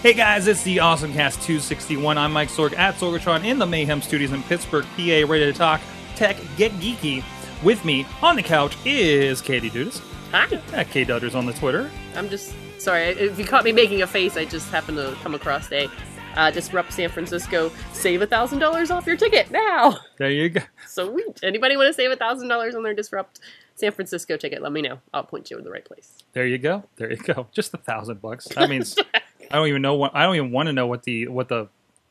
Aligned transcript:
Hey 0.00 0.14
guys, 0.14 0.46
it's 0.46 0.62
the 0.62 0.78
Awesome 0.78 1.12
Cast 1.12 1.42
261. 1.42 2.18
I'm 2.18 2.32
Mike 2.32 2.50
Sorg 2.50 2.72
at 2.78 2.94
Sorgatron 2.94 3.44
in 3.44 3.58
the 3.58 3.66
Mayhem 3.66 4.00
Studios 4.00 4.30
in 4.30 4.44
Pittsburgh, 4.44 4.84
PA, 4.96 5.26
ready 5.26 5.44
to 5.46 5.52
talk 5.52 5.80
tech, 6.14 6.36
get 6.56 6.70
geeky. 6.74 7.24
With 7.64 7.84
me 7.84 8.06
on 8.22 8.36
the 8.36 8.42
couch 8.44 8.76
is 8.84 9.40
Katie 9.40 9.70
Dudas. 9.70 10.00
Hi. 10.30 10.46
At 10.72 10.90
K 10.90 11.04
Dudders 11.04 11.34
on 11.34 11.46
the 11.46 11.52
Twitter. 11.52 11.90
I'm 12.14 12.28
just 12.28 12.54
sorry. 12.78 13.06
If 13.06 13.40
you 13.40 13.44
caught 13.44 13.64
me 13.64 13.72
making 13.72 14.02
a 14.02 14.06
face, 14.06 14.36
I 14.36 14.44
just 14.44 14.70
happened 14.70 14.98
to 14.98 15.16
come 15.20 15.34
across 15.34 15.72
a 15.72 15.88
uh, 16.36 16.52
disrupt 16.52 16.92
San 16.92 17.08
Francisco. 17.08 17.72
Save 17.92 18.22
a 18.22 18.26
thousand 18.26 18.60
dollars 18.60 18.92
off 18.92 19.04
your 19.04 19.16
ticket 19.16 19.50
now. 19.50 19.98
There 20.18 20.30
you 20.30 20.48
go. 20.50 20.60
Sweet. 20.86 21.40
Anybody 21.42 21.76
want 21.76 21.88
to 21.88 21.92
save 21.92 22.12
a 22.12 22.16
thousand 22.16 22.46
dollars 22.46 22.76
on 22.76 22.84
their 22.84 22.94
disrupt 22.94 23.40
San 23.74 23.90
Francisco 23.90 24.36
ticket? 24.36 24.62
Let 24.62 24.70
me 24.70 24.82
know. 24.82 25.00
I'll 25.12 25.24
point 25.24 25.50
you 25.50 25.58
in 25.58 25.64
the 25.64 25.70
right 25.70 25.84
place. 25.84 26.18
There 26.34 26.46
you 26.46 26.58
go. 26.58 26.84
There 26.96 27.10
you 27.10 27.16
go. 27.16 27.48
Just 27.50 27.74
a 27.74 27.78
thousand 27.78 28.20
bucks. 28.20 28.46
That 28.48 28.70
means 28.70 28.96
I 29.50 29.56
don't 29.56 29.68
even 29.68 29.82
know 29.82 29.94
what 29.94 30.14
I 30.14 30.24
don't 30.24 30.36
even 30.36 30.50
want 30.50 30.66
to 30.68 30.72
know 30.72 30.86
what 30.86 31.04
the 31.04 31.28
what 31.28 31.48
the 31.48 31.68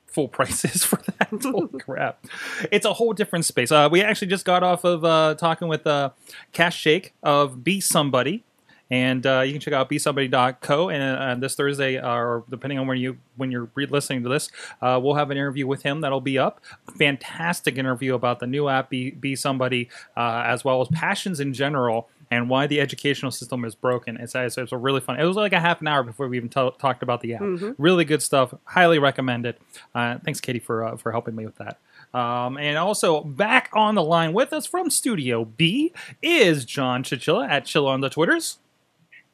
full 0.08 0.28
price 0.38 0.66
is 0.66 0.84
for 0.84 0.98
that. 0.98 1.30
Holy 1.42 1.80
crap! 1.80 2.26
It's 2.72 2.86
a 2.86 2.94
whole 2.94 3.14
different 3.14 3.46
space. 3.46 3.72
Uh, 3.72 3.90
we 3.92 4.02
actually 4.02 4.28
just 4.28 4.46
got 4.46 4.64
off 4.64 4.84
of 4.84 5.04
uh, 5.04 5.36
talking 5.36 5.68
with 5.68 5.86
uh, 5.86 6.12
Kash 6.52 6.78
Shaikh 6.78 7.14
of 7.24 7.64
Be 7.64 7.80
Somebody. 7.80 8.44
And 8.90 9.26
uh, 9.26 9.42
you 9.42 9.52
can 9.52 9.60
check 9.60 9.74
out 9.74 9.90
besomebody.co. 9.90 10.90
And 10.90 11.04
uh, 11.04 11.36
this 11.46 11.56
Thursday, 11.56 11.98
uh, 11.98 12.10
or 12.10 12.44
depending 12.50 12.80
on 12.80 12.88
when 12.88 12.98
you 12.98 13.18
when 13.36 13.52
you're 13.52 13.70
re-listening 13.76 14.24
to 14.24 14.30
this, 14.30 14.50
uh, 14.82 15.00
we'll 15.02 15.16
have 15.16 15.30
an 15.30 15.38
interview 15.38 15.68
with 15.68 15.84
him 15.84 16.02
that'll 16.02 16.22
be 16.22 16.40
up. 16.40 16.62
Fantastic 16.98 17.78
interview 17.78 18.16
about 18.16 18.40
the 18.40 18.48
new 18.48 18.70
app, 18.70 18.90
Be, 18.90 19.12
Be 19.12 19.36
Somebody, 19.36 19.90
uh, 20.16 20.44
as 20.46 20.64
well 20.64 20.82
as 20.82 20.88
passions 20.88 21.40
in 21.40 21.54
general 21.54 22.08
and 22.30 22.50
why 22.50 22.68
the 22.68 22.82
educational 22.82 23.32
system 23.32 23.64
is 23.66 23.76
broken. 23.76 24.18
It's, 24.18 24.36
it's, 24.36 24.58
it's 24.58 24.72
a 24.72 24.78
really 24.78 25.00
fun. 25.02 25.20
It 25.20 25.26
was 25.26 25.36
like 25.36 25.54
a 25.54 25.60
half 25.60 25.82
an 25.82 25.88
hour 25.88 26.04
before 26.04 26.28
we 26.28 26.38
even 26.38 26.50
t- 26.50 26.72
talked 26.80 27.04
about 27.04 27.22
the 27.22 27.36
app. 27.36 27.42
Really 27.78 28.06
good 28.06 28.22
stuff. 28.22 28.54
Highly 28.66 29.00
recommend 29.00 29.46
it. 29.46 29.62
Uh, 29.96 30.18
thanks, 30.24 30.42
Katie, 30.42 30.60
for 30.60 30.84
uh, 30.84 30.98
for 30.98 31.12
helping 31.12 31.36
me 31.36 31.46
with 31.46 31.56
that. 31.56 31.80
Um, 32.14 32.58
and 32.58 32.78
also 32.78 33.22
back 33.24 33.70
on 33.74 33.96
the 33.96 34.04
line 34.04 34.34
with 34.34 34.54
us 34.54 34.66
from 34.66 34.90
Studio 34.90 35.46
B 35.46 35.94
is 36.22 36.66
John 36.66 37.04
Chichilla 37.04 37.48
at 37.50 37.66
Chilla 37.66 37.90
on 37.90 38.02
the 38.02 38.10
Twitters. 38.10 38.60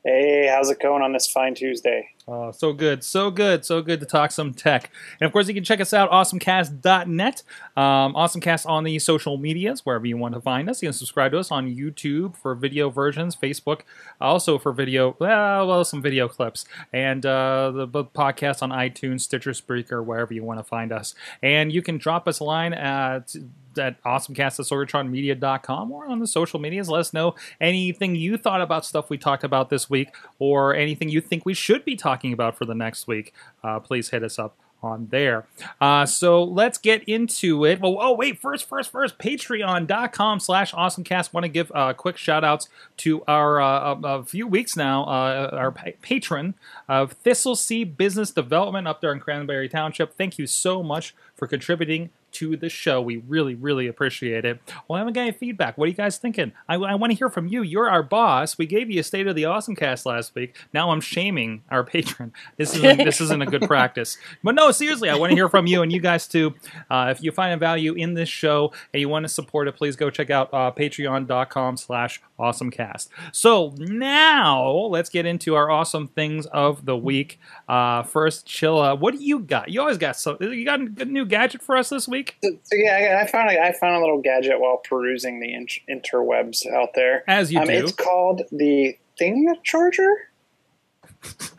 Hey, 0.03 0.47
how's 0.53 0.69
it 0.69 0.81
going 0.81 1.01
on 1.01 1.13
this 1.13 1.27
fine 1.27 1.55
Tuesday? 1.55 2.09
Oh, 2.25 2.51
so 2.51 2.71
good, 2.71 3.03
so 3.03 3.29
good, 3.29 3.65
so 3.65 3.81
good 3.81 3.99
to 3.99 4.05
talk 4.05 4.31
some 4.31 4.53
tech. 4.53 4.89
And 5.19 5.25
of 5.25 5.33
course, 5.33 5.49
you 5.49 5.53
can 5.53 5.65
check 5.65 5.81
us 5.81 5.93
out, 5.93 6.09
awesomecast.net. 6.09 7.43
Um, 7.75 8.13
awesomecast 8.13 8.65
on 8.65 8.85
the 8.85 8.97
social 8.99 9.35
medias, 9.37 9.85
wherever 9.85 10.05
you 10.05 10.15
want 10.15 10.33
to 10.35 10.39
find 10.39 10.69
us. 10.69 10.81
You 10.81 10.87
can 10.87 10.93
subscribe 10.93 11.31
to 11.33 11.39
us 11.39 11.51
on 11.51 11.67
YouTube 11.67 12.37
for 12.37 12.55
video 12.55 12.89
versions, 12.89 13.35
Facebook, 13.35 13.81
also 14.21 14.57
for 14.57 14.71
video, 14.71 15.17
well, 15.19 15.67
well 15.67 15.83
some 15.83 16.01
video 16.01 16.29
clips, 16.29 16.63
and 16.93 17.25
uh, 17.25 17.71
the, 17.71 17.87
podcast 17.87 18.61
on 18.61 18.69
iTunes, 18.69 19.21
Stitcher, 19.21 19.51
Spreaker, 19.51 20.03
wherever 20.03 20.33
you 20.33 20.43
want 20.43 20.59
to 20.59 20.63
find 20.63 20.93
us. 20.93 21.15
And 21.41 21.73
you 21.73 21.81
can 21.81 21.97
drop 21.97 22.27
us 22.27 22.39
a 22.39 22.43
line 22.45 22.73
at 22.73 23.35
at 23.75 24.01
awesomecast 24.03 24.59
at 24.59 24.67
sorgatronmedia.com 24.67 25.91
or 25.91 26.05
on 26.05 26.19
the 26.19 26.27
social 26.27 26.59
medias. 26.59 26.89
Let 26.89 26.99
us 26.99 27.11
know 27.11 27.33
anything 27.59 28.15
you 28.15 28.37
thought 28.37 28.61
about 28.61 28.85
stuff 28.85 29.09
we 29.09 29.17
talked 29.17 29.43
about 29.43 29.71
this 29.71 29.89
week 29.89 30.09
or 30.37 30.75
anything 30.75 31.09
you 31.09 31.21
think 31.21 31.43
we 31.43 31.55
should 31.55 31.83
be 31.83 31.95
talking 31.95 32.12
about 32.33 32.57
for 32.57 32.65
the 32.65 32.75
next 32.75 33.07
week. 33.07 33.33
Uh, 33.63 33.79
please 33.79 34.09
hit 34.09 34.23
us 34.23 34.37
up 34.37 34.55
on 34.83 35.07
there. 35.11 35.45
Uh, 35.79 36.05
so 36.05 36.43
let's 36.43 36.77
get 36.77 37.03
into 37.03 37.65
it. 37.65 37.79
Well, 37.79 37.97
oh, 37.99 38.13
wait, 38.13 38.39
first, 38.39 38.67
first, 38.67 38.91
first, 38.91 39.17
patreon.com 39.17 40.39
slash 40.39 40.73
awesomecast. 40.73 41.33
Want 41.33 41.45
to 41.45 41.49
give 41.49 41.71
uh, 41.73 41.93
quick 41.93 42.17
shout 42.17 42.43
outs 42.43 42.67
to 42.97 43.23
our, 43.27 43.61
uh, 43.61 43.95
a, 44.03 44.23
few 44.25 44.45
weeks 44.45 44.75
now, 44.75 45.03
uh, 45.05 45.49
our 45.53 45.71
pa- 45.71 45.91
patron 46.01 46.55
of 46.87 47.13
Thistle 47.13 47.55
Seed 47.55 47.97
Business 47.97 48.31
Development 48.31 48.87
up 48.87 49.01
there 49.01 49.13
in 49.13 49.19
Cranberry 49.19 49.69
Township. 49.69 50.15
Thank 50.15 50.37
you 50.37 50.45
so 50.45 50.83
much 50.83 51.15
for 51.35 51.47
contributing 51.47 52.09
to 52.33 52.57
the 52.57 52.69
show. 52.69 53.01
We 53.01 53.17
really, 53.17 53.55
really 53.55 53.87
appreciate 53.87 54.45
it. 54.45 54.59
Well, 54.87 54.97
I 54.97 54.99
haven't 54.99 55.13
got 55.13 55.21
any 55.21 55.31
feedback. 55.31 55.77
What 55.77 55.85
are 55.85 55.89
you 55.89 55.95
guys 55.95 56.17
thinking? 56.17 56.51
I, 56.67 56.75
I 56.75 56.95
want 56.95 57.11
to 57.11 57.17
hear 57.17 57.29
from 57.29 57.47
you. 57.47 57.61
You're 57.61 57.89
our 57.89 58.03
boss. 58.03 58.57
We 58.57 58.65
gave 58.65 58.89
you 58.89 58.99
a 58.99 59.03
state 59.03 59.27
of 59.27 59.35
the 59.35 59.45
awesome 59.45 59.75
cast 59.75 60.05
last 60.05 60.35
week. 60.35 60.55
Now 60.73 60.91
I'm 60.91 61.01
shaming 61.01 61.63
our 61.69 61.83
patron. 61.93 62.33
This 62.57 62.75
isn't 62.75 62.97
this 62.97 63.21
isn't 63.21 63.41
a 63.41 63.45
good 63.45 63.63
practice. 63.63 64.17
But 64.43 64.55
no, 64.55 64.71
seriously, 64.71 65.09
I 65.09 65.15
want 65.15 65.31
to 65.31 65.35
hear 65.35 65.49
from 65.49 65.67
you 65.67 65.81
and 65.81 65.91
you 65.91 65.99
guys 65.99 66.27
too. 66.27 66.55
Uh, 66.89 67.07
if 67.15 67.23
you 67.23 67.31
find 67.31 67.53
a 67.53 67.57
value 67.57 67.93
in 67.93 68.13
this 68.13 68.29
show 68.29 68.73
and 68.93 69.01
you 69.01 69.09
want 69.09 69.23
to 69.23 69.29
support 69.29 69.67
it, 69.67 69.75
please 69.75 69.95
go 69.95 70.09
check 70.09 70.29
out 70.29 70.49
uh, 70.53 70.71
patreon.com 70.71 71.77
slash 71.77 72.21
awesomecast. 72.43 73.07
So 73.31 73.73
now 73.77 74.69
let's 74.69 75.09
get 75.09 75.25
into 75.25 75.55
our 75.55 75.71
awesome 75.71 76.07
things 76.07 76.45
of 76.47 76.85
the 76.85 76.97
week. 76.97 77.39
Uh, 77.67 78.03
first, 78.03 78.47
Chilla, 78.47 78.99
what 78.99 79.13
do 79.13 79.23
you 79.23 79.39
got? 79.39 79.69
You 79.69 79.81
always 79.81 79.97
got 79.97 80.17
so 80.17 80.37
You 80.39 80.65
got 80.65 80.81
a 80.81 80.85
good 80.85 81.09
new 81.09 81.25
gadget 81.25 81.61
for 81.61 81.77
us 81.77 81.89
this 81.89 82.07
week? 82.07 82.37
So, 82.43 82.51
so 82.63 82.75
yeah, 82.75 83.17
I, 83.19 83.23
I 83.23 83.27
found 83.27 83.49
a, 83.49 83.61
I 83.61 83.73
found 83.73 83.95
a 83.95 83.99
little 83.99 84.21
gadget 84.21 84.59
while 84.59 84.77
perusing 84.77 85.39
the 85.39 85.53
in- 85.53 86.01
interwebs 86.01 86.67
out 86.71 86.89
there. 86.95 87.23
As 87.27 87.51
you 87.51 87.59
um, 87.59 87.67
do. 87.67 87.73
It's 87.73 87.93
called 87.93 88.41
the 88.51 88.97
Thing 89.17 89.53
Charger. 89.63 90.29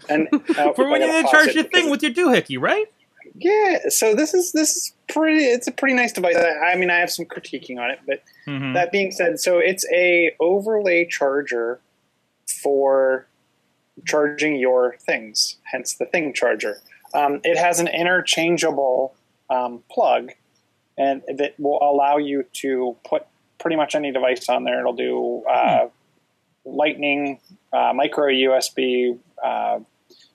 And 0.09 0.28
uh, 0.59 0.72
For 0.75 0.89
when 0.89 1.01
you 1.01 1.06
gotta 1.06 1.22
need 1.22 1.27
to 1.27 1.31
charge 1.31 1.55
your 1.55 1.65
thing 1.65 1.91
with 1.91 2.03
your 2.03 2.12
doohickey, 2.12 2.61
right? 2.61 2.87
Yeah, 3.34 3.89
so 3.89 4.15
this 4.15 4.33
is 4.33 4.53
this 4.53 4.77
is 4.77 4.93
pretty. 5.09 5.45
It's 5.45 5.67
a 5.67 5.72
pretty 5.72 5.95
nice 5.95 6.12
device. 6.12 6.37
I, 6.37 6.72
I 6.72 6.77
mean, 6.77 6.91
I 6.91 6.99
have 6.99 7.11
some 7.11 7.25
critiquing 7.27 7.78
on 7.81 7.91
it, 7.91 7.99
but 8.06 8.22
Mhm. 8.47 8.75
that 8.75 8.93
being 8.93 9.11
said, 9.11 9.41
so 9.41 9.59
it's 9.59 9.84
a 9.93 10.34
overlay 10.39 11.05
charger 11.06 11.81
for 12.62 13.27
charging 14.06 14.56
your 14.56 14.97
things. 15.00 15.56
Hence 15.65 15.95
the 15.95 16.06
thing 16.06 16.33
charger. 16.33 16.81
Um, 17.12 17.41
it 17.45 17.56
has 17.59 17.81
an 17.81 17.89
interchangeable 17.89 19.15
um, 19.51 19.83
plug, 19.91 20.33
and 20.97 21.22
that 21.28 21.55
will 21.59 21.78
allow 21.83 22.16
you 22.19 22.45
to 22.55 22.97
put 23.05 23.25
pretty 23.59 23.77
much 23.77 23.95
any 23.95 24.12
device 24.12 24.49
on 24.49 24.65
there. 24.65 24.81
It'll 24.81 24.93
do 24.95 25.43
uh, 25.51 25.89
Lightning, 26.66 27.41
uh, 27.72 27.93
micro 27.95 28.28
USB, 28.28 29.19
uh, 29.43 29.81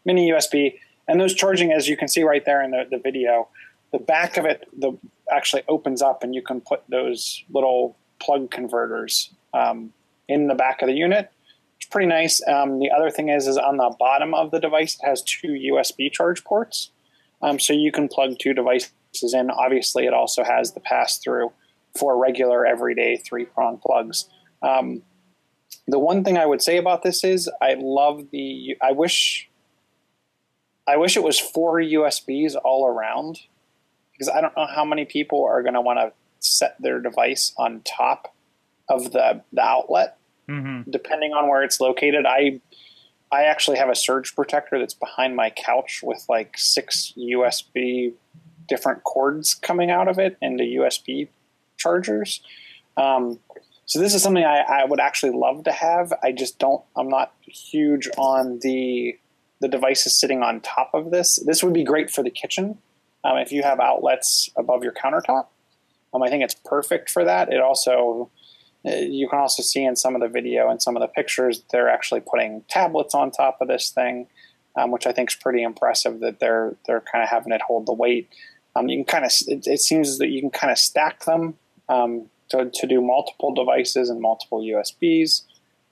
mini 0.06 0.30
USB, 0.32 0.80
and 1.10 1.20
those 1.20 1.34
charging, 1.34 1.72
as 1.72 1.90
you 1.90 1.98
can 1.98 2.08
see 2.08 2.24
right 2.24 2.46
there 2.46 2.62
in 2.64 2.72
the, 2.72 2.86
the 2.90 3.00
video, 3.00 3.50
the 3.92 3.98
back 3.98 4.38
of 4.38 4.46
it 4.46 4.68
the 4.78 4.98
actually 5.32 5.64
opens 5.68 6.02
up, 6.02 6.24
and 6.24 6.34
you 6.34 6.42
can 6.42 6.62
put 6.62 6.84
those 6.88 7.44
little 7.50 7.98
plug 8.20 8.52
converters 8.52 9.32
um, 9.54 9.92
in 10.28 10.48
the 10.48 10.56
back 10.56 10.82
of 10.82 10.88
the 10.88 10.94
unit. 10.94 11.32
It's 11.78 11.88
pretty 11.90 12.08
nice. 12.08 12.42
Um, 12.48 12.80
the 12.80 12.92
other 12.92 13.10
thing 13.10 13.30
is, 13.30 13.48
is 13.48 13.58
on 13.58 13.78
the 13.78 13.94
bottom 14.00 14.34
of 14.34 14.52
the 14.52 14.60
device, 14.60 14.98
it 15.02 15.06
has 15.06 15.24
two 15.24 15.48
USB 15.48 16.12
charge 16.12 16.44
ports, 16.44 16.92
um, 17.42 17.60
so 17.60 17.74
you 17.74 17.92
can 17.92 18.08
plug 18.08 18.38
two 18.40 18.54
devices 18.54 18.92
in. 19.34 19.50
Obviously, 19.50 20.06
it 20.06 20.14
also 20.14 20.44
has 20.44 20.74
the 20.74 20.80
pass 20.80 21.18
through 21.18 21.52
for 21.98 22.18
regular, 22.18 22.66
everyday 22.66 23.18
three 23.18 23.46
prong 23.46 23.78
plugs. 23.78 24.30
Um, 24.62 25.02
the 25.88 26.00
one 26.00 26.24
thing 26.24 26.38
I 26.38 26.46
would 26.46 26.62
say 26.62 26.78
about 26.78 27.02
this 27.02 27.24
is 27.24 27.50
I 27.62 27.76
love 27.80 28.30
the. 28.32 28.78
I 28.82 28.92
wish. 28.92 29.49
I 30.90 30.98
wish 30.98 31.16
it 31.16 31.24
was 31.24 31.40
four 31.40 31.80
USBs 31.80 32.56
all 32.64 32.88
around, 32.88 33.40
because 34.12 34.30
I 34.30 34.42
don't 34.42 34.56
know 34.58 34.66
how 34.66 34.86
many 34.86 35.06
people 35.06 35.46
are 35.46 35.62
going 35.62 35.76
to 35.76 35.82
want 35.82 36.00
to 36.00 36.12
set 36.40 36.76
their 36.82 37.00
device 37.00 37.54
on 37.58 37.82
top 37.82 38.34
of 38.90 39.12
the 39.12 39.44
the 39.54 39.62
outlet, 39.62 40.16
Mm-hmm. 40.50 40.90
depending 40.90 41.32
on 41.34 41.48
where 41.48 41.62
it's 41.62 41.80
located. 41.80 42.26
I 42.26 42.60
I 43.32 43.44
actually 43.44 43.78
have 43.78 43.90
a 43.90 43.96
surge 43.96 44.36
protector 44.36 44.80
that's 44.80 44.96
behind 44.96 45.36
my 45.36 45.52
couch 45.52 46.00
with 46.02 46.26
like 46.28 46.58
six 46.58 47.14
USB 47.16 48.14
different 48.68 49.04
cords 49.04 49.54
coming 49.54 49.92
out 49.92 50.08
of 50.08 50.18
it 50.18 50.38
and 50.42 50.60
the 50.60 50.64
USB 50.78 51.28
chargers. 51.78 52.42
Um, 52.98 53.40
so 53.86 54.00
this 54.00 54.16
is 54.16 54.24
something 54.24 54.44
I, 54.44 54.62
I 54.62 54.86
would 54.86 55.00
actually 55.00 55.34
love 55.38 55.66
to 55.66 55.72
have. 55.72 56.14
I 56.24 56.32
just 56.32 56.58
don't. 56.58 56.84
I'm 56.96 57.10
not 57.10 57.34
huge 57.46 58.10
on 58.18 58.60
the 58.64 59.18
the 59.62 59.68
device 59.68 60.06
is 60.06 60.20
sitting 60.20 60.42
on 60.42 60.62
top 60.62 60.92
of 60.94 61.12
this. 61.12 61.40
This 61.46 61.64
would 61.64 61.74
be 61.74 61.84
great 61.84 62.10
for 62.10 62.24
the 62.24 62.30
kitchen 62.30 62.78
um, 63.24 63.38
if 63.38 63.52
you 63.52 63.64
have 63.64 63.80
outlets 63.80 64.50
above 64.58 64.84
your 64.84 64.94
countertop. 64.94 65.48
Um, 66.14 66.24
I 66.24 66.30
think 66.30 66.44
it's 66.44 66.56
perfect 66.56 67.10
for 67.10 67.24
that. 67.26 67.52
It 67.52 67.62
also 67.62 68.32
uh, 68.86 68.92
you 68.92 69.28
can 69.28 69.40
also 69.40 69.62
see 69.62 69.84
in 69.84 69.96
some 69.96 70.16
of 70.16 70.22
the 70.22 70.30
video 70.30 70.70
and 70.70 70.82
some 70.82 70.96
of 70.96 71.02
the 71.02 71.08
pictures 71.08 71.64
they're 71.72 71.90
actually 71.90 72.22
putting 72.22 72.64
tablets 72.70 73.14
on 73.14 73.32
top 73.32 73.58
of 73.62 73.68
this 73.68 73.90
thing. 73.90 74.28
um, 74.76 74.92
which 74.92 75.08
I 75.08 75.12
think 75.12 75.32
is 75.32 75.36
pretty 75.36 75.64
impressive 75.64 76.20
that 76.22 76.40
they're 76.40 76.76
they're 76.86 77.02
kind 77.02 77.24
of 77.24 77.30
having 77.30 77.52
it 77.52 77.62
hold 77.62 77.86
the 77.86 77.94
weight. 77.94 78.30
Um, 78.76 78.88
you 78.88 78.98
can 78.98 79.06
kind 79.06 79.26
of 79.26 79.32
it, 79.48 79.68
it 79.68 79.82
seems 79.82 80.18
that 80.20 80.30
you 80.30 80.42
can 80.42 80.52
kind 80.52 80.72
of 80.72 80.78
stack 80.78 81.26
them 81.26 81.56
um, 81.90 82.28
to, 82.50 82.70
to 82.74 82.88
do 82.88 83.02
multiple 83.02 83.54
devices 83.54 84.10
and 84.10 84.22
multiple 84.22 84.62
USBs. 84.62 85.44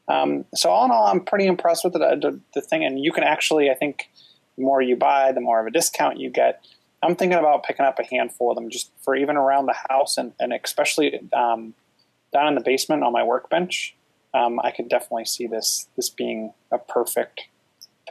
Um, 0.07 0.45
so 0.55 0.69
all 0.69 0.85
in 0.85 0.91
all, 0.91 1.07
I'm 1.07 1.23
pretty 1.23 1.47
impressed 1.47 1.83
with 1.83 1.93
the, 1.93 1.99
the, 1.99 2.39
the 2.53 2.61
thing, 2.61 2.83
and 2.83 3.03
you 3.03 3.11
can 3.11 3.23
actually, 3.23 3.69
I 3.69 3.73
think, 3.73 4.09
the 4.57 4.63
more 4.63 4.81
you 4.81 4.95
buy, 4.95 5.31
the 5.31 5.41
more 5.41 5.59
of 5.59 5.67
a 5.67 5.71
discount 5.71 6.19
you 6.19 6.29
get. 6.29 6.65
I'm 7.03 7.15
thinking 7.15 7.37
about 7.37 7.63
picking 7.63 7.85
up 7.85 7.99
a 7.99 8.05
handful 8.05 8.49
of 8.49 8.55
them 8.55 8.69
just 8.69 8.91
for 9.03 9.15
even 9.15 9.37
around 9.37 9.67
the 9.67 9.75
house, 9.89 10.17
and, 10.17 10.33
and 10.39 10.53
especially 10.53 11.19
um, 11.33 11.73
down 12.33 12.47
in 12.47 12.55
the 12.55 12.61
basement 12.61 13.03
on 13.03 13.13
my 13.13 13.23
workbench. 13.23 13.95
Um, 14.33 14.59
I 14.63 14.71
could 14.71 14.89
definitely 14.89 15.25
see 15.25 15.47
this 15.47 15.87
this 15.95 16.09
being 16.09 16.53
a 16.71 16.77
perfect, 16.77 17.43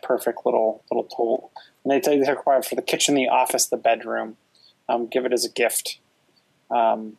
perfect 0.02 0.40
little 0.44 0.82
little 0.90 1.04
tool. 1.04 1.50
And 1.84 1.92
they 1.92 2.16
they 2.16 2.30
require 2.30 2.62
for 2.62 2.74
the 2.74 2.82
kitchen, 2.82 3.14
the 3.14 3.28
office, 3.28 3.66
the 3.66 3.76
bedroom. 3.76 4.36
Um, 4.88 5.08
give 5.08 5.24
it 5.24 5.32
as 5.32 5.44
a 5.44 5.50
gift. 5.50 5.98
Um, 6.70 7.18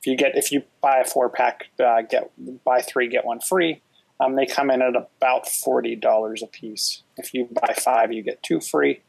if 0.00 0.06
you 0.06 0.16
get 0.16 0.36
if 0.36 0.52
you 0.52 0.62
buy 0.80 0.98
a 0.98 1.04
four 1.04 1.28
pack, 1.28 1.66
uh, 1.84 2.02
get 2.02 2.30
buy 2.64 2.80
three 2.80 3.08
get 3.08 3.24
one 3.24 3.40
free. 3.40 3.82
Um, 4.20 4.34
they 4.34 4.46
come 4.46 4.70
in 4.70 4.82
at 4.82 4.94
about 4.96 5.48
forty 5.48 5.96
dollars 5.96 6.42
a 6.42 6.46
piece. 6.46 7.02
If 7.16 7.34
you 7.34 7.48
buy 7.50 7.74
five, 7.78 8.12
you 8.12 8.22
get 8.22 8.42
two 8.42 8.60
free. 8.60 9.00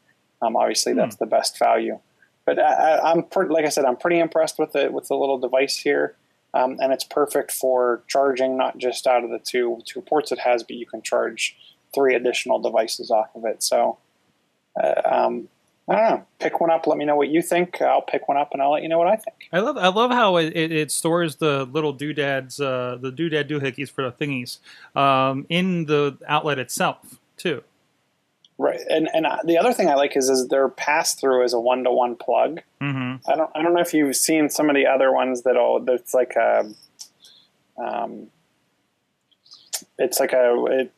Um, 0.42 0.56
obviously, 0.56 0.94
that's 0.94 1.16
the 1.16 1.26
best 1.26 1.58
value. 1.58 1.98
But 2.46 2.58
I, 2.58 2.72
I, 2.96 3.10
I'm 3.10 3.24
pretty, 3.24 3.52
like 3.52 3.64
I 3.64 3.68
said, 3.68 3.84
I'm 3.84 3.96
pretty 3.96 4.18
impressed 4.18 4.58
with 4.58 4.72
the 4.72 4.90
with 4.90 5.08
the 5.08 5.14
little 5.14 5.38
device 5.38 5.76
here, 5.76 6.16
um, 6.54 6.78
and 6.80 6.92
it's 6.92 7.04
perfect 7.04 7.52
for 7.52 8.02
charging 8.08 8.56
not 8.56 8.78
just 8.78 9.06
out 9.06 9.24
of 9.24 9.30
the 9.30 9.38
two 9.38 9.80
two 9.84 10.00
ports 10.00 10.32
it 10.32 10.40
has, 10.40 10.62
but 10.62 10.76
you 10.76 10.86
can 10.86 11.02
charge 11.02 11.56
three 11.94 12.14
additional 12.14 12.58
devices 12.58 13.10
off 13.10 13.28
of 13.34 13.44
it. 13.44 13.62
So, 13.62 13.98
uh, 14.82 15.02
um, 15.04 15.48
I 15.90 15.96
don't 15.96 16.04
know. 16.04 16.26
Pick 16.38 16.60
one 16.60 16.70
up. 16.70 16.86
Let 16.86 16.98
me 16.98 17.04
know 17.04 17.16
what 17.16 17.30
you 17.30 17.42
think. 17.42 17.82
I'll 17.82 18.00
pick 18.00 18.28
one 18.28 18.36
up 18.36 18.50
and 18.52 18.62
I'll 18.62 18.70
let 18.70 18.84
you 18.84 18.88
know 18.88 18.98
what 18.98 19.08
I 19.08 19.16
think. 19.16 19.48
I 19.52 19.58
love 19.58 19.76
I 19.76 19.88
love 19.88 20.12
how 20.12 20.36
it, 20.36 20.56
it, 20.56 20.70
it 20.70 20.92
stores 20.92 21.36
the 21.36 21.64
little 21.64 21.92
doodads, 21.92 22.60
uh, 22.60 22.96
the 23.00 23.10
doodad 23.10 23.50
doohickeys 23.50 23.90
for 23.90 24.04
the 24.04 24.12
thingies 24.12 24.58
um, 24.96 25.46
in 25.48 25.86
the 25.86 26.16
outlet 26.28 26.60
itself 26.60 27.18
too. 27.36 27.64
Right, 28.56 28.80
and 28.88 29.08
and 29.12 29.26
uh, 29.26 29.38
the 29.44 29.58
other 29.58 29.72
thing 29.72 29.88
I 29.88 29.94
like 29.94 30.16
is 30.16 30.30
is 30.30 30.46
their 30.46 30.68
pass 30.68 31.14
through 31.14 31.44
is 31.44 31.54
a 31.54 31.58
one 31.58 31.82
to 31.82 31.90
one 31.90 32.14
plug. 32.14 32.60
Mm-hmm. 32.80 33.28
I 33.28 33.34
don't 33.34 33.50
I 33.56 33.62
don't 33.62 33.74
know 33.74 33.80
if 33.80 33.92
you've 33.92 34.14
seen 34.14 34.48
some 34.48 34.70
of 34.70 34.76
the 34.76 34.86
other 34.86 35.12
ones 35.12 35.42
that 35.42 35.56
all 35.56 35.80
that's 35.80 36.14
like 36.14 36.36
a, 36.36 36.70
um, 37.78 38.28
it's 39.98 40.20
like 40.20 40.34
a 40.34 40.64
it, 40.66 40.92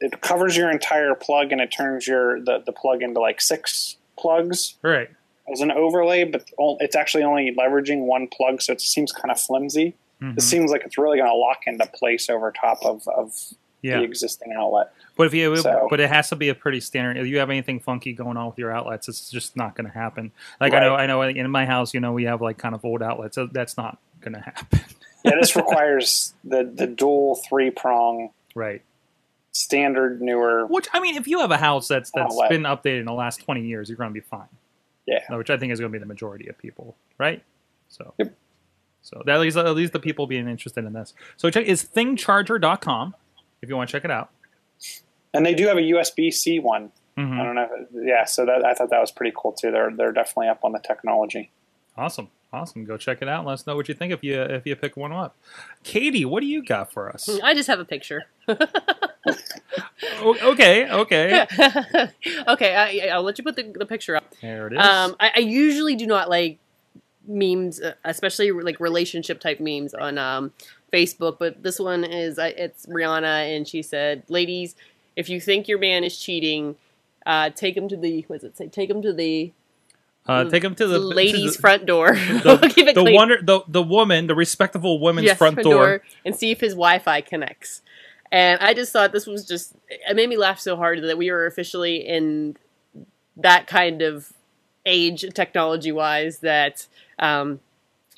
it 0.00 0.20
covers 0.20 0.54
your 0.54 0.70
entire 0.70 1.14
plug 1.14 1.50
and 1.50 1.62
it 1.62 1.70
turns 1.70 2.06
your 2.06 2.40
the 2.40 2.62
the 2.66 2.72
plug 2.72 3.02
into 3.02 3.20
like 3.20 3.40
six 3.40 3.96
plugs 4.18 4.76
Right. 4.82 5.08
as 5.50 5.60
an 5.60 5.70
overlay, 5.70 6.24
but 6.24 6.44
it's 6.80 6.96
actually 6.96 7.24
only 7.24 7.54
leveraging 7.58 8.00
one 8.06 8.26
plug, 8.28 8.60
so 8.62 8.72
it 8.72 8.80
seems 8.80 9.12
kind 9.12 9.30
of 9.30 9.40
flimsy. 9.40 9.94
Mhm. 10.22 10.36
It 10.36 10.42
seems 10.42 10.70
like 10.70 10.82
it's 10.84 10.98
really 10.98 11.18
going 11.18 11.30
to 11.30 11.36
lock 11.36 11.60
into 11.66 11.86
place 11.86 12.28
over 12.28 12.50
top 12.52 12.84
of 12.84 13.06
of 13.08 13.32
Yeah. 13.82 13.98
the 13.98 14.02
existing 14.04 14.52
outlet. 14.52 14.90
But 15.16 15.28
if 15.28 15.34
you, 15.34 15.56
So- 15.56 15.86
but 15.88 16.00
it 16.00 16.08
has 16.10 16.28
to 16.30 16.36
be 16.36 16.48
a 16.48 16.54
pretty 16.54 16.80
standard. 16.80 17.16
If 17.16 17.26
you 17.28 17.38
have 17.38 17.50
anything 17.50 17.78
funky 17.80 18.12
going 18.12 18.36
on 18.36 18.46
with 18.48 18.58
your 18.58 18.72
outlets, 18.72 19.08
it's 19.08 19.30
just 19.30 19.56
not 19.56 19.76
going 19.76 19.86
to 19.86 19.92
happen. 19.92 20.32
Like 20.60 20.74
I 20.74 20.80
know, 20.80 20.94
I 20.96 21.06
know, 21.06 21.22
in 21.22 21.48
my 21.50 21.64
house, 21.66 21.94
you 21.94 22.00
know, 22.00 22.12
we 22.12 22.24
have 22.24 22.40
like 22.42 22.58
kind 22.58 22.74
of 22.74 22.84
old 22.84 23.02
outlets. 23.02 23.36
So 23.36 23.46
that's 23.46 23.76
not 23.76 23.98
going 24.20 24.34
to 24.34 24.40
happen. 24.40 24.80
Yeah, 25.24 25.36
this 25.40 25.54
requires 25.56 26.34
the 26.44 26.64
the 26.64 26.86
dual 26.88 27.36
three 27.48 27.70
prong 27.70 28.30
right. 28.54 28.82
Standard 29.58 30.20
newer. 30.22 30.66
Which 30.66 30.88
I 30.92 31.00
mean, 31.00 31.16
if 31.16 31.26
you 31.26 31.40
have 31.40 31.50
a 31.50 31.56
house 31.58 31.88
that's 31.88 32.10
that's 32.14 32.32
Outlet. 32.32 32.50
been 32.50 32.62
updated 32.62 33.00
in 33.00 33.06
the 33.06 33.12
last 33.12 33.42
twenty 33.42 33.66
years, 33.66 33.88
you're 33.88 33.96
going 33.98 34.10
to 34.10 34.14
be 34.14 34.20
fine. 34.20 34.48
Yeah. 35.06 35.20
Uh, 35.32 35.36
Which 35.36 35.50
I 35.50 35.56
think 35.56 35.72
is 35.72 35.80
going 35.80 35.90
to 35.92 35.96
be 35.98 36.00
the 36.00 36.06
majority 36.06 36.48
of 36.48 36.58
people, 36.58 36.94
right? 37.18 37.42
So. 37.88 38.14
Yep. 38.18 38.34
So 39.00 39.22
that 39.24 39.40
leaves 39.40 39.56
at 39.56 39.74
least 39.74 39.92
the 39.94 40.00
people 40.00 40.26
being 40.26 40.48
interested 40.48 40.84
in 40.84 40.92
this. 40.92 41.14
So 41.38 41.48
check 41.50 41.64
is 41.66 41.82
thingcharger.com 41.84 43.14
if 43.62 43.68
you 43.68 43.76
want 43.76 43.88
to 43.88 43.92
check 43.92 44.04
it 44.04 44.10
out. 44.10 44.30
And 45.32 45.46
they 45.46 45.54
do 45.54 45.66
have 45.68 45.78
a 45.78 45.82
USB 45.82 46.32
C 46.32 46.58
one. 46.58 46.92
Mhm. 47.16 47.40
I 47.40 47.42
don't 47.44 47.54
know. 47.54 47.68
If, 47.72 47.88
yeah, 48.06 48.24
so 48.24 48.44
that 48.46 48.64
I 48.64 48.74
thought 48.74 48.90
that 48.90 49.00
was 49.00 49.10
pretty 49.10 49.34
cool 49.36 49.52
too. 49.52 49.70
They're 49.70 49.90
they're 49.90 50.12
definitely 50.12 50.48
up 50.48 50.60
on 50.64 50.72
the 50.72 50.78
technology. 50.78 51.50
Awesome, 51.96 52.28
awesome. 52.52 52.84
Go 52.84 52.96
check 52.96 53.22
it 53.22 53.28
out. 53.28 53.44
Let 53.46 53.54
us 53.54 53.66
know 53.66 53.74
what 53.76 53.88
you 53.88 53.94
think 53.94 54.12
if 54.12 54.22
you 54.22 54.40
if 54.40 54.66
you 54.66 54.76
pick 54.76 54.96
one 54.96 55.12
up. 55.12 55.36
Katie, 55.84 56.24
what 56.24 56.40
do 56.40 56.46
you 56.46 56.62
got 56.64 56.92
for 56.92 57.08
us? 57.08 57.28
I 57.42 57.54
just 57.54 57.66
have 57.68 57.80
a 57.80 57.84
picture. 57.84 58.24
Okay, 60.22 60.88
okay. 60.90 61.46
okay, 62.48 62.74
I, 62.74 63.08
I'll 63.14 63.22
let 63.22 63.38
you 63.38 63.44
put 63.44 63.56
the, 63.56 63.62
the 63.62 63.86
picture 63.86 64.16
up. 64.16 64.24
There 64.40 64.66
it 64.66 64.72
is. 64.74 64.78
Um, 64.78 65.16
I, 65.20 65.32
I 65.36 65.38
usually 65.40 65.96
do 65.96 66.06
not 66.06 66.28
like 66.28 66.58
memes, 67.26 67.80
uh, 67.80 67.94
especially 68.04 68.50
like 68.50 68.80
relationship 68.80 69.40
type 69.40 69.60
memes 69.60 69.94
on 69.94 70.18
um, 70.18 70.52
Facebook. 70.92 71.38
But 71.38 71.62
this 71.62 71.78
one 71.78 72.04
is 72.04 72.38
it's 72.38 72.86
Rihanna, 72.86 73.56
and 73.56 73.68
she 73.68 73.82
said, 73.82 74.24
"Ladies, 74.28 74.74
if 75.16 75.28
you 75.28 75.40
think 75.40 75.68
your 75.68 75.78
man 75.78 76.04
is 76.04 76.18
cheating, 76.18 76.76
uh, 77.26 77.50
take 77.50 77.76
him 77.76 77.88
to 77.88 77.96
the 77.96 78.22
what 78.28 78.40
does 78.40 78.50
it 78.50 78.56
say? 78.56 78.68
Take 78.68 78.90
him 78.90 79.02
to 79.02 79.12
the 79.12 79.52
uh, 80.26 80.44
take 80.44 80.62
him 80.62 80.74
to 80.74 80.86
the 80.86 80.98
ladies' 80.98 81.52
to 81.52 81.56
the, 81.56 81.60
front 81.60 81.86
door. 81.86 82.14
the, 82.14 82.70
Keep 82.74 82.88
it 82.88 82.94
the 82.94 83.02
clean. 83.02 83.14
wonder 83.14 83.38
the 83.42 83.60
the 83.66 83.82
woman, 83.82 84.26
the 84.26 84.34
respectable 84.34 84.98
woman's 85.00 85.26
Yes, 85.26 85.38
front 85.38 85.62
door. 85.62 86.02
and 86.24 86.36
see 86.36 86.50
if 86.50 86.60
his 86.60 86.74
Wi-Fi 86.74 87.22
connects. 87.22 87.82
And 88.30 88.60
I 88.60 88.74
just 88.74 88.92
thought 88.92 89.12
this 89.12 89.26
was 89.26 89.46
just 89.46 89.74
it 89.88 90.14
made 90.16 90.28
me 90.28 90.36
laugh 90.36 90.58
so 90.58 90.76
hard 90.76 91.02
that 91.02 91.18
we 91.18 91.30
were 91.30 91.46
officially 91.46 91.96
in 91.96 92.56
that 93.36 93.66
kind 93.66 94.02
of 94.02 94.32
age 94.84 95.24
technology 95.34 95.92
wise 95.92 96.40
that 96.40 96.86
um, 97.18 97.60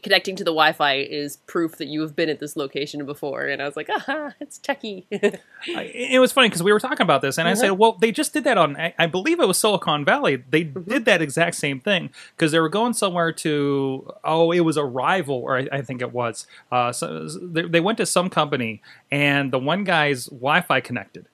connecting 0.02 0.37
to 0.37 0.44
the 0.44 0.50
Wi-Fi 0.50 0.94
is 0.94 1.37
proof 1.47 1.76
that 1.76 1.87
you 1.87 2.00
have 2.02 2.14
been 2.17 2.29
at 2.29 2.41
this 2.41 2.56
location 2.56 3.05
before. 3.06 3.47
And 3.47 3.61
I 3.62 3.67
was 3.67 3.76
like, 3.76 3.88
aha, 3.94 4.32
it's 4.41 4.58
techie. 4.58 5.05
It 5.67 6.19
was 6.20 6.32
funny 6.32 6.49
because 6.49 6.62
we 6.62 6.73
were 6.73 6.81
talking 6.81 7.02
about 7.02 7.20
this, 7.20 7.37
and 7.37 7.47
I 7.47 7.52
said, 7.52 7.67
Uh-huh. 7.67 7.75
"Well, 7.75 7.93
they 8.00 8.12
just 8.12 8.32
did 8.32 8.44
that 8.44 8.56
on. 8.56 8.76
I, 8.79 8.94
I 8.99 9.06
believe 9.06 9.41
it 9.41 9.47
was 9.47 9.58
Silicon 9.58 10.06
Valley. 10.06 10.37
They 10.37 10.64
Mm-hmm. 10.64 10.88
did 10.91 11.05
that 11.05 11.20
exact 11.20 11.56
same 11.56 11.81
thing 11.81 12.08
because 12.35 12.50
they 12.52 12.58
were 12.61 12.70
going 12.70 12.94
somewhere 12.94 13.31
to. 13.32 14.11
Oh, 14.25 14.52
it 14.52 14.61
was 14.61 14.79
a 14.79 14.85
rival, 14.85 15.37
or 15.37 15.58
I, 15.58 15.69
I 15.70 15.82
think 15.82 16.00
it 16.00 16.12
was. 16.14 16.47
Uh, 16.73 16.93
so 16.93 17.29
they, 17.29 17.62
they 17.62 17.81
went 17.81 17.99
to 17.99 18.06
some 18.06 18.31
company, 18.31 18.81
and 19.11 19.52
the 19.52 19.58
one 19.58 19.85
guy's 19.85 20.26
Wi-Fi 20.26 20.81
connected, 20.81 21.26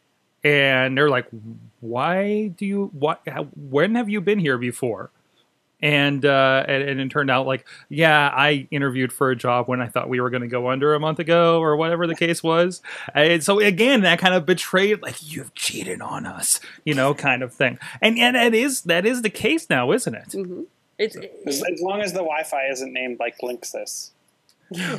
and 0.43 0.99
they're 0.99 1.09
like, 1.11 1.27
"Why 1.81 2.49
do 2.49 2.67
you? 2.67 2.91
What? 2.93 3.21
How, 3.29 3.45
when 3.57 3.95
have 3.95 4.09
you 4.09 4.21
been 4.21 4.41
here 4.41 4.59
before?" 4.59 5.11
And, 5.83 6.25
uh, 6.25 6.65
and 6.67 6.83
and 6.83 7.01
it 7.01 7.11
turned 7.11 7.31
out 7.31 7.47
like 7.47 7.67
yeah 7.91 8.31
I 8.35 8.67
interviewed 8.71 9.13
for 9.13 9.31
a 9.31 9.37
job 9.37 9.69
when 9.69 9.81
I 9.83 9.89
thought 9.89 10.09
we 10.09 10.21
were 10.21 10.31
going 10.31 10.43
to 10.43 10.49
go 10.49 10.71
under 10.71 10.95
a 10.95 11.01
month 11.01 11.19
ago 11.19 11.61
or 11.61 11.77
whatever 11.77 12.07
the 12.07 12.15
case 12.15 12.43
was. 12.43 12.81
And 13.15 13.45
so 13.45 13.61
again 13.61 14.01
that 14.01 14.19
kind 14.19 14.35
of 14.35 14.47
betrayed 14.47 15.03
like 15.03 15.17
you've 15.31 15.55
cheated 15.55 16.01
on 16.01 16.25
us 16.25 16.61
you 16.85 16.95
know 16.95 17.13
kind 17.13 17.43
of 17.43 17.53
thing. 17.53 17.79
And 18.01 18.19
and 18.19 18.37
that 18.37 18.55
is 18.55 18.83
that 18.83 19.05
is 19.05 19.21
the 19.21 19.31
case 19.31 19.69
now 19.69 19.93
isn't 19.93 20.15
it? 20.15 20.33
Hmm 20.33 20.63
It's 20.99 21.17
As, 21.47 21.63
as 21.63 21.83
long 21.83 22.01
as 22.01 22.13
the 22.13 22.21
Wi-Fi 22.21 22.69
isn't 22.71 22.93
named 22.93 23.19
like 23.21 23.37
Linksys. 23.43 24.13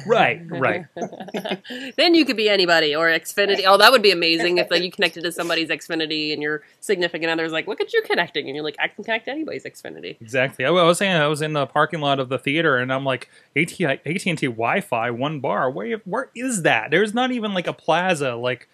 Right 0.05 0.41
right 0.49 0.85
then 1.97 2.15
you 2.15 2.25
could 2.25 2.37
be 2.37 2.49
anybody 2.49 2.95
or 2.95 3.07
Xfinity. 3.07 3.63
Oh, 3.65 3.77
that 3.77 3.91
would 3.91 4.01
be 4.01 4.11
amazing 4.11 4.57
if 4.57 4.71
like 4.71 4.81
you 4.81 4.91
connected 4.91 5.23
to 5.23 5.31
somebody's 5.31 5.69
Xfinity 5.69 6.33
and 6.33 6.41
your 6.41 6.63
significant 6.79 7.29
other's 7.29 7.51
like, 7.51 7.67
"Look 7.67 7.81
at 7.81 7.93
you 7.93 8.01
connecting," 8.03 8.47
and 8.47 8.55
you're 8.55 8.63
like, 8.63 8.77
"I 8.79 8.87
can 8.87 9.03
connect 9.03 9.25
to 9.25 9.31
anybody's 9.31 9.63
Xfinity." 9.63 10.17
exactly 10.21 10.65
I, 10.65 10.69
was 10.69 10.97
saying 10.97 11.13
I 11.13 11.27
was 11.27 11.41
in 11.41 11.53
the 11.53 11.65
parking 11.65 11.99
lot 11.99 12.19
of 12.19 12.29
the 12.29 12.39
theater 12.39 12.77
and 12.77 12.91
I'm 12.91 13.03
like 13.03 13.29
AT 13.55 13.79
AT&T 13.81 14.35
Wi-Fi 14.47 15.11
one 15.11 15.39
bar 15.39 15.69
where 15.69 15.97
where 16.05 16.29
is 16.35 16.63
that 16.63 16.91
there's 16.91 17.13
not 17.13 17.31
even 17.31 17.53
like 17.53 17.67
a 17.67 17.73
plaza 17.73 18.35
like 18.35 18.67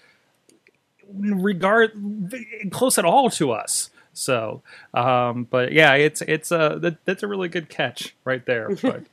regard 1.11 1.91
close 2.71 2.97
at 2.97 3.05
all 3.05 3.29
to 3.29 3.51
us 3.51 3.89
so 4.13 4.61
um 4.93 5.45
but 5.49 5.71
yeah 5.71 5.93
it's 5.93 6.21
it's 6.23 6.51
a 6.51 6.77
that, 6.81 6.97
that's 7.05 7.23
a 7.23 7.27
really 7.27 7.49
good 7.49 7.69
catch 7.69 8.15
right 8.25 8.45
there 8.45 8.69
but 8.81 9.03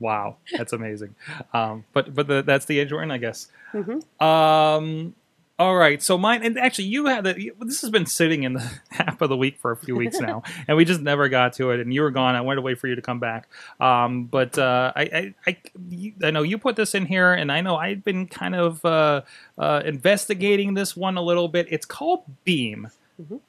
wow 0.00 0.36
that's 0.56 0.72
amazing. 0.72 1.14
Um 1.52 1.84
but 1.92 2.14
but 2.14 2.26
the, 2.28 2.42
that's 2.42 2.66
the 2.66 2.78
age 2.78 2.92
we're 2.92 3.02
in 3.02 3.10
i 3.10 3.18
guess. 3.18 3.48
Mhm. 3.74 4.02
um 4.22 5.14
all 5.60 5.74
right 5.74 6.00
so 6.00 6.16
mine 6.16 6.42
and 6.44 6.56
actually 6.56 6.84
you 6.84 7.06
had 7.06 7.24
the, 7.24 7.50
this 7.60 7.80
has 7.80 7.90
been 7.90 8.06
sitting 8.06 8.44
in 8.44 8.52
the 8.52 8.70
app 8.92 9.20
of 9.20 9.28
the 9.28 9.36
week 9.36 9.58
for 9.58 9.72
a 9.72 9.76
few 9.76 9.96
weeks 9.96 10.20
now 10.20 10.42
and 10.68 10.76
we 10.76 10.84
just 10.84 11.00
never 11.00 11.28
got 11.28 11.54
to 11.54 11.72
it 11.72 11.80
and 11.80 11.92
you 11.92 12.02
were 12.02 12.12
gone. 12.12 12.36
I 12.36 12.40
wanted 12.42 12.56
to 12.56 12.62
wait 12.62 12.78
for 12.78 12.86
you 12.86 12.94
to 12.94 13.02
come 13.02 13.18
back. 13.18 13.48
Um 13.80 14.26
but 14.26 14.56
uh 14.56 14.92
i 14.94 15.02
i 15.02 15.34
i, 15.48 16.12
I 16.22 16.30
know 16.30 16.42
you 16.42 16.58
put 16.58 16.76
this 16.76 16.94
in 16.94 17.06
here 17.06 17.32
and 17.32 17.50
i 17.50 17.60
know 17.60 17.74
i've 17.76 18.04
been 18.04 18.28
kind 18.28 18.54
of 18.54 18.84
uh 18.84 19.22
uh 19.58 19.82
investigating 19.84 20.74
this 20.74 20.96
one 20.96 21.16
a 21.16 21.22
little 21.22 21.48
bit. 21.48 21.66
It's 21.70 21.86
called 21.86 22.22
beam 22.44 22.90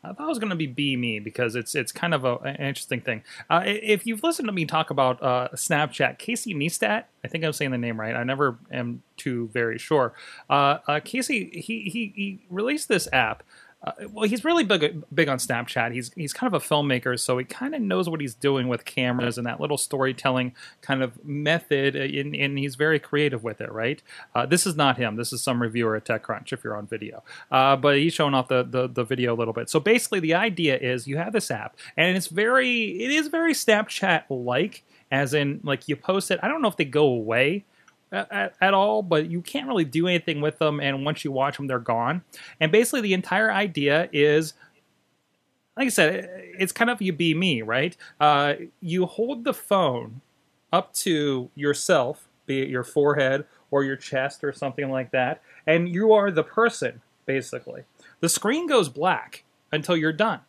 I 0.04 0.14
thought 0.14 0.26
it 0.26 0.28
was 0.28 0.40
going 0.40 0.50
to 0.50 0.56
be 0.56 0.68
be 0.68 0.96
me 0.96 1.20
because 1.20 1.56
it's 1.56 1.76
it's 1.76 1.92
kind 1.92 2.14
of 2.14 2.26
a, 2.26 2.38
an 2.38 2.56
interesting 2.56 3.02
thing. 3.02 3.24
Uh, 3.50 3.62
if 3.66 4.06
you've 4.06 4.24
listened 4.24 4.48
to 4.48 4.52
me 4.52 4.66
talk 4.66 4.90
about 4.90 5.22
uh, 5.22 5.50
Snapchat, 5.54 6.18
Casey 6.18 6.54
Neistat, 6.54 7.06
I 7.24 7.28
think 7.28 7.44
I'm 7.44 7.54
saying 7.54 7.72
the 7.72 7.78
name 7.78 8.00
right. 8.00 8.16
I 8.16 8.24
never 8.24 8.58
am 8.72 9.04
too 9.18 9.50
very 9.54 9.78
sure. 9.78 10.14
Uh, 10.50 10.80
uh, 10.88 11.00
Casey 11.02 11.50
he, 11.54 11.90
he 11.90 12.14
he 12.16 12.40
released 12.50 12.88
this 12.88 13.08
app 13.14 13.44
uh, 13.81 13.93
well, 14.12 14.27
he's 14.27 14.43
really 14.43 14.65
big 14.65 15.03
big 15.13 15.29
on 15.29 15.38
Snapchat. 15.38 15.93
He's 15.93 16.12
he's 16.13 16.33
kind 16.33 16.53
of 16.53 16.62
a 16.62 16.65
filmmaker, 16.65 17.17
so 17.17 17.38
he 17.38 17.45
kind 17.45 17.74
of 17.74 17.81
knows 17.81 18.09
what 18.09 18.19
he's 18.19 18.33
doing 18.33 18.67
with 18.67 18.83
cameras 18.83 19.38
and 19.38 19.48
that 19.48 19.62
little 19.62 19.77
storytelling 19.77 20.53
kind 20.81 21.01
of 21.01 21.24
method, 21.24 21.95
uh, 21.95 22.00
and, 22.00 22.36
and 22.36 22.59
he's 22.59 22.75
very 22.75 23.00
creative 23.00 23.41
with 23.41 23.62
it. 23.62 23.71
Right? 23.71 24.03
Uh, 24.36 24.45
this 24.45 24.67
is 24.67 24.75
not 24.75 24.98
him. 24.98 25.15
This 25.15 25.31
is 25.31 25.41
some 25.41 25.62
reviewer 25.62 25.95
at 25.95 26.03
TechCrunch 26.03 26.51
if 26.51 26.62
you're 26.63 26.75
on 26.75 26.88
video, 26.88 27.24
uh, 27.51 27.77
but 27.77 27.98
he's 27.98 28.13
showing 28.13 28.33
off 28.33 28.50
the, 28.50 28.63
the 28.63 28.89
the 28.89 29.05
video 29.05 29.33
a 29.33 29.38
little 29.38 29.53
bit. 29.53 29.69
So 29.69 29.79
basically, 29.79 30.19
the 30.19 30.33
idea 30.33 30.77
is 30.77 31.07
you 31.07 31.15
have 31.15 31.31
this 31.31 31.50
app, 31.50 31.77
and 31.95 32.17
it's 32.17 32.27
very 32.27 33.01
it 33.01 33.12
is 33.12 33.29
very 33.29 33.53
Snapchat 33.53 34.24
like, 34.29 34.83
as 35.09 35.33
in 35.33 35.62
like 35.63 35.88
you 35.88 35.95
post 35.95 36.31
it. 36.31 36.39
I 36.43 36.50
don't 36.50 36.62
know 36.62 36.67
if 36.67 36.75
they 36.75 36.86
go 36.86 37.05
away 37.05 37.63
at, 38.12 38.56
at, 38.60 38.74
all, 38.74 39.01
but 39.04 39.30
you 39.30 39.42
can't 39.42 39.68
really 39.68 39.86
do 39.86 40.08
anything 40.08 40.42
with 40.42 40.58
them. 40.60 40.80
And 40.80 41.06
once 41.06 41.24
you 41.24 41.32
watch 41.32 41.58
them, 41.58 41.68
they're 41.68 41.80
gone. 41.80 42.24
And 42.60 42.72
basically, 42.72 43.01
the 43.01 43.13
entire 43.13 43.51
idea 43.51 44.10
is 44.12 44.54
like 45.80 45.86
I 45.86 45.89
said, 45.89 46.30
it's 46.60 46.74
kind 46.74 46.89
of 46.89 47.01
you 47.01 47.13
be 47.13 47.34
me, 47.34 47.62
right? 47.62 47.96
Uh, 48.20 48.56
you 48.82 49.06
hold 49.06 49.46
the 49.46 49.54
phone 49.54 50.20
up 50.74 50.94
to 50.96 51.50
yourself, 51.56 52.28
be 52.46 52.62
it 52.62 52.68
your 52.68 52.84
forehead 52.84 53.46
or 53.72 53.86
your 53.86 53.96
chest 53.96 54.44
or 54.44 54.51
something 54.51 54.92
like 54.92 55.12
that, 55.12 55.42
and 55.66 55.88
you 55.88 56.12
are 56.12 56.32
the 56.32 56.44
person, 56.44 57.01
basically. 57.25 57.84
The 58.20 58.28
screen 58.28 58.68
goes 58.68 58.89
black 58.89 59.46
until 59.72 59.96
you're 59.96 60.12
done. 60.12 60.42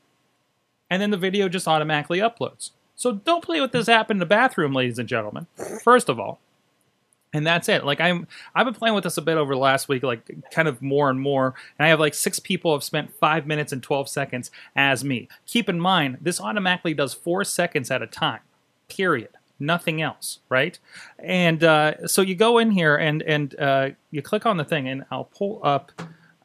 And 0.90 1.00
then 1.00 1.10
the 1.10 1.16
video 1.16 1.48
just 1.48 1.68
automatically 1.68 2.18
uploads. 2.18 2.72
So 2.96 3.12
don't 3.12 3.44
play 3.44 3.60
with 3.60 3.70
this 3.70 3.88
app 3.88 4.10
in 4.10 4.18
the 4.18 4.26
bathroom, 4.26 4.72
ladies 4.72 4.98
and 4.98 5.08
gentlemen. 5.08 5.46
First 5.84 6.08
of 6.08 6.18
all 6.18 6.40
and 7.32 7.46
that's 7.46 7.68
it. 7.68 7.84
Like 7.84 8.00
i'm 8.00 8.26
i've 8.54 8.66
been 8.66 8.74
playing 8.74 8.94
with 8.94 9.04
this 9.04 9.16
a 9.16 9.22
bit 9.22 9.36
over 9.36 9.54
the 9.54 9.60
last 9.60 9.88
week 9.88 10.02
like 10.02 10.30
kind 10.50 10.68
of 10.68 10.82
more 10.82 11.10
and 11.10 11.20
more. 11.20 11.54
And 11.78 11.86
i 11.86 11.88
have 11.88 12.00
like 12.00 12.14
six 12.14 12.38
people 12.38 12.72
have 12.72 12.84
spent 12.84 13.12
five 13.12 13.46
minutes 13.46 13.72
and 13.72 13.82
12 13.82 14.08
seconds 14.08 14.50
as 14.74 15.04
me. 15.04 15.28
Keep 15.46 15.68
in 15.68 15.80
mind 15.80 16.18
this 16.20 16.40
automatically 16.40 16.94
does 16.94 17.14
four 17.14 17.44
seconds 17.44 17.90
at 17.90 18.02
a 18.02 18.06
time 18.06 18.40
period. 18.88 19.30
Nothing 19.58 20.00
else 20.00 20.40
right? 20.48 20.78
And 21.18 21.62
uh, 21.62 22.06
so 22.06 22.22
you 22.22 22.34
go 22.34 22.58
in 22.58 22.70
here 22.70 22.96
and 22.96 23.22
and 23.22 23.58
uh, 23.58 23.90
you 24.10 24.22
click 24.22 24.46
on 24.46 24.56
the 24.56 24.64
thing 24.64 24.88
and 24.88 25.04
i'll 25.10 25.24
pull 25.24 25.60
up 25.62 25.92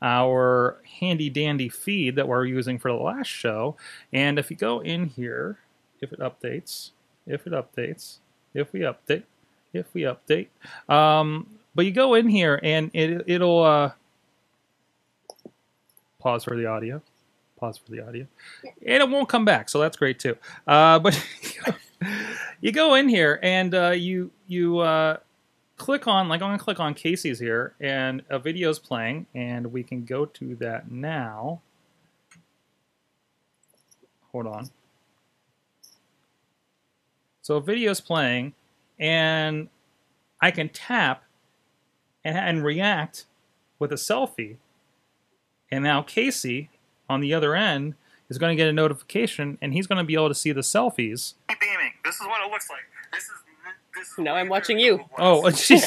our 0.01 0.77
handy 0.99 1.29
dandy 1.29 1.69
feed 1.69 2.15
that 2.15 2.27
we're 2.27 2.45
using 2.45 2.77
for 2.77 2.91
the 2.91 2.97
last 2.97 3.27
show. 3.27 3.75
And 4.13 4.37
if 4.37 4.51
you 4.51 4.57
go 4.57 4.81
in 4.81 5.05
here 5.07 5.59
if 6.01 6.11
it 6.11 6.19
updates 6.19 6.91
if 7.25 7.47
it 7.47 7.53
updates 7.53 8.17
if 8.53 8.71
we 8.73 8.81
update 8.81 9.23
if 9.75 9.93
we 9.93 10.01
update. 10.03 10.47
Um, 10.89 11.47
but 11.73 11.85
you 11.85 11.91
go 11.91 12.13
in 12.13 12.27
here 12.27 12.59
and 12.63 12.89
it, 12.93 13.23
it'll 13.27 13.63
uh, 13.63 13.91
pause 16.19 16.43
for 16.43 16.55
the 16.55 16.65
audio. 16.65 17.01
Pause 17.59 17.77
for 17.79 17.91
the 17.91 18.05
audio. 18.05 18.27
And 18.63 19.03
it 19.03 19.09
won't 19.09 19.29
come 19.29 19.45
back, 19.45 19.69
so 19.69 19.79
that's 19.79 19.97
great 19.97 20.19
too. 20.19 20.37
Uh, 20.67 20.99
but 20.99 21.21
you 22.61 22.71
go 22.71 22.95
in 22.95 23.07
here 23.07 23.39
and 23.43 23.73
uh, 23.73 23.91
you 23.91 24.31
you 24.47 24.79
uh, 24.79 25.17
click 25.77 26.07
on 26.07 26.27
like 26.27 26.41
I'm 26.41 26.49
gonna 26.49 26.59
click 26.59 26.79
on 26.79 26.93
Casey's 26.93 27.39
here, 27.39 27.73
and 27.79 28.23
a 28.29 28.39
video's 28.39 28.79
playing, 28.79 29.25
and 29.35 29.71
we 29.71 29.83
can 29.83 30.03
go 30.03 30.25
to 30.25 30.55
that 30.55 30.91
now. 30.91 31.61
Hold 34.31 34.47
on. 34.47 34.69
So 37.41 37.55
a 37.57 37.61
video's 37.61 38.01
playing, 38.01 38.53
and 38.99 39.69
I 40.41 40.51
can 40.51 40.69
tap 40.69 41.23
and, 42.23 42.37
and 42.37 42.63
react 42.63 43.25
with 43.79 43.91
a 43.91 43.95
selfie. 43.95 44.57
And 45.71 45.83
now 45.83 46.01
Casey 46.01 46.69
on 47.09 47.21
the 47.21 47.33
other 47.33 47.55
end 47.55 47.95
is 48.29 48.37
going 48.37 48.55
to 48.55 48.61
get 48.61 48.67
a 48.67 48.73
notification, 48.73 49.57
and 49.61 49.73
he's 49.73 49.87
going 49.87 49.97
to 49.97 50.03
be 50.03 50.13
able 50.13 50.29
to 50.29 50.35
see 50.35 50.51
the 50.51 50.61
selfies. 50.61 51.35
beaming. 51.47 51.93
This 52.03 52.15
is 52.15 52.27
what 52.27 52.45
it 52.45 52.51
looks 52.51 52.69
like. 52.69 52.81
This 53.13 53.23
is. 53.23 53.31
Now 54.17 54.35
I'm 54.35 54.49
watching 54.49 54.79
you. 54.79 55.05
Oh, 55.17 55.41
jeez. 55.45 55.83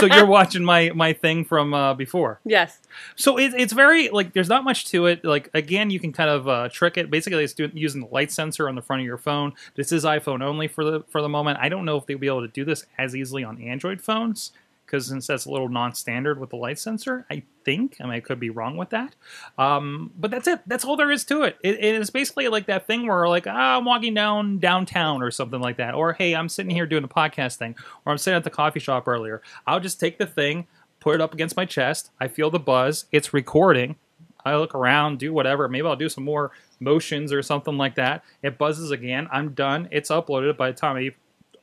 so 0.00 0.06
you're 0.06 0.26
watching 0.26 0.64
my 0.64 0.90
my 0.94 1.12
thing 1.12 1.44
from 1.44 1.74
uh, 1.74 1.94
before. 1.94 2.40
Yes. 2.44 2.78
So 3.16 3.38
it, 3.38 3.54
it's 3.54 3.72
very 3.72 4.08
like 4.08 4.32
there's 4.32 4.48
not 4.48 4.64
much 4.64 4.86
to 4.86 5.06
it. 5.06 5.24
Like 5.24 5.50
again, 5.54 5.90
you 5.90 6.00
can 6.00 6.12
kind 6.12 6.30
of 6.30 6.48
uh, 6.48 6.68
trick 6.70 6.96
it. 6.96 7.10
Basically, 7.10 7.44
it's 7.44 7.52
doing, 7.52 7.72
using 7.74 8.02
the 8.02 8.08
light 8.08 8.32
sensor 8.32 8.68
on 8.68 8.74
the 8.74 8.82
front 8.82 9.00
of 9.00 9.06
your 9.06 9.18
phone. 9.18 9.52
This 9.74 9.92
is 9.92 10.04
iPhone 10.04 10.42
only 10.42 10.68
for 10.68 10.84
the 10.84 11.00
for 11.08 11.20
the 11.22 11.28
moment. 11.28 11.58
I 11.60 11.68
don't 11.68 11.84
know 11.84 11.96
if 11.96 12.06
they'll 12.06 12.18
be 12.18 12.26
able 12.26 12.42
to 12.42 12.48
do 12.48 12.64
this 12.64 12.86
as 12.98 13.14
easily 13.14 13.44
on 13.44 13.60
Android 13.60 14.00
phones 14.00 14.52
because 14.92 15.06
since 15.06 15.26
that's 15.26 15.46
a 15.46 15.50
little 15.50 15.70
non-standard 15.70 16.38
with 16.38 16.50
the 16.50 16.56
light 16.56 16.78
sensor, 16.78 17.24
I 17.30 17.42
think. 17.64 17.96
I 17.98 18.04
mean, 18.04 18.12
I 18.12 18.20
could 18.20 18.38
be 18.38 18.50
wrong 18.50 18.76
with 18.76 18.90
that. 18.90 19.14
Um, 19.56 20.12
but 20.18 20.30
that's 20.30 20.46
it. 20.46 20.60
That's 20.66 20.84
all 20.84 20.98
there 20.98 21.10
is 21.10 21.24
to 21.26 21.44
it. 21.44 21.56
it. 21.62 21.82
It 21.82 21.94
is 21.94 22.10
basically 22.10 22.48
like 22.48 22.66
that 22.66 22.86
thing 22.86 23.06
where 23.06 23.26
like 23.26 23.46
ah, 23.46 23.78
I'm 23.78 23.86
walking 23.86 24.12
down 24.12 24.58
downtown 24.58 25.22
or 25.22 25.30
something 25.30 25.60
like 25.60 25.78
that, 25.78 25.94
or 25.94 26.12
hey, 26.12 26.34
I'm 26.34 26.50
sitting 26.50 26.70
here 26.70 26.86
doing 26.86 27.04
a 27.04 27.08
podcast 27.08 27.56
thing, 27.56 27.74
or 28.04 28.12
I'm 28.12 28.18
sitting 28.18 28.36
at 28.36 28.44
the 28.44 28.50
coffee 28.50 28.80
shop 28.80 29.08
earlier. 29.08 29.40
I'll 29.66 29.80
just 29.80 29.98
take 29.98 30.18
the 30.18 30.26
thing 30.26 30.66
put 31.02 31.16
it 31.16 31.20
up 31.20 31.34
against 31.34 31.56
my 31.56 31.64
chest. 31.64 32.10
I 32.20 32.28
feel 32.28 32.48
the 32.48 32.60
buzz. 32.60 33.06
It's 33.10 33.34
recording. 33.34 33.96
I 34.44 34.54
look 34.54 34.72
around, 34.72 35.18
do 35.18 35.32
whatever. 35.32 35.68
Maybe 35.68 35.86
I'll 35.86 35.96
do 35.96 36.08
some 36.08 36.24
more 36.24 36.52
motions 36.78 37.32
or 37.32 37.42
something 37.42 37.76
like 37.76 37.96
that. 37.96 38.24
It 38.42 38.56
buzzes 38.56 38.92
again. 38.92 39.26
I'm 39.32 39.52
done. 39.52 39.88
It's 39.90 40.10
uploaded 40.10 40.56
by 40.56 40.70
the 40.70 40.76
time 40.76 41.12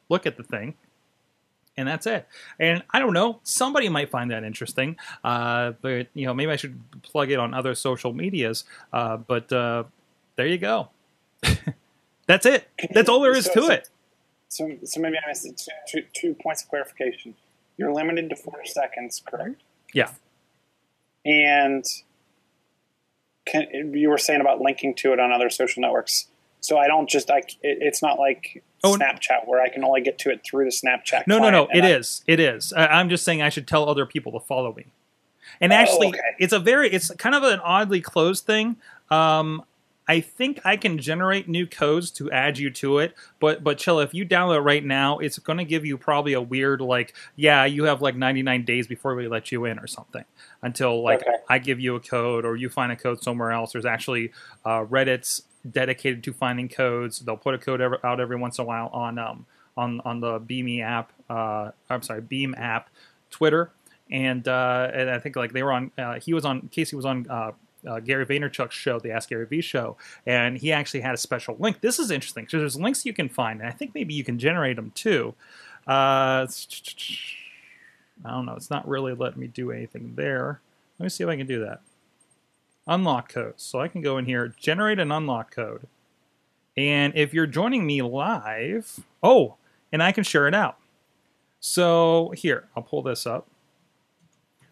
look 0.10 0.26
at 0.26 0.36
the 0.36 0.44
thing. 0.44 0.76
And 1.80 1.88
that's 1.88 2.06
it. 2.06 2.28
And 2.60 2.84
I 2.92 3.00
don't 3.00 3.14
know. 3.14 3.40
Somebody 3.44 3.88
might 3.88 4.10
find 4.10 4.32
that 4.32 4.44
interesting. 4.44 4.98
Uh, 5.24 5.72
but, 5.82 6.08
you 6.14 6.26
know, 6.26 6.34
maybe 6.34 6.52
I 6.52 6.58
should 6.58 6.78
plug 7.04 7.32
it 7.32 7.40
on 7.40 7.54
other 7.54 7.74
social 7.74 8.12
medias. 8.12 8.66
Uh, 8.92 9.16
but 9.16 9.50
uh, 9.54 9.86
there 10.36 10.46
you 10.46 10.58
go. 10.58 10.90
that's 12.28 12.46
it. 12.46 12.68
That's 12.92 13.08
all 13.08 13.22
there 13.22 13.34
is 13.34 13.46
So- 13.46 13.54
to 13.54 13.62
so- 13.62 13.72
it. 13.72 13.90
So, 14.50 14.78
so 14.84 15.00
maybe 15.00 15.16
I 15.24 15.30
missed. 15.30 15.46
Two, 15.88 16.02
two, 16.02 16.06
two 16.14 16.34
points 16.34 16.64
of 16.64 16.70
clarification. 16.70 17.36
You're 17.78 17.94
limited 17.94 18.30
to 18.32 18.36
four 18.36 18.66
seconds, 18.66 19.22
correct? 19.26 19.62
Yeah. 19.94 20.12
And 21.24 21.86
can, 23.46 23.94
you 23.94 24.10
were 24.10 24.18
saying 24.18 24.42
about 24.42 24.60
linking 24.60 24.96
to 24.96 25.14
it 25.14 25.20
on 25.20 25.32
other 25.32 25.50
social 25.50 25.82
networks. 25.82 26.28
So 26.62 26.78
I 26.78 26.88
don't 26.88 27.08
just 27.08 27.30
I. 27.32 27.38
It, 27.38 27.56
it's 27.62 28.02
not 28.02 28.18
like 28.20 28.64
Oh, 28.84 28.96
Snapchat 28.96 29.46
where 29.48 29.62
I 29.62 29.70
can 29.70 29.84
only 29.84 30.02
get 30.02 30.18
to 30.20 30.30
it 30.32 30.42
through 30.46 30.66
the 30.66 30.72
Snapchat. 30.72 31.28
No, 31.28 31.38
no, 31.40 31.50
no. 31.50 31.68
It 31.74 31.84
I- 31.84 31.92
is. 31.92 32.24
It 32.28 32.40
is. 32.40 32.72
I, 32.74 32.88
I'm 32.88 33.10
just 33.10 33.24
saying 33.24 33.42
I 33.42 33.50
should 33.50 33.68
tell 33.68 33.88
other 33.90 34.06
people 34.06 34.32
to 34.34 34.40
follow 34.40 34.74
me. 34.74 34.86
And 35.62 35.72
Oh, 35.74 35.76
actually, 35.76 36.08
okay. 36.10 36.20
it's 36.40 36.54
a 36.54 36.60
very, 36.60 36.90
it's 36.90 37.10
kind 37.16 37.36
of 37.36 37.44
an 37.44 37.60
oddly 37.62 38.02
closed 38.02 38.46
thing. 38.46 38.78
Um, 39.10 39.64
I 40.08 40.22
think 40.22 40.60
I 40.66 40.76
can 40.76 40.98
generate 40.98 41.48
new 41.48 41.68
codes 41.68 42.10
to 42.12 42.32
add 42.32 42.58
you 42.58 42.72
to 42.72 42.98
it, 42.98 43.14
but 43.40 43.64
but 43.64 43.78
chill. 43.78 44.00
If 44.00 44.12
you 44.12 44.26
download 44.26 44.58
it 44.58 44.62
right 44.62 44.84
now, 44.84 45.20
it's 45.20 45.38
going 45.38 45.60
to 45.60 45.66
give 45.66 45.86
you 45.86 46.00
probably 46.00 46.34
a 46.34 46.42
weird 46.42 46.82
like, 46.82 47.14
yeah, 47.36 47.66
you 47.66 47.84
have 47.84 48.02
like 48.02 48.16
99 48.16 48.66
days 48.66 48.88
before 48.88 49.14
we 49.14 49.28
let 49.28 49.52
you 49.52 49.66
in 49.66 49.78
or 49.78 49.86
something. 49.86 50.24
Until 50.64 51.04
like 51.04 51.22
Okay. 51.22 51.36
I 51.48 51.60
give 51.60 51.80
you 51.80 51.96
a 51.96 52.00
code 52.00 52.44
or 52.44 52.56
you 52.56 52.70
find 52.70 52.92
a 52.92 52.96
code 52.96 53.22
somewhere 53.22 53.52
else. 53.52 53.74
There's 53.74 53.86
actually 53.86 54.32
uh, 54.66 54.84
Reddit's 54.86 55.44
dedicated 55.70 56.24
to 56.24 56.34
finding 56.34 56.70
codes. 56.70 57.20
They'll 57.20 57.38
put 57.38 57.56
a 57.56 57.58
code 57.58 57.82
out 57.82 58.20
every 58.20 58.38
once 58.38 58.58
in 58.58 58.64
a 58.64 58.66
while 58.66 58.88
on 58.88 59.18
um, 59.18 59.46
on 59.78 60.02
on 60.02 60.20
the 60.20 60.40
Beamy 60.40 60.82
app. 60.82 61.12
Uh, 61.30 61.72
I'm 61.90 62.02
sorry, 62.02 62.22
Beam 62.22 62.56
app, 62.58 62.90
Twitter, 63.30 63.72
and 64.12 64.48
uh, 64.48 64.92
and 64.94 65.10
I 65.10 65.20
think 65.20 65.36
like 65.36 65.54
they 65.54 65.64
were 65.64 65.72
on. 65.72 65.92
Uh, 65.98 66.20
he 66.20 66.34
was 66.34 66.46
on. 66.46 66.70
Casey 66.72 66.96
was 66.96 67.06
on. 67.06 67.28
Uh, 67.30 67.52
uh, 67.88 67.98
Gary 68.02 68.26
Vaynerchuk's 68.26 68.76
show, 68.76 69.00
the 69.00 69.12
Ask 69.12 69.30
Gary 69.30 69.46
V 69.46 69.62
show, 69.62 69.96
and 70.26 70.58
he 70.58 70.74
actually 70.74 71.00
had 71.00 71.14
a 71.14 71.18
special 71.18 71.56
link. 71.60 71.80
This 71.80 71.98
is 71.98 72.12
interesting 72.12 72.44
because 72.44 72.60
there's 72.60 72.76
links 72.76 73.06
you 73.06 73.14
can 73.14 73.30
find, 73.30 73.62
and 73.62 73.70
I 73.70 73.72
think 73.72 73.96
maybe 73.96 74.14
you 74.14 74.26
can 74.26 74.38
generate 74.38 74.76
them 74.76 74.92
too. 74.96 75.34
Uh, 75.88 76.46
I 78.26 78.32
don't 78.32 78.46
know. 78.46 78.56
It's 78.56 78.70
not 78.70 78.86
really 78.86 79.14
letting 79.14 79.40
me 79.40 79.48
do 79.48 79.72
anything 79.72 80.14
there. 80.16 80.60
Let 81.00 81.06
me 81.06 81.10
see 81.10 81.24
if 81.24 81.30
I 81.30 81.38
can 81.38 81.48
do 81.48 81.62
that. 81.62 81.80
Unlock 82.90 83.32
codes. 83.32 83.64
So 83.64 83.80
I 83.80 83.88
can 83.88 84.02
go 84.02 84.18
in 84.18 84.26
here, 84.26 84.54
generate 84.60 85.00
an 85.00 85.12
unlock 85.12 85.56
code. 85.56 85.88
And 86.76 87.14
if 87.16 87.34
you're 87.34 87.46
joining 87.46 87.86
me 87.86 88.02
live, 88.02 89.00
oh, 89.22 89.56
and 89.92 90.02
I 90.02 90.12
can 90.12 90.24
share 90.24 90.48
it 90.48 90.56
out. 90.56 90.78
So 91.60 92.34
here, 92.36 92.68
I'll 92.76 92.84
pull 92.84 93.04
this 93.04 93.28
up. 93.28 93.48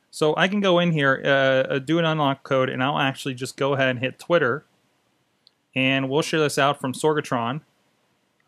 So 0.09 0.33
I 0.35 0.47
can 0.47 0.61
go 0.61 0.79
in 0.79 0.93
here, 0.93 1.21
uh, 1.23 1.75
uh, 1.75 1.79
do 1.79 1.99
an 1.99 2.05
unlock 2.05 2.41
code, 2.43 2.69
and 2.69 2.81
I'll 2.81 2.97
actually 2.97 3.35
just 3.35 3.55
go 3.55 3.73
ahead 3.73 3.89
and 3.89 3.99
hit 3.99 4.17
Twitter. 4.17 4.65
And 5.75 6.09
we'll 6.09 6.23
share 6.23 6.39
this 6.39 6.57
out 6.57 6.81
from 6.81 6.93
Sorgatron. 6.93 7.61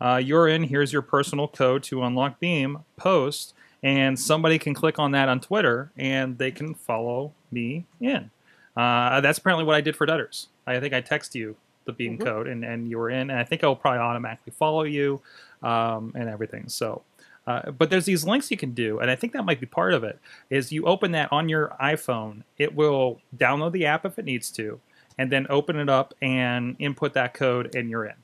Uh, 0.00 0.16
you're 0.16 0.48
in, 0.48 0.64
here's 0.64 0.92
your 0.92 1.02
personal 1.02 1.46
code 1.46 1.84
to 1.84 2.02
unlock 2.02 2.40
Beam, 2.40 2.80
post, 2.96 3.54
and 3.82 4.18
somebody 4.18 4.58
can 4.58 4.74
click 4.74 4.98
on 4.98 5.12
that 5.12 5.28
on 5.28 5.38
Twitter 5.38 5.92
and 5.96 6.38
they 6.38 6.50
can 6.50 6.74
follow 6.74 7.32
me 7.52 7.84
in. 8.00 8.30
Uh, 8.76 9.20
that's 9.20 9.38
apparently 9.38 9.64
what 9.64 9.76
I 9.76 9.80
did 9.80 9.96
for 9.96 10.06
Dutters. 10.06 10.46
I 10.66 10.78
think 10.80 10.94
I 10.94 11.00
text 11.00 11.34
you 11.34 11.56
the 11.86 11.92
Beam 11.92 12.18
Mhm. 12.18 12.24
code 12.24 12.46
and, 12.46 12.64
and 12.64 12.88
you 12.88 12.98
were 12.98 13.10
in, 13.10 13.30
and 13.30 13.38
I 13.38 13.44
think 13.44 13.64
I'll 13.64 13.74
probably 13.76 14.00
automatically 14.00 14.52
follow 14.56 14.82
you 14.84 15.20
um, 15.62 16.12
and 16.14 16.28
everything. 16.28 16.68
So, 16.68 17.02
uh, 17.46 17.70
but 17.72 17.90
there's 17.90 18.04
these 18.04 18.24
links 18.24 18.50
you 18.50 18.56
can 18.56 18.72
do, 18.72 19.00
and 19.00 19.10
I 19.10 19.16
think 19.16 19.32
that 19.32 19.44
might 19.44 19.60
be 19.60 19.66
part 19.66 19.92
of 19.94 20.04
it. 20.04 20.18
Is 20.50 20.70
you 20.72 20.84
open 20.84 21.12
that 21.12 21.32
on 21.32 21.48
your 21.48 21.74
iPhone, 21.82 22.42
it 22.58 22.74
will 22.74 23.20
download 23.36 23.72
the 23.72 23.86
app 23.86 24.04
if 24.06 24.18
it 24.18 24.24
needs 24.24 24.50
to, 24.52 24.78
and 25.18 25.32
then 25.32 25.46
open 25.50 25.76
it 25.76 25.88
up 25.88 26.14
and 26.22 26.76
input 26.78 27.14
that 27.14 27.34
code, 27.34 27.74
and 27.74 27.90
you're 27.90 28.04
in, 28.04 28.14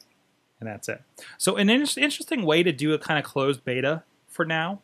and 0.60 0.68
that's 0.68 0.88
it. 0.88 1.02
So 1.38 1.56
an 1.56 1.68
in- 1.70 1.80
interesting 1.96 2.42
way 2.44 2.62
to 2.62 2.72
do 2.72 2.92
a 2.94 2.98
kind 2.98 3.18
of 3.18 3.24
closed 3.24 3.64
beta 3.64 4.02
for 4.28 4.44
now. 4.44 4.80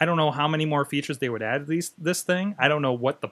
I 0.00 0.04
don't 0.04 0.16
know 0.16 0.30
how 0.30 0.46
many 0.48 0.66
more 0.66 0.84
features 0.84 1.18
they 1.18 1.28
would 1.28 1.42
add 1.42 1.58
to 1.60 1.64
these 1.64 1.90
this 1.98 2.22
thing. 2.22 2.54
I 2.58 2.68
don't 2.68 2.82
know 2.82 2.92
what 2.92 3.20
the 3.22 3.28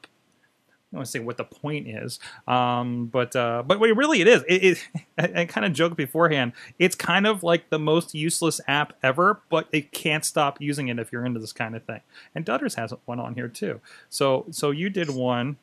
I 0.93 0.97
don't 0.97 0.99
want 0.99 1.07
to 1.07 1.11
say 1.13 1.19
what 1.21 1.39
the 1.39 1.45
point 1.45 1.89
is, 1.89 2.21
um, 2.47 3.07
but 3.07 3.35
uh, 3.35 3.63
but 3.67 3.81
really 3.81 4.21
it 4.21 4.29
is. 4.29 4.45
It, 4.47 4.63
it 4.63 4.89
I, 5.19 5.41
I 5.41 5.45
kind 5.47 5.65
of 5.65 5.73
joked 5.73 5.97
beforehand. 5.97 6.53
It's 6.79 6.95
kind 6.95 7.27
of 7.27 7.43
like 7.43 7.71
the 7.71 7.79
most 7.79 8.15
useless 8.15 8.61
app 8.69 8.93
ever, 9.03 9.41
but 9.49 9.69
it 9.73 9.93
can't 9.93 10.23
stop 10.23 10.61
using 10.61 10.89
it 10.89 10.99
if 10.99 11.11
you're 11.11 11.25
into 11.25 11.41
this 11.41 11.55
kind 11.55 11.75
of 11.75 11.83
thing. 11.85 12.03
And 12.35 12.45
Dutters 12.45 12.75
has 12.75 12.93
one 13.07 13.19
on 13.19 13.35
here 13.35 13.49
too. 13.49 13.81
So 14.11 14.45
so 14.51 14.71
you 14.71 14.91
did 14.91 15.09
one. 15.09 15.57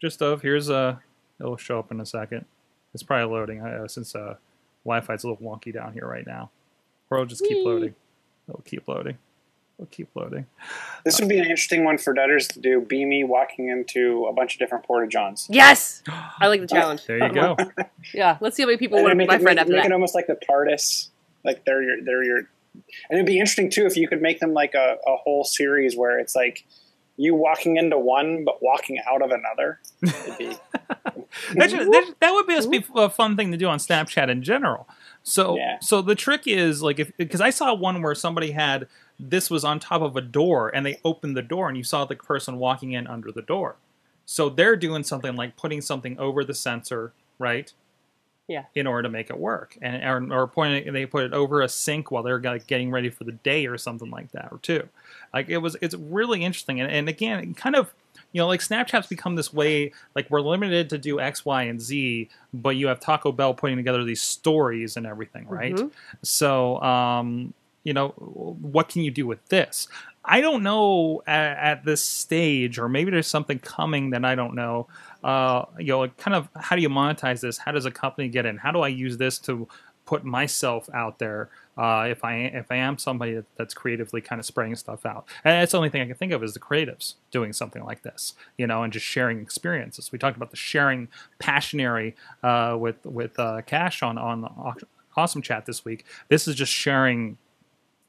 Just 0.00 0.22
of 0.22 0.42
here's 0.42 0.68
a. 0.68 1.00
It'll 1.38 1.56
show 1.56 1.78
up 1.78 1.92
in 1.92 2.00
a 2.00 2.06
second. 2.06 2.46
It's 2.94 3.04
probably 3.04 3.32
loading 3.32 3.60
uh, 3.60 3.86
since 3.86 4.16
uh, 4.16 4.34
Wi-Fi's 4.84 5.22
a 5.22 5.28
little 5.28 5.46
wonky 5.46 5.72
down 5.72 5.92
here 5.92 6.06
right 6.06 6.26
now. 6.26 6.50
Or 7.10 7.18
it'll 7.18 7.26
just 7.26 7.42
keep 7.42 7.58
Whee! 7.58 7.64
loading. 7.64 7.94
It'll 8.48 8.62
keep 8.62 8.88
loading. 8.88 9.18
It'll 9.78 9.86
keep 9.90 10.08
loading. 10.16 10.46
This 11.04 11.20
would 11.20 11.28
be 11.28 11.38
an 11.38 11.44
interesting 11.44 11.84
one 11.84 11.98
for 11.98 12.12
Dutters 12.12 12.48
to 12.54 12.60
do. 12.60 12.80
Be 12.80 13.04
me 13.04 13.22
walking 13.22 13.68
into 13.68 14.26
a 14.28 14.32
bunch 14.32 14.54
of 14.54 14.58
different 14.58 14.84
porta 14.84 15.06
johns. 15.06 15.46
Yes, 15.48 16.02
I 16.40 16.48
like 16.48 16.60
the 16.60 16.66
challenge. 16.66 17.06
There 17.06 17.18
you 17.24 17.32
go. 17.32 17.56
Yeah, 18.14 18.38
let's 18.40 18.56
see 18.56 18.62
how 18.62 18.66
many 18.66 18.78
people 18.78 18.98
And 18.98 19.04
want 19.04 19.18
then 19.18 19.18
to 19.18 19.24
be 19.24 19.28
make, 19.28 19.28
my 19.28 19.34
it, 19.36 19.42
friend 19.42 19.56
make, 19.56 19.60
after 19.62 19.72
make 19.74 19.84
it 19.84 19.92
almost 19.92 20.14
like 20.14 20.26
the 20.26 20.38
TARDIS, 20.48 21.08
like 21.44 21.64
they're 21.64 21.82
your 21.82 22.02
they're 22.04 22.24
your. 22.24 22.38
And 22.38 23.18
it'd 23.18 23.26
be 23.26 23.38
interesting 23.38 23.70
too 23.70 23.86
if 23.86 23.96
you 23.96 24.08
could 24.08 24.20
make 24.22 24.40
them 24.40 24.52
like 24.52 24.74
a, 24.74 24.96
a 25.06 25.16
whole 25.16 25.44
series 25.44 25.96
where 25.96 26.18
it's 26.18 26.34
like 26.34 26.64
you 27.16 27.34
walking 27.34 27.76
into 27.76 27.98
one 27.98 28.44
but 28.44 28.62
walking 28.62 28.98
out 29.08 29.20
of 29.22 29.30
another. 29.30 29.80
It'd 30.02 30.38
be, 30.38 30.46
that, 31.54 31.70
should, 31.70 31.92
that, 31.92 32.14
that 32.20 32.32
would 32.32 32.46
be 32.46 32.54
a, 32.56 32.68
be 32.68 32.84
a 32.94 33.10
fun 33.10 33.36
thing 33.36 33.50
to 33.50 33.56
do 33.58 33.66
on 33.66 33.78
Snapchat 33.78 34.28
in 34.30 34.42
general. 34.42 34.88
So, 35.24 35.56
Yeah. 35.56 35.78
so 35.80 36.00
the 36.00 36.14
trick 36.14 36.42
is 36.46 36.82
like 36.82 36.98
if 37.00 37.14
because 37.16 37.40
I 37.40 37.50
saw 37.50 37.74
one 37.74 38.00
where 38.02 38.14
somebody 38.14 38.52
had 38.52 38.86
this 39.18 39.50
was 39.50 39.64
on 39.64 39.80
top 39.80 40.02
of 40.02 40.16
a 40.16 40.20
door 40.20 40.74
and 40.74 40.86
they 40.86 41.00
opened 41.04 41.36
the 41.36 41.42
door 41.42 41.68
and 41.68 41.76
you 41.76 41.84
saw 41.84 42.04
the 42.04 42.16
person 42.16 42.58
walking 42.58 42.92
in 42.92 43.06
under 43.06 43.32
the 43.32 43.42
door. 43.42 43.76
So 44.26 44.48
they're 44.48 44.76
doing 44.76 45.04
something 45.04 45.34
like 45.36 45.56
putting 45.56 45.80
something 45.80 46.18
over 46.18 46.44
the 46.44 46.54
sensor, 46.54 47.12
right? 47.38 47.72
Yeah. 48.46 48.64
In 48.74 48.86
order 48.86 49.02
to 49.02 49.08
make 49.10 49.28
it 49.28 49.38
work, 49.38 49.76
and 49.82 50.02
or, 50.32 50.40
or 50.40 50.46
pointing, 50.46 50.90
they 50.94 51.04
put 51.04 51.24
it 51.24 51.34
over 51.34 51.60
a 51.60 51.68
sink 51.68 52.10
while 52.10 52.22
they're 52.22 52.40
like 52.40 52.66
getting 52.66 52.90
ready 52.90 53.10
for 53.10 53.24
the 53.24 53.32
day 53.32 53.66
or 53.66 53.76
something 53.76 54.10
like 54.10 54.32
that, 54.32 54.48
or 54.50 54.58
two. 54.58 54.88
Like 55.34 55.50
it 55.50 55.58
was, 55.58 55.76
it's 55.82 55.94
really 55.94 56.42
interesting, 56.42 56.80
and, 56.80 56.90
and 56.90 57.10
again, 57.10 57.52
kind 57.52 57.76
of 57.76 57.92
you 58.32 58.40
know, 58.40 58.46
like 58.46 58.60
Snapchat's 58.60 59.06
become 59.06 59.36
this 59.36 59.52
way, 59.52 59.92
like 60.14 60.30
we're 60.30 60.40
limited 60.40 60.90
to 60.90 60.98
do 60.98 61.20
X, 61.20 61.44
Y, 61.44 61.62
and 61.64 61.80
Z, 61.80 62.28
but 62.52 62.70
you 62.70 62.86
have 62.88 63.00
Taco 63.00 63.32
Bell 63.32 63.54
putting 63.54 63.76
together 63.76 64.04
these 64.04 64.22
stories 64.22 64.96
and 64.96 65.06
everything, 65.06 65.46
right? 65.48 65.74
Mhm. 65.74 65.90
So, 66.22 66.80
um, 66.82 67.54
you 67.84 67.92
know, 67.92 68.08
what 68.08 68.88
can 68.88 69.02
you 69.02 69.10
do 69.10 69.26
with 69.26 69.44
this? 69.48 69.88
I 70.24 70.40
don't 70.42 70.62
know 70.62 71.22
at, 71.26 71.56
at 71.56 71.84
this 71.84 72.04
stage, 72.04 72.78
or 72.78 72.88
maybe 72.88 73.10
there's 73.10 73.26
something 73.26 73.58
coming 73.58 74.10
that 74.10 74.24
I 74.24 74.34
don't 74.34 74.54
know. 74.54 74.88
Uh, 75.24 75.64
you 75.78 75.86
know, 75.86 76.06
kind 76.08 76.34
of 76.34 76.48
how 76.54 76.76
do 76.76 76.82
you 76.82 76.90
monetize 76.90 77.40
this? 77.40 77.58
How 77.58 77.72
does 77.72 77.86
a 77.86 77.90
company 77.90 78.28
get 78.28 78.44
in? 78.44 78.58
How 78.58 78.70
do 78.70 78.80
I 78.80 78.88
use 78.88 79.16
this 79.16 79.38
to 79.40 79.66
put 80.04 80.24
myself 80.24 80.88
out 80.94 81.18
there 81.18 81.50
uh, 81.76 82.06
if 82.08 82.24
I 82.24 82.34
if 82.34 82.70
I 82.70 82.76
am 82.76 82.98
somebody 82.98 83.42
that's 83.56 83.74
creatively 83.74 84.20
kind 84.20 84.38
of 84.38 84.44
spraying 84.44 84.76
stuff 84.76 85.06
out? 85.06 85.26
And 85.44 85.62
that's 85.62 85.72
the 85.72 85.78
only 85.78 85.88
thing 85.88 86.02
I 86.02 86.06
can 86.06 86.14
think 86.14 86.32
of 86.32 86.42
is 86.42 86.52
the 86.52 86.60
creatives 86.60 87.14
doing 87.30 87.52
something 87.52 87.84
like 87.84 88.02
this, 88.02 88.34
you 88.58 88.66
know, 88.66 88.82
and 88.82 88.92
just 88.92 89.06
sharing 89.06 89.40
experiences. 89.40 90.12
We 90.12 90.18
talked 90.18 90.36
about 90.36 90.50
the 90.50 90.56
sharing 90.56 91.08
passionary 91.40 92.14
uh, 92.42 92.76
with 92.78 93.04
with 93.06 93.38
uh, 93.38 93.62
Kash 93.62 94.02
on 94.02 94.18
on 94.18 94.76
Awesome 95.16 95.42
Chat 95.42 95.66
this 95.66 95.84
week. 95.84 96.04
This 96.28 96.46
is 96.46 96.54
just 96.54 96.72
sharing 96.72 97.38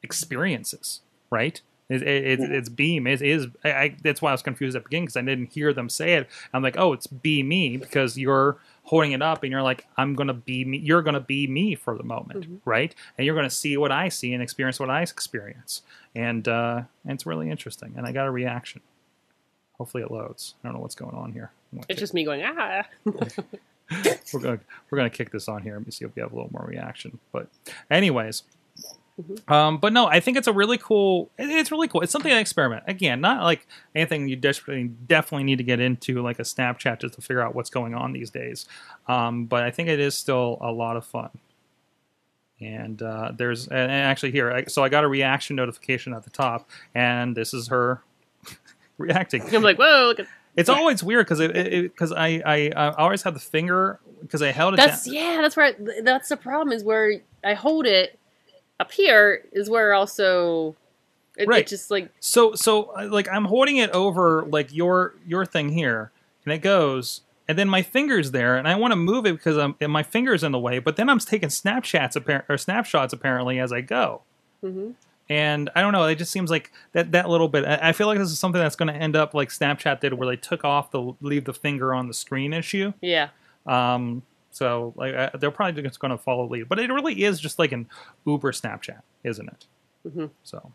experiences, 0.03 1.01
right? 1.29 1.61
It, 1.89 2.03
it, 2.03 2.39
it, 2.39 2.51
it's 2.51 2.69
Beam. 2.69 3.07
It 3.07 3.21
is. 3.21 3.47
I, 3.63 3.71
I, 3.71 3.95
that's 4.03 4.21
why 4.21 4.29
I 4.29 4.33
was 4.33 4.43
confused 4.43 4.75
at 4.75 4.83
the 4.83 4.89
beginning 4.89 5.05
because 5.05 5.17
I 5.17 5.23
didn't 5.23 5.51
hear 5.51 5.73
them 5.73 5.89
say 5.89 6.13
it. 6.13 6.29
I'm 6.53 6.61
like, 6.61 6.77
oh, 6.77 6.93
it's 6.93 7.07
be 7.07 7.41
me 7.41 7.77
because 7.77 8.15
you're 8.15 8.57
holding 8.83 9.11
it 9.13 9.23
up 9.23 9.41
and 9.41 9.51
you're 9.51 9.63
like, 9.63 9.87
I'm 9.97 10.13
gonna 10.13 10.35
be 10.35 10.63
me. 10.65 10.77
You're 10.77 11.01
gonna 11.01 11.19
be 11.19 11.47
me 11.47 11.73
for 11.73 11.97
the 11.97 12.03
moment, 12.03 12.61
right? 12.63 12.93
And 13.17 13.25
you're 13.25 13.35
gonna 13.35 13.49
see 13.49 13.75
what 13.75 13.91
I 13.91 14.09
see 14.09 14.33
and 14.33 14.43
experience 14.43 14.79
what 14.79 14.91
I 14.91 15.01
experience. 15.01 15.81
And 16.13 16.47
uh, 16.47 16.83
and 17.05 17.13
it's 17.13 17.25
really 17.25 17.49
interesting. 17.49 17.95
And 17.97 18.05
I 18.05 18.11
got 18.11 18.27
a 18.27 18.31
reaction. 18.31 18.81
Hopefully 19.79 20.03
it 20.03 20.11
loads. 20.11 20.53
I 20.63 20.67
don't 20.67 20.75
know 20.75 20.81
what's 20.81 20.95
going 20.95 21.15
on 21.15 21.31
here. 21.31 21.51
It's 21.75 21.87
kick- 21.87 21.97
just 21.97 22.13
me 22.13 22.23
going 22.23 22.43
ah. 22.45 22.83
we're 23.05 24.39
gonna 24.39 24.59
we're 24.91 24.97
gonna 24.97 25.09
kick 25.09 25.31
this 25.31 25.47
on 25.47 25.63
here. 25.63 25.75
and 25.75 25.91
see 25.91 26.05
if 26.05 26.15
we 26.15 26.21
have 26.21 26.31
a 26.31 26.35
little 26.35 26.51
more 26.51 26.67
reaction. 26.67 27.17
But 27.31 27.47
anyways. 27.89 28.43
Um, 29.47 29.77
but 29.77 29.93
no, 29.93 30.07
I 30.07 30.19
think 30.19 30.37
it's 30.37 30.47
a 30.47 30.53
really 30.53 30.77
cool. 30.77 31.29
It's 31.37 31.71
really 31.71 31.87
cool. 31.87 32.01
It's 32.01 32.11
something 32.11 32.31
to 32.31 32.39
experiment. 32.39 32.83
Again, 32.87 33.21
not 33.21 33.43
like 33.43 33.67
anything 33.95 34.27
you 34.27 34.35
desperately 34.35 34.85
definitely 34.85 35.43
need 35.43 35.57
to 35.57 35.63
get 35.63 35.79
into, 35.79 36.21
like 36.21 36.39
a 36.39 36.43
Snapchat, 36.43 36.99
just 36.99 37.15
to 37.15 37.21
figure 37.21 37.41
out 37.41 37.55
what's 37.55 37.69
going 37.69 37.93
on 37.93 38.13
these 38.13 38.29
days. 38.29 38.65
Um, 39.07 39.45
but 39.45 39.63
I 39.63 39.71
think 39.71 39.89
it 39.89 39.99
is 39.99 40.17
still 40.17 40.57
a 40.61 40.71
lot 40.71 40.97
of 40.97 41.05
fun. 41.05 41.29
And 42.61 43.01
uh, 43.01 43.31
there's 43.35 43.67
and 43.67 43.91
actually 43.91 44.31
here, 44.31 44.51
I, 44.51 44.63
so 44.65 44.83
I 44.83 44.89
got 44.89 45.03
a 45.03 45.07
reaction 45.07 45.55
notification 45.55 46.13
at 46.13 46.23
the 46.23 46.29
top, 46.29 46.69
and 46.93 47.35
this 47.35 47.53
is 47.53 47.69
her 47.69 48.01
reacting. 48.97 49.43
I'm 49.55 49.63
like, 49.63 49.77
whoa, 49.77 50.07
look 50.07 50.19
at 50.19 50.27
It's 50.55 50.67
always 50.67 51.03
weird 51.03 51.25
because 51.25 51.39
it 51.39 51.53
because 51.83 52.11
I, 52.11 52.41
I 52.45 52.71
I 52.75 52.89
always 52.95 53.21
have 53.23 53.33
the 53.33 53.39
finger 53.39 53.99
because 54.21 54.41
I 54.41 54.51
held 54.51 54.73
it. 54.73 54.77
that's 54.77 55.05
down. 55.05 55.13
yeah, 55.13 55.41
that's 55.41 55.55
where 55.55 55.73
that's 56.01 56.27
the 56.27 56.35
problem 56.35 56.75
is 56.75 56.83
where 56.83 57.21
I 57.43 57.53
hold 57.53 57.85
it 57.85 58.19
up 58.79 58.91
here 58.91 59.43
is 59.51 59.69
where 59.69 59.93
also 59.93 60.75
it, 61.37 61.47
Right. 61.47 61.61
it 61.61 61.67
just 61.67 61.89
like 61.91 62.09
So 62.19 62.53
so 62.55 62.91
uh, 62.97 63.07
like 63.09 63.27
I'm 63.31 63.45
holding 63.45 63.77
it 63.77 63.89
over 63.91 64.43
like 64.49 64.73
your 64.73 65.15
your 65.25 65.45
thing 65.45 65.69
here, 65.69 66.11
and 66.45 66.53
it 66.53 66.59
goes, 66.59 67.21
and 67.47 67.57
then 67.57 67.69
my 67.69 67.81
finger's 67.81 68.31
there, 68.31 68.57
and 68.57 68.67
I 68.67 68.75
want 68.75 68.91
to 68.91 68.95
move 68.95 69.25
it 69.25 69.33
because 69.33 69.57
I'm 69.57 69.75
and 69.79 69.91
my 69.91 70.03
finger's 70.03 70.43
in 70.43 70.51
the 70.51 70.59
way. 70.59 70.79
But 70.79 70.95
then 70.95 71.09
I'm 71.09 71.19
taking 71.19 71.49
snapshots 71.49 72.15
appar- 72.17 72.43
or 72.49 72.57
snapshots 72.57 73.13
apparently 73.13 73.59
as 73.59 73.71
I 73.71 73.81
go. 73.81 74.21
mhm. 74.63 74.93
And 75.31 75.69
I 75.75 75.81
don't 75.81 75.91
know. 75.93 76.05
It 76.05 76.15
just 76.15 76.31
seems 76.31 76.49
like 76.49 76.71
that 76.93 77.11
that 77.11 77.29
little 77.29 77.47
bit. 77.47 77.63
I 77.63 77.89
I 77.89 77.91
feel 77.91 78.07
like 78.07 78.17
this 78.17 78.31
is 78.31 78.39
something 78.39 78.59
that's 78.59 78.75
going 78.75 78.91
to 78.91 78.99
end 78.99 79.15
up 79.15 79.33
like 79.35 79.49
Snapchat 79.49 79.99
did, 79.99 80.13
where 80.13 80.27
they 80.27 80.35
took 80.35 80.65
off 80.65 80.89
the 80.89 81.13
leave 81.21 81.45
the 81.45 81.53
finger 81.53 81.93
on 81.93 82.07
the 82.07 82.13
screen 82.15 82.51
issue. 82.51 82.93
yeah. 83.01 83.29
Um, 83.67 84.23
so 84.51 84.93
like 84.95 85.13
uh, 85.15 85.29
they're 85.37 85.51
probably 85.51 85.81
just 85.83 85.99
going 85.99 86.11
to 86.11 86.17
follow 86.17 86.47
lead, 86.47 86.67
but 86.69 86.79
it 86.79 86.91
really 86.91 87.23
is 87.23 87.39
just 87.39 87.59
like 87.59 87.71
an 87.71 87.87
Uber 88.25 88.51
Snapchat, 88.51 89.01
isn't 89.23 89.47
it? 89.47 89.65
Mhm. 90.07 90.29
So, 90.43 90.71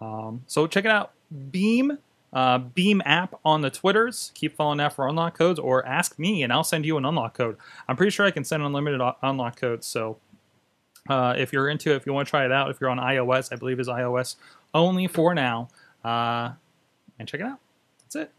um, 0.00 0.42
so 0.46 0.66
check 0.66 0.84
it 0.84 0.90
out, 0.90 1.12
Beam, 1.50 1.98
uh, 2.32 2.58
Beam 2.58 3.02
app 3.04 3.34
on 3.44 3.62
the 3.62 3.70
Twitters. 3.70 4.30
Keep 4.34 4.56
following 4.56 4.78
that 4.78 4.92
for 4.92 5.08
unlock 5.08 5.36
codes, 5.38 5.58
or 5.58 5.84
ask 5.86 6.18
me 6.18 6.42
and 6.42 6.52
I'll 6.52 6.64
send 6.64 6.84
you 6.84 6.96
an 6.98 7.04
unlock 7.04 7.34
code. 7.34 7.56
I'm 7.88 7.96
pretty 7.96 8.10
sure 8.10 8.26
I 8.26 8.30
can 8.30 8.44
send 8.44 8.62
unlimited 8.62 9.00
o- 9.00 9.16
unlock 9.22 9.56
codes. 9.56 9.86
So 9.86 10.18
uh, 11.08 11.34
if 11.38 11.52
you're 11.52 11.68
into 11.68 11.92
it, 11.92 11.96
if 11.96 12.06
you 12.06 12.12
want 12.12 12.26
to 12.26 12.30
try 12.30 12.44
it 12.44 12.52
out, 12.52 12.70
if 12.70 12.80
you're 12.80 12.90
on 12.90 12.98
iOS, 12.98 13.52
I 13.52 13.56
believe 13.56 13.80
is 13.80 13.88
iOS 13.88 14.36
only 14.74 15.06
for 15.06 15.34
now. 15.34 15.68
Uh, 16.04 16.50
and 17.18 17.26
check 17.26 17.40
it 17.40 17.46
out. 17.46 17.58
That's 18.02 18.16
it. 18.16 18.30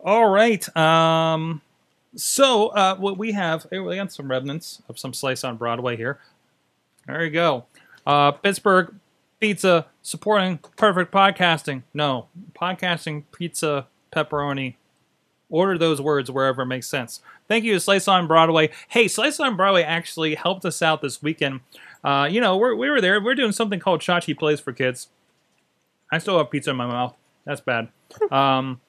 All 0.00 0.28
right. 0.28 0.76
Um, 0.76 1.60
so 2.16 2.68
uh, 2.68 2.96
what 2.96 3.18
we 3.18 3.32
have, 3.32 3.66
we 3.70 3.96
got 3.96 4.12
some 4.12 4.30
remnants 4.30 4.82
of 4.88 4.98
some 4.98 5.12
slice 5.12 5.44
on 5.44 5.56
Broadway 5.56 5.96
here. 5.96 6.18
There 7.06 7.24
you 7.24 7.30
go. 7.30 7.66
Uh, 8.06 8.32
Pittsburgh 8.32 8.94
pizza 9.40 9.86
supporting 10.02 10.58
perfect 10.76 11.12
podcasting. 11.12 11.82
No, 11.92 12.28
podcasting 12.54 13.24
pizza 13.32 13.86
pepperoni. 14.12 14.74
Order 15.48 15.78
those 15.78 16.00
words 16.00 16.30
wherever 16.30 16.62
it 16.62 16.66
makes 16.66 16.88
sense. 16.88 17.20
Thank 17.46 17.64
you 17.64 17.74
to 17.74 17.80
Slice 17.80 18.08
on 18.08 18.26
Broadway. 18.26 18.70
Hey, 18.88 19.06
Slice 19.06 19.38
on 19.38 19.56
Broadway 19.56 19.84
actually 19.84 20.34
helped 20.34 20.64
us 20.64 20.82
out 20.82 21.02
this 21.02 21.22
weekend. 21.22 21.60
Uh, 22.02 22.26
you 22.28 22.40
know, 22.40 22.56
we're, 22.56 22.74
we 22.74 22.90
were 22.90 23.00
there. 23.00 23.22
We're 23.22 23.36
doing 23.36 23.52
something 23.52 23.78
called 23.78 24.00
Chachi 24.00 24.36
Plays 24.36 24.58
for 24.58 24.72
Kids. 24.72 25.08
I 26.10 26.18
still 26.18 26.38
have 26.38 26.50
pizza 26.50 26.70
in 26.70 26.76
my 26.76 26.86
mouth. 26.86 27.14
That's 27.44 27.60
bad. 27.60 27.88
Um, 28.30 28.80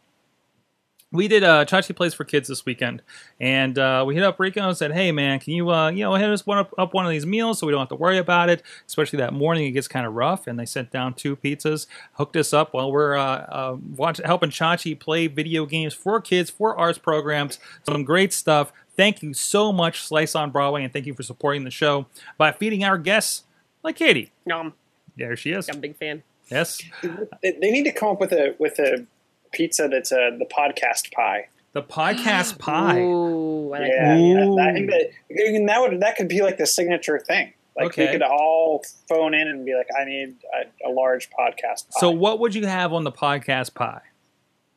we 1.12 1.28
did 1.28 1.44
uh, 1.44 1.64
Chachi 1.66 1.96
Plays 1.96 2.14
for 2.14 2.26
Kids 2.26 2.50
this 2.50 2.66
weekend, 2.66 3.02
and 3.40 3.80
uh, 3.80 4.04
we 4.06 4.16
hit 4.16 4.24
up 4.24 4.40
Rico 4.40 4.68
and 4.68 4.76
said, 4.76 4.92
"Hey, 4.92 5.12
man, 5.12 5.40
can 5.40 5.54
you 5.54 5.70
uh, 5.70 5.90
you 5.90 6.04
know 6.04 6.16
hit 6.16 6.30
us 6.30 6.46
one 6.46 6.58
up, 6.58 6.74
up 6.78 6.94
one 6.94 7.06
of 7.06 7.12
these 7.12 7.26
meals 7.26 7.60
so 7.60 7.68
we 7.68 7.72
don't 7.72 7.80
have 7.80 7.90
to 7.90 7.96
worry 7.96 8.18
about 8.18 8.50
it? 8.50 8.62
Especially 8.86 9.18
that 9.18 9.34
morning, 9.34 9.66
it 9.66 9.72
gets 9.72 9.88
kind 9.88 10.06
of 10.06 10.14
rough." 10.14 10.48
And 10.48 10.60
they 10.60 10.66
sent 10.66 10.92
down 10.92 11.14
two 11.14 11.36
pizzas, 11.36 11.88
hooked 12.14 12.36
us 12.36 12.54
up 12.54 12.74
while 12.74 12.92
we're 12.92 13.16
uh, 13.16 13.24
uh, 13.24 13.78
watch, 13.96 14.20
helping 14.26 14.50
Chachi 14.50 15.00
play 15.00 15.28
video 15.28 15.66
games 15.66 15.94
for 15.94 16.20
kids 16.20 16.50
for 16.50 16.78
arts 16.78 16.98
programs. 16.98 17.60
Some 17.86 18.04
great 18.04 18.34
stuff. 18.34 18.74
Thank 18.98 19.22
you 19.22 19.34
so 19.34 19.72
much, 19.72 20.02
Slice 20.02 20.36
on 20.36 20.52
Broadway, 20.52 20.84
and 20.84 20.92
thank 20.92 21.06
you 21.06 21.14
for 21.14 21.24
supporting 21.24 21.64
the 21.64 21.72
show 21.72 22.08
by 22.38 22.52
feeding 22.52 22.84
our 22.84 22.98
guests 22.98 23.44
like 23.84 23.96
Katie. 23.96 24.32
No, 24.46 24.60
I'm, 24.60 24.74
There 25.16 25.36
she 25.38 25.52
is. 25.52 25.70
I'm 25.70 25.78
a 25.78 25.80
big 25.80 25.96
fan. 25.96 26.24
Yes, 26.50 26.82
They, 27.02 27.52
they 27.52 27.72
need 27.72 27.84
to 27.84 27.92
come 27.92 28.10
up 28.10 28.20
with 28.20 28.32
a 28.32 28.56
with 28.58 28.80
a 28.80 29.06
pizza 29.52 29.88
that's 29.90 30.12
a 30.12 30.36
the 30.38 30.46
podcast 30.46 31.12
pie. 31.14 31.48
The 31.74 31.84
podcast 31.84 32.58
pie. 32.60 33.00
Ooh, 33.00 33.74
I 33.74 33.80
like 33.80 33.90
yeah, 33.90 34.14
that. 34.16 34.20
yeah. 34.20 34.46
Ooh. 34.46 34.60
I 34.60 34.74
think 34.74 34.90
that 34.90 35.10
and 35.30 35.70
that 35.70 35.82
would 35.82 36.00
that 36.02 36.16
could 36.16 36.28
be 36.28 36.42
like 36.42 36.58
the 36.58 36.68
signature 36.68 37.20
thing. 37.20 37.54
Like 37.76 37.88
Okay. 37.88 38.08
we 38.08 38.12
could 38.12 38.24
all 38.24 38.84
phone 39.08 39.34
in 39.36 39.48
and 39.48 39.64
be 39.66 39.76
like, 39.76 39.88
"I 40.00 40.04
need 40.06 40.36
a, 40.84 40.90
a 40.90 40.92
large 40.92 41.30
podcast." 41.30 41.90
Pie. 41.90 42.00
So 42.00 42.10
what 42.10 42.40
would 42.40 42.56
you 42.56 42.66
have 42.66 42.92
on 42.94 43.04
the 43.04 43.12
podcast 43.12 43.74
pie? 43.76 44.02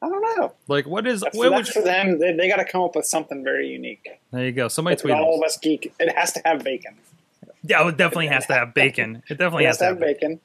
I 0.03 0.09
don't 0.09 0.23
know. 0.39 0.53
Like 0.69 0.87
what 0.87 1.07
is 1.07 1.21
That's, 1.21 1.37
what 1.37 1.51
would 1.51 1.59
that's 1.67 1.73
for 1.73 1.83
them. 1.83 2.19
They, 2.19 2.33
they 2.35 2.49
got 2.49 2.57
to 2.57 2.65
come 2.65 2.83
up 2.83 2.97
with 2.97 3.05
something 3.07 3.43
very 3.45 3.69
unique. 3.69 4.07
There 4.33 4.45
you 4.45 4.53
go. 4.53 4.69
Somebody 4.69 4.97
But 4.97 5.03
tweet 5.03 5.15
all 5.15 5.39
of 5.39 5.45
us 5.45 5.57
geek. 5.59 5.93
It 5.99 6.15
has 6.17 6.33
to 6.33 6.43
have 6.45 6.63
bacon. 6.65 6.97
Yeah, 7.63 7.87
it 7.89 7.99
definitely 7.99 8.29
has 8.29 8.47
to 8.47 8.55
have 8.55 8.73
bacon. 8.75 9.23
It 9.29 9.37
definitely 9.37 9.65
It 9.65 9.69
has 9.69 9.77
has 9.77 9.79
to 9.79 9.85
have 9.87 10.01
bacon. 10.01 10.41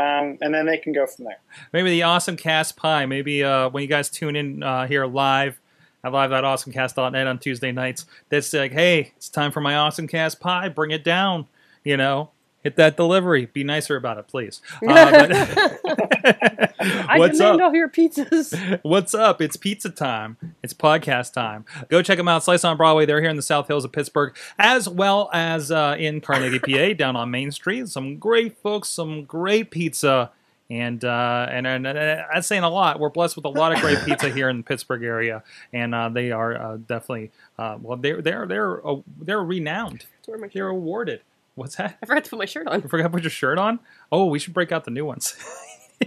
Um, 0.00 0.38
and 0.40 0.54
then 0.54 0.64
they 0.64 0.78
can 0.78 0.92
go 0.92 1.06
from 1.06 1.26
there. 1.26 1.40
Maybe 1.74 1.90
the 1.90 2.04
awesome 2.04 2.36
cast 2.36 2.76
pie. 2.76 3.04
Maybe 3.04 3.44
uh, 3.44 3.68
when 3.68 3.82
you 3.82 3.88
guys 3.88 4.08
tune 4.08 4.34
in 4.34 4.62
uh, 4.62 4.86
here 4.86 5.04
live 5.04 5.60
at 6.02 6.12
live.awesomecast.net 6.12 7.26
on 7.26 7.38
Tuesday 7.38 7.70
nights, 7.70 8.06
that's 8.30 8.50
like, 8.54 8.72
hey, 8.72 9.12
it's 9.16 9.28
time 9.28 9.52
for 9.52 9.60
my 9.60 9.76
awesome 9.76 10.08
cast 10.08 10.40
pie. 10.40 10.70
Bring 10.70 10.90
it 10.90 11.04
down. 11.04 11.46
You 11.84 11.98
know, 11.98 12.30
hit 12.62 12.76
that 12.76 12.96
delivery. 12.96 13.46
Be 13.46 13.64
nicer 13.64 13.96
about 13.96 14.18
it, 14.18 14.28
please. 14.28 14.60
Uh, 14.86 15.26
but- 15.28 15.80
I 16.82 17.18
What's 17.18 17.38
demand 17.38 17.60
up? 17.60 17.68
all 17.68 17.74
your 17.74 17.88
pizzas. 17.88 18.80
What's 18.82 19.14
up? 19.14 19.42
It's 19.42 19.56
pizza 19.56 19.90
time. 19.90 20.36
It's 20.62 20.72
podcast 20.72 21.32
time. 21.32 21.64
Go 21.88 22.00
check 22.02 22.16
them 22.16 22.28
out. 22.28 22.42
Slice 22.44 22.64
on 22.64 22.76
Broadway. 22.76 23.04
They're 23.06 23.20
here 23.20 23.30
in 23.30 23.36
the 23.36 23.42
South 23.42 23.68
Hills 23.68 23.84
of 23.84 23.92
Pittsburgh, 23.92 24.34
as 24.58 24.88
well 24.88 25.28
as 25.32 25.70
uh, 25.70 25.96
in 25.98 26.20
Carnegie, 26.20 26.58
PA, 26.58 26.94
down 26.94 27.16
on 27.16 27.30
Main 27.30 27.50
Street. 27.50 27.88
Some 27.88 28.16
great 28.18 28.56
folks, 28.58 28.88
some 28.88 29.24
great 29.24 29.70
pizza, 29.70 30.30
and 30.70 31.04
uh, 31.04 31.46
and, 31.50 31.66
and, 31.66 31.86
and 31.86 31.96
that's 32.32 32.46
saying 32.46 32.62
a 32.62 32.70
lot. 32.70 32.98
We're 33.00 33.10
blessed 33.10 33.36
with 33.36 33.44
a 33.44 33.50
lot 33.50 33.72
of 33.72 33.80
great 33.80 33.98
pizza 34.04 34.30
here 34.30 34.48
in 34.48 34.58
the 34.58 34.62
Pittsburgh 34.62 35.02
area, 35.02 35.42
and 35.72 35.94
uh, 35.94 36.08
they 36.08 36.30
are 36.30 36.54
uh, 36.56 36.76
definitely 36.76 37.30
uh, 37.58 37.76
well. 37.80 37.96
They're 37.98 38.22
they're 38.22 38.46
they're 38.46 38.86
uh, 38.86 38.96
they're 39.20 39.42
renowned. 39.42 40.06
Where 40.26 40.38
am 40.38 40.44
I? 40.44 40.50
They're 40.52 40.68
awarded. 40.68 41.20
What's 41.54 41.76
that? 41.76 41.98
I 42.02 42.06
forgot 42.06 42.24
to 42.24 42.30
put 42.30 42.38
my 42.38 42.44
shirt 42.46 42.66
on. 42.68 42.82
I 42.82 42.86
forgot 42.86 43.04
to 43.04 43.10
put 43.10 43.22
your 43.22 43.30
shirt 43.30 43.58
on. 43.58 43.80
Oh, 44.10 44.26
we 44.26 44.38
should 44.38 44.54
break 44.54 44.72
out 44.72 44.84
the 44.84 44.90
new 44.90 45.04
ones. 45.04 45.34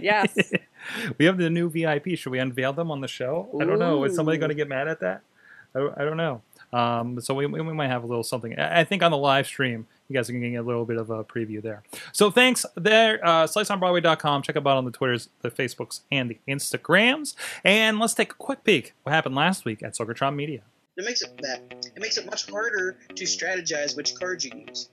Yes. 0.02 0.34
we 1.18 1.24
have 1.26 1.38
the 1.38 1.48
new 1.48 1.70
VIP. 1.70 2.18
Should 2.18 2.30
we 2.30 2.40
unveil 2.40 2.72
them 2.72 2.90
on 2.90 3.00
the 3.00 3.06
show? 3.06 3.48
I 3.60 3.64
don't 3.64 3.78
know. 3.78 4.02
Is 4.02 4.16
somebody 4.16 4.38
going 4.38 4.48
to 4.48 4.54
get 4.56 4.68
mad 4.68 4.88
at 4.88 4.98
that? 5.00 5.22
I, 5.72 5.78
don't- 5.78 5.98
I 5.98 6.04
don't 6.04 6.16
know. 6.16 6.42
Um, 6.72 7.20
so 7.20 7.32
we, 7.32 7.46
we 7.46 7.62
might 7.62 7.86
have 7.86 8.02
a 8.02 8.06
little 8.08 8.24
something. 8.24 8.58
I 8.58 8.80
I 8.80 8.84
think 8.84 9.04
on 9.04 9.12
the 9.12 9.16
live 9.16 9.46
stream, 9.46 9.86
you 10.08 10.16
guys 10.16 10.28
are 10.28 10.32
going 10.32 10.42
to 10.42 10.50
get 10.50 10.56
a 10.56 10.62
little 10.64 10.84
bit 10.84 10.96
of 10.96 11.10
a 11.10 11.22
preview 11.22 11.62
there. 11.62 11.84
So 12.12 12.32
thanks 12.32 12.66
there. 12.76 13.24
Uh, 13.24 13.44
SliceOnBroadway.com. 13.44 14.42
Check 14.42 14.56
them 14.56 14.66
out 14.66 14.76
on 14.78 14.84
the 14.84 14.90
Twitters, 14.90 15.28
the 15.42 15.50
Facebooks, 15.52 16.00
and 16.10 16.28
the 16.28 16.38
Instagrams. 16.48 17.36
And 17.62 18.00
let's 18.00 18.14
take 18.14 18.32
a 18.32 18.34
quick 18.34 18.64
peek 18.64 18.94
what 19.04 19.12
happened 19.12 19.36
last 19.36 19.64
week 19.64 19.80
at 19.84 19.94
Sorgatron 19.94 20.34
Media. 20.34 20.62
It 20.96 21.04
makes 21.04 21.22
it 21.22 21.36
that 21.42 21.60
it 21.94 22.00
makes 22.00 22.18
it 22.18 22.26
much 22.26 22.50
harder 22.50 22.98
to 23.14 23.24
strategize 23.24 23.96
which 23.96 24.16
cards 24.16 24.44
you 24.44 24.50
use. 24.68 24.88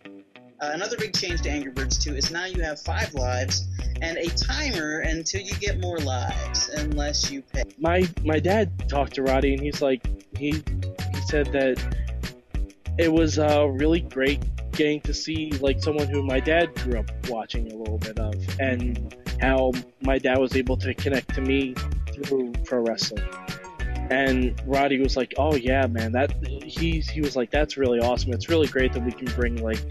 Uh, 0.62 0.70
another 0.74 0.96
big 0.96 1.12
change 1.12 1.42
to 1.42 1.50
Angry 1.50 1.72
Birds 1.72 1.98
2 1.98 2.16
is 2.16 2.30
now 2.30 2.46
you 2.46 2.62
have 2.62 2.80
five 2.80 3.12
lives 3.16 3.68
and 4.04 4.16
a 4.20 4.28
timer 4.28 5.00
until 5.00 5.42
you 5.42 5.56
get 5.56 5.80
more 5.80 5.98
lives, 5.98 6.70
unless 6.70 7.32
you 7.32 7.42
pay. 7.42 7.64
my 7.80 8.08
my 8.24 8.40
dad 8.40 8.88
talked 8.88 9.16
to 9.16 9.24
Roddy 9.24 9.56
and 9.56 9.64
he's 9.64 9.82
like 9.82 10.06
he 10.38 10.52
he 10.52 11.22
said 11.26 11.48
that 11.48 11.84
it 13.00 13.12
was 13.12 13.40
uh, 13.40 13.66
really 13.72 14.02
great 14.02 14.44
getting 14.74 15.02
to 15.02 15.16
see 15.16 15.52
like 15.62 15.82
someone 15.82 16.08
who 16.08 16.22
my 16.22 16.40
dad 16.40 16.76
grew 16.76 17.00
up 17.00 17.10
watching 17.28 17.72
a 17.72 17.76
little 17.76 17.98
bit 17.98 18.20
of 18.20 18.36
and 18.60 19.16
how 19.42 19.72
my 20.02 20.20
dad 20.20 20.38
was 20.38 20.56
able 20.56 20.78
to 20.78 20.94
connect 20.94 21.34
to 21.34 21.42
me 21.42 21.74
through 22.14 22.52
pro 22.66 22.82
wrestling. 22.82 23.28
And 24.12 24.62
Roddy 24.66 25.00
was 25.00 25.16
like, 25.16 25.34
"Oh 25.38 25.56
yeah, 25.56 25.88
man, 25.88 26.12
that 26.12 26.34
he 26.46 27.00
he 27.00 27.22
was 27.22 27.38
like, 27.38 27.50
that's 27.50 27.78
really 27.78 28.00
awesome. 28.00 28.34
It's 28.34 28.50
really 28.50 28.68
great 28.68 28.92
that 28.92 29.04
we 29.06 29.14
can 29.14 29.28
bring 29.28 29.56
like 29.64 29.82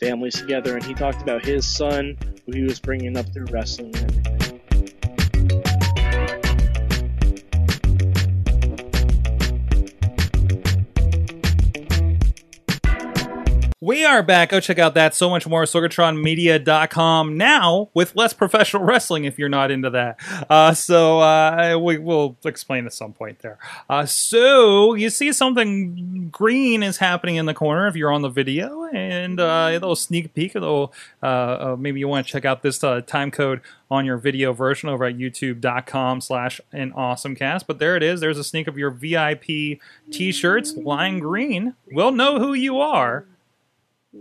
families 0.00 0.34
together." 0.34 0.74
And 0.74 0.84
he 0.84 0.94
talked 0.94 1.22
about 1.22 1.44
his 1.44 1.66
son 1.66 2.18
who 2.44 2.52
he 2.52 2.62
was 2.64 2.80
bringing 2.80 3.16
up 3.16 3.32
through 3.32 3.46
wrestling 3.46 3.94
and 3.96 4.27
We 13.80 14.04
are 14.04 14.24
back. 14.24 14.48
Go 14.48 14.58
check 14.58 14.80
out 14.80 14.94
that 14.94 15.14
so 15.14 15.30
much 15.30 15.46
more 15.46 15.62
sorgatronmedia.com 15.62 17.36
now 17.36 17.90
with 17.94 18.16
less 18.16 18.32
professional 18.32 18.82
wrestling 18.84 19.22
if 19.22 19.38
you're 19.38 19.48
not 19.48 19.70
into 19.70 19.88
that. 19.90 20.18
Uh, 20.50 20.74
so 20.74 21.20
uh, 21.20 21.78
we 21.80 21.96
will 21.98 22.36
explain 22.44 22.86
at 22.86 22.92
some 22.92 23.12
point 23.12 23.38
there. 23.38 23.56
Uh, 23.88 24.04
so 24.04 24.94
you 24.94 25.10
see 25.10 25.32
something 25.32 26.28
green 26.32 26.82
is 26.82 26.96
happening 26.96 27.36
in 27.36 27.46
the 27.46 27.54
corner 27.54 27.86
if 27.86 27.94
you're 27.94 28.10
on 28.10 28.22
the 28.22 28.28
video, 28.28 28.82
and 28.86 29.38
uh, 29.38 29.68
a 29.70 29.74
little 29.74 29.94
sneak 29.94 30.34
peek. 30.34 30.56
A 30.56 30.58
little 30.58 30.92
uh, 31.22 31.26
uh, 31.26 31.76
maybe 31.78 32.00
you 32.00 32.08
want 32.08 32.26
to 32.26 32.32
check 32.32 32.44
out 32.44 32.62
this 32.62 32.80
time 33.06 33.30
code 33.30 33.60
on 33.92 34.04
your 34.04 34.18
video 34.18 34.52
version 34.52 34.88
over 34.88 35.04
at 35.04 35.16
youtube.com 35.16 36.20
slash 36.20 36.60
an 36.72 36.92
awesome 36.92 37.34
cast 37.34 37.66
but 37.66 37.78
there 37.78 37.96
it 37.96 38.02
is 38.02 38.20
there's 38.20 38.36
a 38.36 38.44
sneak 38.44 38.66
of 38.66 38.76
your 38.76 38.90
vip 38.90 39.44
t-shirts 40.10 40.76
lime 40.76 41.18
green 41.18 41.74
we'll 41.90 42.12
know 42.12 42.38
who 42.38 42.52
you 42.52 42.78
are 42.78 43.24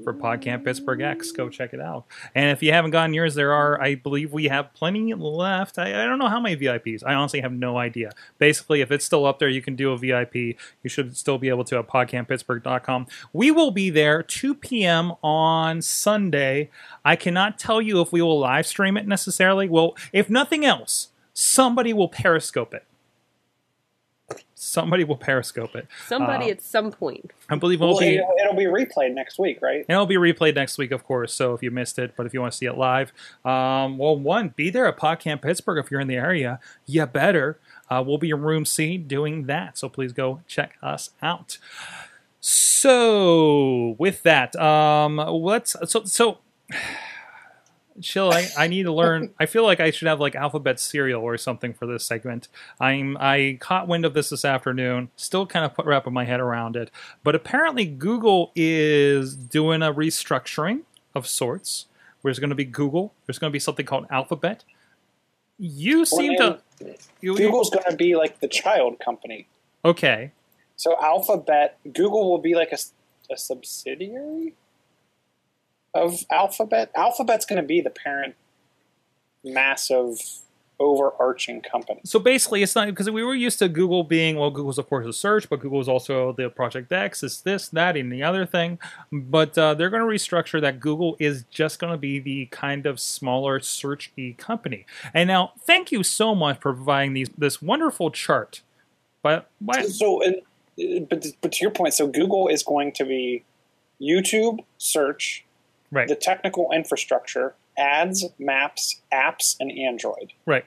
for 0.03 0.13
PodCamp 0.13 0.63
Pittsburgh 0.63 1.01
X. 1.01 1.31
Go 1.31 1.49
check 1.49 1.73
it 1.73 1.79
out. 1.79 2.05
And 2.35 2.51
if 2.51 2.63
you 2.63 2.71
haven't 2.71 2.91
gotten 2.91 3.13
yours, 3.13 3.35
there 3.35 3.53
are, 3.53 3.81
I 3.81 3.95
believe, 3.95 4.31
we 4.31 4.45
have 4.45 4.73
plenty 4.73 5.13
left. 5.13 5.77
I, 5.77 6.03
I 6.03 6.05
don't 6.05 6.19
know 6.19 6.27
how 6.27 6.39
many 6.39 6.55
VIPs. 6.55 7.03
I 7.05 7.13
honestly 7.13 7.41
have 7.41 7.51
no 7.51 7.77
idea. 7.77 8.11
Basically, 8.37 8.81
if 8.81 8.91
it's 8.91 9.05
still 9.05 9.25
up 9.25 9.39
there, 9.39 9.49
you 9.49 9.61
can 9.61 9.75
do 9.75 9.91
a 9.91 9.97
VIP. 9.97 10.35
You 10.35 10.89
should 10.89 11.15
still 11.17 11.37
be 11.37 11.49
able 11.49 11.63
to 11.65 11.79
at 11.79 11.87
podcamppittsburgh.com. 11.87 13.07
We 13.33 13.51
will 13.51 13.71
be 13.71 13.89
there 13.89 14.23
2 14.23 14.55
p.m. 14.55 15.13
on 15.23 15.81
Sunday. 15.81 16.69
I 17.03 17.15
cannot 17.15 17.59
tell 17.59 17.81
you 17.81 18.01
if 18.01 18.11
we 18.11 18.21
will 18.21 18.39
live 18.39 18.67
stream 18.67 18.97
it 18.97 19.07
necessarily. 19.07 19.69
Well, 19.69 19.95
if 20.13 20.29
nothing 20.29 20.65
else, 20.65 21.09
somebody 21.33 21.93
will 21.93 22.09
periscope 22.09 22.73
it. 22.73 22.85
Somebody 24.59 25.03
will 25.03 25.17
periscope 25.17 25.75
it. 25.75 25.87
Somebody 26.07 26.47
Uh, 26.47 26.53
at 26.53 26.63
some 26.63 26.91
point. 26.91 27.31
I 27.47 27.55
believe 27.57 27.79
it 27.79 27.83
will 27.85 27.91
Well, 27.91 27.99
be. 27.99 28.15
it'll, 28.15 28.33
it'll 28.41 28.55
be 28.55 28.65
replayed 28.65 29.13
next 29.13 29.37
week, 29.37 29.59
right? 29.61 29.85
And 29.87 29.89
it'll 29.95 30.07
be 30.07 30.15
replayed 30.15 30.55
next 30.55 30.79
week, 30.79 30.89
of 30.89 31.03
course. 31.03 31.31
So 31.31 31.53
if 31.53 31.61
you 31.61 31.69
missed 31.69 31.99
it, 31.99 32.13
but 32.17 32.25
if 32.25 32.33
you 32.33 32.41
want 32.41 32.53
to 32.53 32.57
see 32.57 32.65
it 32.65 32.75
live, 32.75 33.13
um, 33.45 33.99
well, 33.99 34.17
one, 34.17 34.49
be 34.55 34.71
there 34.71 34.87
at 34.87 34.97
PodCamp 34.97 35.43
Pittsburgh 35.43 35.77
if 35.77 35.91
you're 35.91 35.99
in 36.01 36.07
the 36.07 36.15
area. 36.15 36.59
You 36.87 37.05
better. 37.05 37.59
Uh, 37.87 38.03
we'll 38.05 38.17
be 38.17 38.31
in 38.31 38.41
room 38.41 38.65
C 38.65 38.97
doing 38.97 39.45
that. 39.45 39.77
So 39.77 39.89
please 39.89 40.11
go 40.11 40.41
check 40.47 40.73
us 40.81 41.11
out. 41.21 41.59
So 42.39 43.95
with 43.99 44.23
that, 44.23 44.55
um, 44.55 45.17
let's 45.17 45.75
so 45.85 46.03
so. 46.05 46.39
Chill. 48.01 48.31
I, 48.31 48.47
I 48.57 48.67
need 48.67 48.83
to 48.83 48.91
learn. 48.93 49.33
I 49.39 49.45
feel 49.45 49.63
like 49.63 49.79
I 49.79 49.91
should 49.91 50.07
have 50.07 50.19
like 50.19 50.35
alphabet 50.35 50.79
cereal 50.79 51.21
or 51.21 51.37
something 51.37 51.73
for 51.73 51.85
this 51.85 52.05
segment. 52.05 52.47
I'm 52.79 53.17
I 53.19 53.57
caught 53.59 53.87
wind 53.87 54.05
of 54.05 54.13
this 54.13 54.29
this 54.29 54.45
afternoon. 54.45 55.09
Still 55.15 55.45
kind 55.45 55.65
of 55.65 55.73
put 55.73 55.85
wrapping 55.85 56.13
my 56.13 56.25
head 56.25 56.39
around 56.39 56.75
it. 56.75 56.91
But 57.23 57.35
apparently 57.35 57.85
Google 57.85 58.51
is 58.55 59.35
doing 59.35 59.81
a 59.81 59.93
restructuring 59.93 60.81
of 61.15 61.27
sorts. 61.27 61.85
Where 62.21 62.31
there's 62.31 62.39
going 62.39 62.49
to 62.49 62.55
be 62.55 62.65
Google. 62.65 63.13
There's 63.25 63.39
going 63.39 63.51
to 63.51 63.53
be 63.53 63.59
something 63.59 63.85
called 63.85 64.07
Alphabet. 64.09 64.63
You 65.57 66.05
seem 66.05 66.37
to. 66.37 66.59
You, 67.21 67.35
Google's 67.35 67.69
going 67.69 67.89
to 67.89 67.95
be 67.95 68.15
like 68.15 68.39
the 68.39 68.47
child 68.47 68.99
company. 68.99 69.47
okay. 69.83 70.31
So 70.75 70.95
Alphabet, 71.01 71.79
Google 71.91 72.29
will 72.29 72.37
be 72.37 72.53
like 72.53 72.71
a 72.71 73.35
subsidiary 73.35 74.53
of 75.97 76.25
Alphabet. 76.31 76.91
Alphabet's 76.95 77.45
going 77.45 77.61
to 77.61 77.67
be 77.67 77.81
the 77.81 77.89
parent, 77.89 78.35
massive, 79.43 80.19
overarching 80.79 81.61
company. 81.61 81.99
So 82.03 82.19
basically, 82.19 82.61
it's 82.61 82.75
not 82.75 82.87
because 82.87 83.09
we 83.09 83.23
were 83.23 83.33
used 83.33 83.59
to 83.59 83.67
Google 83.67 84.03
being 84.03 84.37
well. 84.37 84.51
Google's 84.51 84.77
of 84.77 84.87
course 84.87 85.07
a 85.07 85.13
search, 85.13 85.49
but 85.49 85.59
Google's 85.59 85.87
also 85.87 86.33
the 86.33 86.49
Project 86.49 86.91
X. 86.91 87.23
It's 87.23 87.41
this, 87.41 87.69
that, 87.69 87.97
and 87.97 88.11
the 88.11 88.23
other 88.23 88.45
thing. 88.45 88.77
But 89.11 89.57
uh, 89.57 89.73
they're 89.73 89.89
going 89.89 90.03
to 90.03 90.07
restructure 90.07 90.61
that. 90.61 90.79
Google 90.79 91.17
is 91.19 91.45
just 91.49 91.79
going 91.79 91.91
to 91.91 91.97
be 91.97 92.19
the 92.19 92.45
kind 92.51 92.85
of 92.85 92.99
smaller 92.99 93.59
searchy 93.59 94.37
company. 94.37 94.85
And 95.13 95.27
now, 95.27 95.53
thank 95.61 95.91
you 95.91 96.03
so 96.03 96.35
much 96.35 96.59
for 96.61 96.73
providing 96.73 97.13
these 97.13 97.29
this 97.37 97.61
wonderful 97.61 98.11
chart. 98.11 98.61
But 99.23 99.49
why? 99.59 99.81
So, 99.87 100.21
and, 100.21 101.09
but 101.09 101.25
but 101.41 101.53
to 101.53 101.57
your 101.61 101.71
point, 101.71 101.95
so 101.95 102.07
Google 102.07 102.47
is 102.47 102.61
going 102.61 102.91
to 102.93 103.05
be 103.05 103.43
YouTube 103.99 104.59
search, 104.77 105.43
Right, 105.91 106.07
the 106.07 106.15
technical 106.15 106.71
infrastructure, 106.71 107.55
ads, 107.77 108.25
maps, 108.37 109.01
apps, 109.11 109.55
and 109.59 109.71
Android. 109.71 110.33
right. 110.45 110.65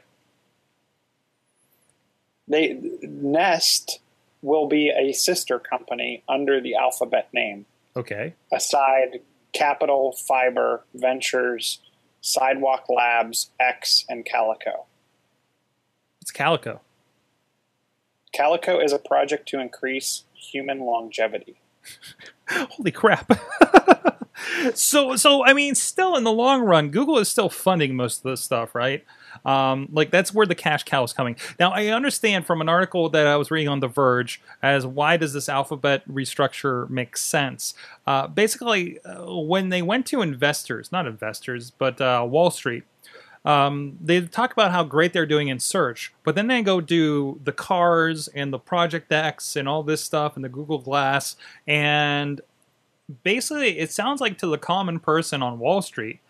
They 2.48 2.80
Nest 3.02 4.00
will 4.42 4.66
be 4.66 4.88
a 4.90 5.12
sister 5.12 5.59
company 5.59 6.24
under 6.28 6.61
the 6.61 6.74
Alphabet 6.74 7.28
name. 7.33 7.66
Okay, 7.96 8.35
aside 8.52 9.20
Capital, 9.52 10.12
Fiber, 10.12 10.85
Ventures, 10.94 11.80
Sidewalk 12.20 12.87
Labs, 12.88 13.50
X, 13.59 14.04
and 14.09 14.24
Calico. 14.24 14.87
it's 16.20 16.30
Calico. 16.30 16.80
Calico 18.33 18.78
is 18.78 18.92
a 18.92 18.98
project 18.98 19.48
to 19.48 19.61
increase 19.61 20.24
human 20.35 20.80
longevity. 20.80 21.56
Holy 22.48 22.90
crap. 22.90 23.30
so 24.74 25.16
so 25.16 25.44
I 25.44 25.53
mean 25.53 25.74
still 25.74 26.16
in 26.16 26.24
the 26.24 26.33
long 26.33 26.62
run 26.62 26.90
Google 26.90 27.18
is 27.18 27.29
still 27.29 27.48
funding 27.48 27.94
most 27.94 28.18
of 28.18 28.31
this 28.31 28.40
stuff, 28.40 28.74
right? 28.74 29.05
Um, 29.44 29.88
like 29.92 30.11
that's 30.11 30.35
where 30.35 30.46
the 30.46 30.55
cash 30.55 30.83
cow 30.85 31.03
is 31.05 31.12
coming. 31.12 31.37
Now 31.59 31.70
I 31.72 31.88
understand 31.88 32.46
from 32.46 32.61
an 32.61 32.68
article 32.68 33.09
that 33.11 33.26
I 33.26 33.37
was 33.37 33.50
reading 33.50 33.68
on 33.68 33.81
The 33.81 33.88
Verge 33.88 34.40
as 34.62 34.87
why 34.87 35.16
does 35.16 35.33
this 35.33 35.48
alphabet 35.48 36.07
restructure 36.09 36.88
make 36.90 37.16
sense? 37.16 37.74
Uh, 38.07 38.26
basically, 38.26 38.98
uh, 39.05 39.35
when 39.35 39.68
they 39.68 39.83
went 39.83 40.07
to 40.07 40.22
investors, 40.22 40.90
not 40.92 41.07
investors, 41.07 41.70
but 41.70 42.00
uh, 42.00 42.26
Wall 42.29 42.50
Street, 42.50 42.85
um, 43.44 43.96
they 44.00 44.20
talk 44.20 44.53
about 44.53 44.70
how 44.70 44.85
great 44.85 45.12
they're 45.12 45.24
doing 45.24 45.48
in 45.48 45.61
search, 45.61 46.12
but 46.24 46.35
then 46.35 46.46
they 46.46 46.61
go 46.62 46.81
do 46.81 47.40
the 47.42 47.53
cars 47.53 48.29
and 48.29 48.53
the 48.53 48.59
Project 48.59 49.11
X 49.11 49.57
and 49.57 49.66
all 49.66 49.83
this 49.83 50.05
stuff 50.05 50.37
and 50.37 50.44
the 50.44 50.50
Google 50.50 50.79
Glass, 50.79 51.37
and 51.66 52.40
basically 53.23 53.79
it 53.79 53.90
sounds 53.90 54.20
like 54.20 54.38
to 54.38 54.46
the 54.46 54.59
common 54.59 55.01
person 55.01 55.42
on 55.42 55.59
Wall 55.59 55.83
Street, 55.83 56.20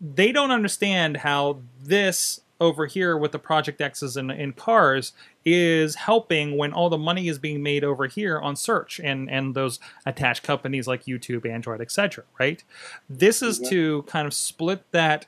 they 0.00 0.32
don't 0.32 0.50
understand 0.50 1.18
how 1.18 1.58
this 1.82 2.40
over 2.60 2.86
here 2.86 3.16
with 3.16 3.32
the 3.32 3.38
Project 3.40 3.80
X's 3.80 4.16
and, 4.16 4.30
and 4.30 4.54
cars 4.54 5.12
is 5.44 5.96
helping 5.96 6.56
when 6.56 6.72
all 6.72 6.88
the 6.88 6.96
money 6.98 7.26
is 7.26 7.38
being 7.40 7.60
made 7.60 7.82
over 7.82 8.06
here 8.06 8.38
on 8.38 8.54
search 8.54 9.00
and 9.02 9.28
and 9.28 9.54
those 9.54 9.80
attached 10.06 10.44
companies 10.44 10.86
like 10.86 11.04
YouTube, 11.04 11.44
Android, 11.48 11.80
etc. 11.80 12.22
Right? 12.38 12.62
This 13.10 13.42
is 13.42 13.58
Mhm. 13.60 13.68
to 13.70 14.02
kind 14.04 14.26
of 14.28 14.34
split 14.34 14.84
that 14.92 15.26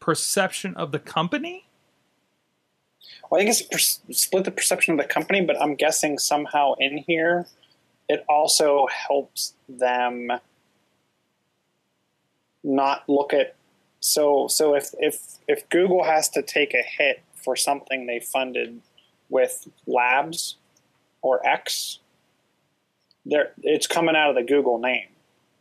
perception 0.00 0.74
of 0.76 0.92
the 0.92 0.98
company. 0.98 1.66
Well, 3.30 3.40
I 3.40 3.44
think 3.44 3.50
it's 3.50 3.62
per- 3.62 4.12
split 4.12 4.44
the 4.44 4.50
perception 4.50 4.92
of 4.92 4.98
the 4.98 5.12
company, 5.12 5.42
but 5.42 5.60
I'm 5.60 5.74
guessing 5.74 6.18
somehow 6.18 6.74
in 6.78 6.98
here, 6.98 7.46
it 8.12 8.24
also 8.28 8.86
helps 8.86 9.54
them 9.70 10.30
not 12.62 13.08
look 13.08 13.32
at. 13.32 13.56
So, 14.00 14.48
so 14.48 14.74
if 14.74 14.90
if 14.98 15.38
if 15.48 15.66
Google 15.70 16.04
has 16.04 16.28
to 16.30 16.42
take 16.42 16.74
a 16.74 16.82
hit 16.82 17.22
for 17.42 17.56
something 17.56 18.06
they 18.06 18.20
funded 18.20 18.82
with 19.30 19.66
Labs 19.86 20.56
or 21.22 21.44
X, 21.46 22.00
there 23.24 23.52
it's 23.62 23.86
coming 23.86 24.14
out 24.14 24.28
of 24.28 24.36
the 24.36 24.42
Google 24.42 24.78
name. 24.78 25.08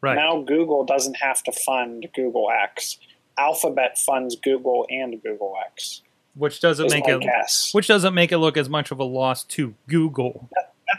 Right. 0.01 0.15
Now 0.15 0.41
Google 0.41 0.83
doesn't 0.83 1.15
have 1.15 1.41
to 1.43 1.53
fund 1.53 2.07
Google 2.13 2.49
X. 2.51 2.97
Alphabet 3.37 3.97
funds 3.97 4.35
Google 4.35 4.85
and 4.89 5.23
Google 5.23 5.55
X. 5.67 6.01
which 6.35 6.59
doesn't 6.59 6.91
make 6.91 7.07
it 7.07 7.21
guess. 7.21 7.73
which 7.73 7.87
doesn't 7.87 8.13
make 8.13 8.33
it 8.33 8.39
look 8.39 8.57
as 8.57 8.67
much 8.67 8.91
of 8.91 8.99
a 8.99 9.05
loss 9.05 9.45
to 9.45 9.73
Google, 9.87 10.49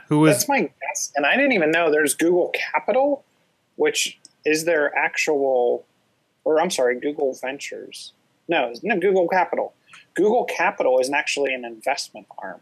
who 0.08 0.26
is 0.26 0.36
That's 0.36 0.48
my 0.48 0.60
guess. 0.62 1.12
And 1.16 1.26
I 1.26 1.36
didn't 1.36 1.52
even 1.52 1.70
know 1.70 1.90
there's 1.90 2.14
Google 2.14 2.52
Capital, 2.54 3.24
which 3.76 4.18
is 4.44 4.64
their 4.64 4.96
actual, 4.96 5.86
or 6.44 6.60
I'm 6.60 6.70
sorry, 6.70 6.98
Google 6.98 7.36
Ventures. 7.40 8.12
No, 8.48 8.72
no, 8.82 8.98
Google 8.98 9.28
Capital. 9.28 9.72
Google 10.14 10.44
Capital 10.44 10.98
isn't 11.00 11.14
actually 11.14 11.54
an 11.54 11.64
investment 11.64 12.26
arm. 12.38 12.60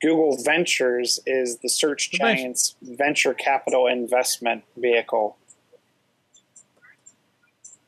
Google 0.00 0.38
Ventures 0.42 1.20
is 1.26 1.58
the 1.58 1.68
search 1.68 2.10
giant's 2.10 2.74
venture 2.82 3.34
capital 3.34 3.86
investment 3.86 4.64
vehicle. 4.76 5.36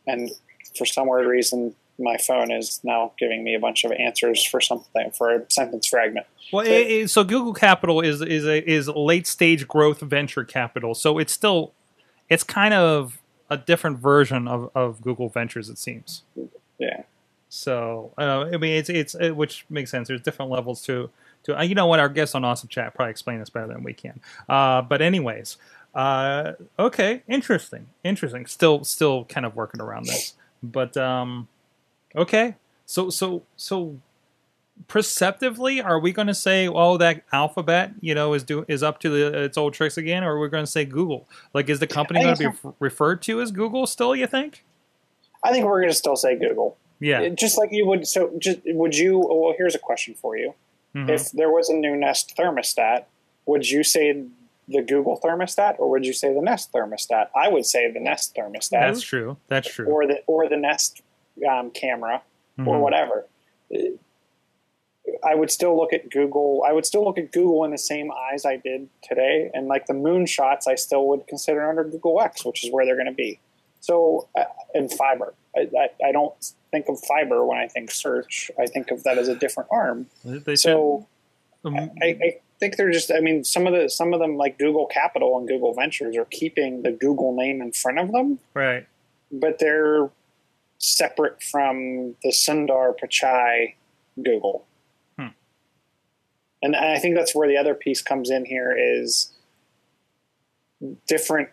And 0.07 0.31
for 0.77 0.85
some 0.85 1.09
weird 1.09 1.27
reason, 1.27 1.75
my 1.99 2.17
phone 2.17 2.51
is 2.51 2.81
now 2.83 3.13
giving 3.19 3.45
me 3.45 3.55
a 3.55 3.61
bunch 3.61 3.85
of 3.85 3.93
answers 3.93 4.45
for 4.45 4.61
something 4.61 5.11
for 5.11 5.31
a 5.35 5.51
sentence 5.51 5.87
fragment. 5.87 6.27
Well, 6.53 6.67
it, 6.67 6.71
it- 6.71 7.11
so 7.11 7.25
Google 7.25 7.53
Capital 7.55 8.01
is 8.01 8.21
is 8.23 8.47
a 8.47 8.69
is 8.69 8.89
late 8.89 9.27
stage 9.27 9.67
growth 9.69 10.01
venture 10.01 10.45
capital. 10.45 10.95
So 10.95 11.19
it's 11.19 11.33
still 11.33 11.73
it's 12.29 12.43
kind 12.45 12.75
of 12.75 13.19
a 13.51 13.57
different 13.59 13.99
version 13.99 14.49
of, 14.49 14.71
of 14.75 15.03
Google 15.03 15.29
Ventures. 15.29 15.69
It 15.69 15.79
seems. 15.79 16.23
Yeah. 16.79 17.03
So 17.49 18.13
uh, 18.17 18.47
I 18.53 18.57
mean, 18.57 18.77
it's 18.77 18.89
it's 18.89 19.15
it, 19.15 19.37
which 19.37 19.67
makes 19.69 19.91
sense. 19.91 20.09
There's 20.09 20.23
different 20.23 20.51
levels 20.51 20.83
to 20.87 21.11
to. 21.45 21.59
Uh, 21.59 21.63
you 21.63 21.75
know 21.75 21.87
what? 21.87 22.01
Our 22.01 22.09
guests 22.09 22.35
on 22.35 22.45
Awesome 22.45 22.69
Chat 22.69 22.95
probably 22.95 23.11
explain 23.11 23.39
this 23.41 23.51
better 23.51 23.67
than 23.67 23.83
we 23.83 23.93
can. 23.93 24.21
Uh, 24.49 24.81
but 24.83 25.03
anyways, 25.03 25.59
uh, 25.95 26.53
okay, 26.79 27.23
interesting, 27.29 27.89
interesting. 28.05 28.47
Still 28.47 28.85
still 28.85 29.27
kind 29.27 29.45
of 29.45 29.55
working 29.55 29.83
around 29.83 30.07
this, 30.07 30.33
but 30.63 30.97
um, 30.97 31.49
okay. 32.17 32.57
So 32.87 33.11
so 33.11 33.43
so 33.57 33.99
perceptively, 34.89 35.81
are 35.81 35.99
we 35.99 36.13
going 36.13 36.27
to 36.29 36.35
say, 36.35 36.69
"Oh, 36.69 36.97
that 36.99 37.23
Alphabet, 37.33 37.93
you 38.01 38.15
know, 38.15 38.35
is 38.35 38.43
do 38.43 38.65
is 38.69 38.83
up 38.83 39.01
to 39.01 39.11
the, 39.11 39.45
its 39.45 39.57
old 39.57 39.75
tricks 39.75 39.97
again," 39.97 40.25
or 40.25 40.35
are 40.37 40.41
we 40.41 40.49
going 40.49 40.65
to 40.65 40.71
say 40.71 40.85
Google? 40.85 41.29
Like, 41.55 41.69
is 41.69 41.81
the 41.81 41.87
company 41.87 42.23
going 42.23 42.37
to 42.37 42.51
be 42.51 42.69
referred 42.79 43.23
to 43.23 43.41
as 43.41 43.51
Google 43.51 43.87
still? 43.87 44.15
You 44.15 44.27
think? 44.27 44.65
I 45.45 45.53
think 45.53 45.65
we're 45.67 45.81
going 45.81 45.91
to 45.91 45.97
still 45.97 46.17
say 46.17 46.37
Google. 46.39 46.77
Yeah. 47.01 47.29
Just 47.31 47.59
like 47.59 47.71
you 47.73 47.87
would. 47.87 48.07
So, 48.07 48.33
just, 48.39 48.61
would 48.67 48.97
you? 48.97 49.19
Well, 49.19 49.55
here's 49.57 49.75
a 49.75 49.79
question 49.81 50.15
for 50.15 50.37
you. 50.37 50.55
Mhm. 50.95 51.09
If 51.09 51.33
there 51.33 51.51
was 51.51 51.69
a 51.69 51.75
new 51.75 51.97
Nest 51.97 52.35
thermostat, 52.37 53.05
would 53.47 53.69
you 53.69 53.83
say 53.83 54.25
the 54.69 54.83
Google 54.83 55.19
thermostat 55.23 55.79
or 55.79 55.91
would 55.91 56.07
you 56.07 56.13
say 56.13 56.33
the 56.33 56.41
Nest 56.41 56.73
thermostat? 56.73 57.29
I 57.35 57.49
would 57.49 57.67
say 57.67 57.91
the 57.91 57.99
Nest 57.99 58.35
thermostat, 58.37 58.71
That's 58.71 59.03
true. 59.03 59.37
That's 59.49 59.69
true. 59.69 59.87
or 59.87 60.07
the 60.07 60.23
or 60.27 60.49
the 60.49 60.57
Nest 60.57 61.02
um, 61.49 61.71
camera, 61.71 62.23
or 62.59 62.65
Mhm. 62.65 62.81
whatever. 62.81 63.27
I 65.25 65.35
would 65.35 65.51
still 65.51 65.77
look 65.77 65.93
at 65.93 66.11
Google. 66.11 66.63
I 66.67 66.73
would 66.73 66.87
still 66.87 67.05
look 67.05 67.19
at 67.19 67.33
Google 67.33 67.65
in 67.65 67.73
the 67.73 67.79
same 67.79 68.11
eyes 68.13 68.45
I 68.45 68.57
did 68.57 68.89
today, 69.03 69.51
and 69.53 69.67
like 69.67 69.87
the 69.87 69.95
moonshots, 69.95 70.69
I 70.69 70.77
still 70.77 71.09
would 71.09 71.27
consider 71.27 71.69
under 71.69 71.83
Google 71.85 72.21
X, 72.21 72.45
which 72.45 72.65
is 72.65 72.71
where 72.71 72.85
they're 72.87 72.97
going 72.97 73.07
to 73.07 73.13
be. 73.13 73.41
So, 73.81 74.29
uh, 74.39 74.45
and 74.75 74.93
fiber. 74.93 75.35
I, 75.57 75.69
I, 75.77 76.09
I 76.09 76.13
don't 76.13 76.33
think 76.71 76.89
of 76.89 77.01
fiber 77.01 77.45
when 77.45 77.59
I 77.59 77.67
think 77.67 77.91
search. 77.91 78.51
I 78.61 78.67
think 78.67 78.93
of 78.93 79.03
that 79.03 79.19
as 79.19 79.27
a 79.27 79.35
different 79.35 79.69
arm. 79.73 80.07
They 80.25 80.55
So, 80.55 81.07
um, 81.65 81.91
I, 82.01 82.07
I 82.07 82.39
think 82.61 82.77
they're 82.77 82.93
just. 82.93 83.11
I 83.11 83.19
mean, 83.19 83.43
some 83.43 83.67
of 83.67 83.73
the 83.73 83.89
some 83.91 84.15
of 84.15 84.21
them 84.21 84.37
like 84.37 84.57
Google 84.57 84.87
Capital 84.87 85.37
and 85.37 85.49
Google 85.49 85.75
Ventures 85.75 86.17
are 86.17 86.27
keeping 86.27 86.83
the 86.83 86.93
Google 86.93 87.35
name 87.35 87.61
in 87.61 87.73
front 87.73 87.99
of 87.99 88.13
them, 88.13 88.39
right. 88.55 88.87
but 89.33 89.59
they're 89.59 90.11
separate 90.83 91.43
from 91.43 92.17
the 92.23 92.31
Sundar 92.31 92.93
Pichai 92.99 93.75
Google. 94.23 94.67
Hmm. 95.17 95.29
And 96.61 96.77
I 96.77 96.99
think 96.99 97.15
that's 97.15 97.35
where 97.35 97.49
the 97.49 97.57
other 97.57 97.75
piece 97.75 98.03
comes 98.03 98.31
in 98.31 98.45
here 98.45 98.77
is 98.77 99.33
different 101.07 101.49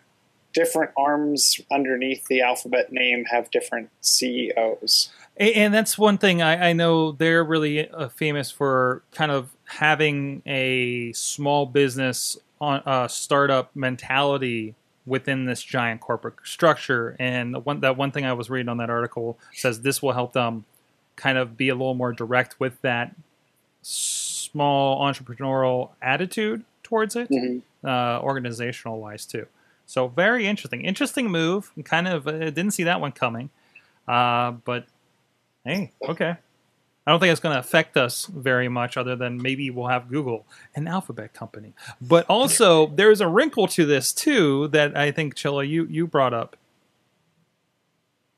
different 0.52 0.90
arms 0.96 1.60
underneath 1.70 2.26
the 2.26 2.40
alphabet 2.40 2.92
name 2.92 3.24
have 3.26 3.48
different 3.52 3.88
CEOs. 4.00 5.10
And 5.36 5.72
that's 5.72 5.96
one 5.96 6.18
thing 6.18 6.42
I, 6.42 6.70
I 6.70 6.72
know 6.72 7.12
they're 7.12 7.44
really 7.44 7.88
uh, 7.88 8.08
famous 8.08 8.50
for 8.50 9.04
kind 9.12 9.30
of 9.30 9.54
having 9.66 10.42
a 10.44 11.12
small 11.12 11.66
business 11.66 12.36
on 12.60 12.82
uh, 12.84 13.06
startup 13.06 13.74
mentality 13.76 14.74
within 15.06 15.44
this 15.46 15.62
giant 15.62 16.00
corporate 16.00 16.34
structure. 16.44 17.16
And 17.18 17.54
the 17.54 17.60
one, 17.60 17.80
that 17.80 17.96
one 17.96 18.10
thing 18.12 18.24
I 18.24 18.32
was 18.32 18.50
reading 18.50 18.68
on 18.68 18.76
that 18.78 18.90
article 18.90 19.38
says 19.52 19.80
this 19.82 20.02
will 20.02 20.12
help 20.12 20.32
them 20.32 20.64
kind 21.16 21.38
of 21.38 21.56
be 21.56 21.68
a 21.68 21.74
little 21.74 21.94
more 21.94 22.12
direct 22.12 22.58
with 22.60 22.80
that 22.82 23.14
small 23.82 25.00
entrepreneurial 25.02 25.90
attitude 26.02 26.64
towards 26.82 27.16
it 27.16 27.28
Mhm. 27.30 27.62
uh, 27.84 28.20
organizational 28.22 29.00
wise 29.00 29.24
too. 29.26 29.46
So 29.86 30.08
very 30.08 30.46
interesting, 30.46 30.84
interesting 30.84 31.30
move. 31.30 31.72
Kind 31.84 32.06
of 32.08 32.26
uh, 32.28 32.32
didn't 32.50 32.72
see 32.72 32.84
that 32.84 33.00
one 33.00 33.12
coming, 33.12 33.50
uh, 34.06 34.52
but 34.52 34.86
hey, 35.64 35.90
okay. 36.02 36.36
I 37.10 37.12
don't 37.12 37.18
think 37.18 37.32
it's 37.32 37.40
going 37.40 37.54
to 37.56 37.58
affect 37.58 37.96
us 37.96 38.26
very 38.26 38.68
much, 38.68 38.96
other 38.96 39.16
than 39.16 39.42
maybe 39.42 39.68
we'll 39.68 39.88
have 39.88 40.08
Google, 40.08 40.46
an 40.76 40.86
alphabet 40.86 41.34
company. 41.34 41.72
But 42.00 42.24
also, 42.28 42.86
there's 42.86 43.20
a 43.20 43.26
wrinkle 43.26 43.66
to 43.66 43.84
this 43.84 44.12
too 44.12 44.68
that 44.68 44.96
I 44.96 45.10
think 45.10 45.34
Chilla 45.34 45.68
you 45.68 45.88
you 45.90 46.06
brought 46.06 46.32
up. 46.32 46.56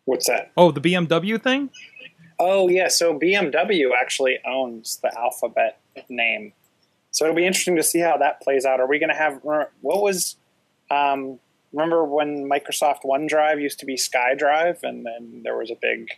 What's 0.06 0.26
that? 0.26 0.52
Oh, 0.56 0.70
the 0.70 0.80
BMW 0.80 1.38
thing. 1.42 1.68
Oh 2.38 2.70
yeah, 2.70 2.88
so 2.88 3.12
BMW 3.12 3.90
actually 3.94 4.38
owns 4.46 4.98
the 5.02 5.14
alphabet 5.18 5.78
name, 6.08 6.54
so 7.10 7.26
it'll 7.26 7.36
be 7.36 7.44
interesting 7.44 7.76
to 7.76 7.82
see 7.82 7.98
how 7.98 8.16
that 8.16 8.40
plays 8.40 8.64
out. 8.64 8.80
Are 8.80 8.86
we 8.86 8.98
going 8.98 9.10
to 9.10 9.14
have 9.14 9.40
what 9.42 9.70
was? 9.82 10.36
Um, 10.90 11.40
remember 11.74 12.06
when 12.06 12.48
Microsoft 12.48 13.02
OneDrive 13.04 13.60
used 13.60 13.80
to 13.80 13.84
be 13.84 13.96
SkyDrive, 13.96 14.82
and 14.82 15.04
then 15.04 15.42
there 15.44 15.58
was 15.58 15.70
a 15.70 15.76
big 15.78 16.08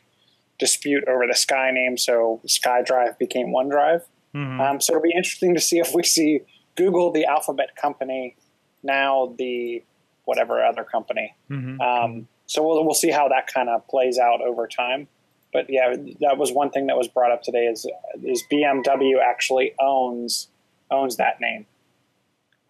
dispute 0.64 1.04
over 1.06 1.26
the 1.26 1.34
Sky 1.34 1.70
name, 1.70 1.98
so 1.98 2.40
SkyDrive 2.46 3.18
became 3.18 3.48
OneDrive. 3.48 4.02
Mhm. 4.34 4.60
Um, 4.60 4.80
so 4.80 4.94
it'll 4.94 5.02
be 5.02 5.12
interesting 5.14 5.54
to 5.54 5.60
see 5.60 5.78
if 5.78 5.94
we 5.94 6.02
see 6.02 6.40
Google, 6.74 7.10
the 7.12 7.26
alphabet 7.26 7.76
company, 7.76 8.34
now 8.82 9.34
the 9.38 9.82
whatever 10.24 10.64
other 10.64 10.84
company. 10.84 11.34
Mhm. 11.50 11.80
Um, 11.80 12.28
so 12.46 12.66
we'll 12.66 12.82
we'll 12.84 12.94
see 12.94 13.10
how 13.10 13.28
that 13.28 13.46
kind 13.46 13.68
of 13.68 13.86
plays 13.88 14.18
out 14.18 14.40
over 14.40 14.66
time. 14.66 15.06
But 15.52 15.66
yeah, 15.68 15.94
that 16.20 16.38
was 16.38 16.50
one 16.50 16.70
thing 16.70 16.86
that 16.86 16.96
was 16.96 17.08
brought 17.08 17.30
up 17.30 17.42
today 17.42 17.66
is 17.66 17.86
is 18.22 18.42
BMW 18.50 19.20
actually 19.20 19.74
owns 19.78 20.48
owns 20.90 21.16
that 21.16 21.40
name. 21.40 21.66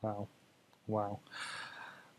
Wow, 0.03 0.27
wow. 0.87 1.21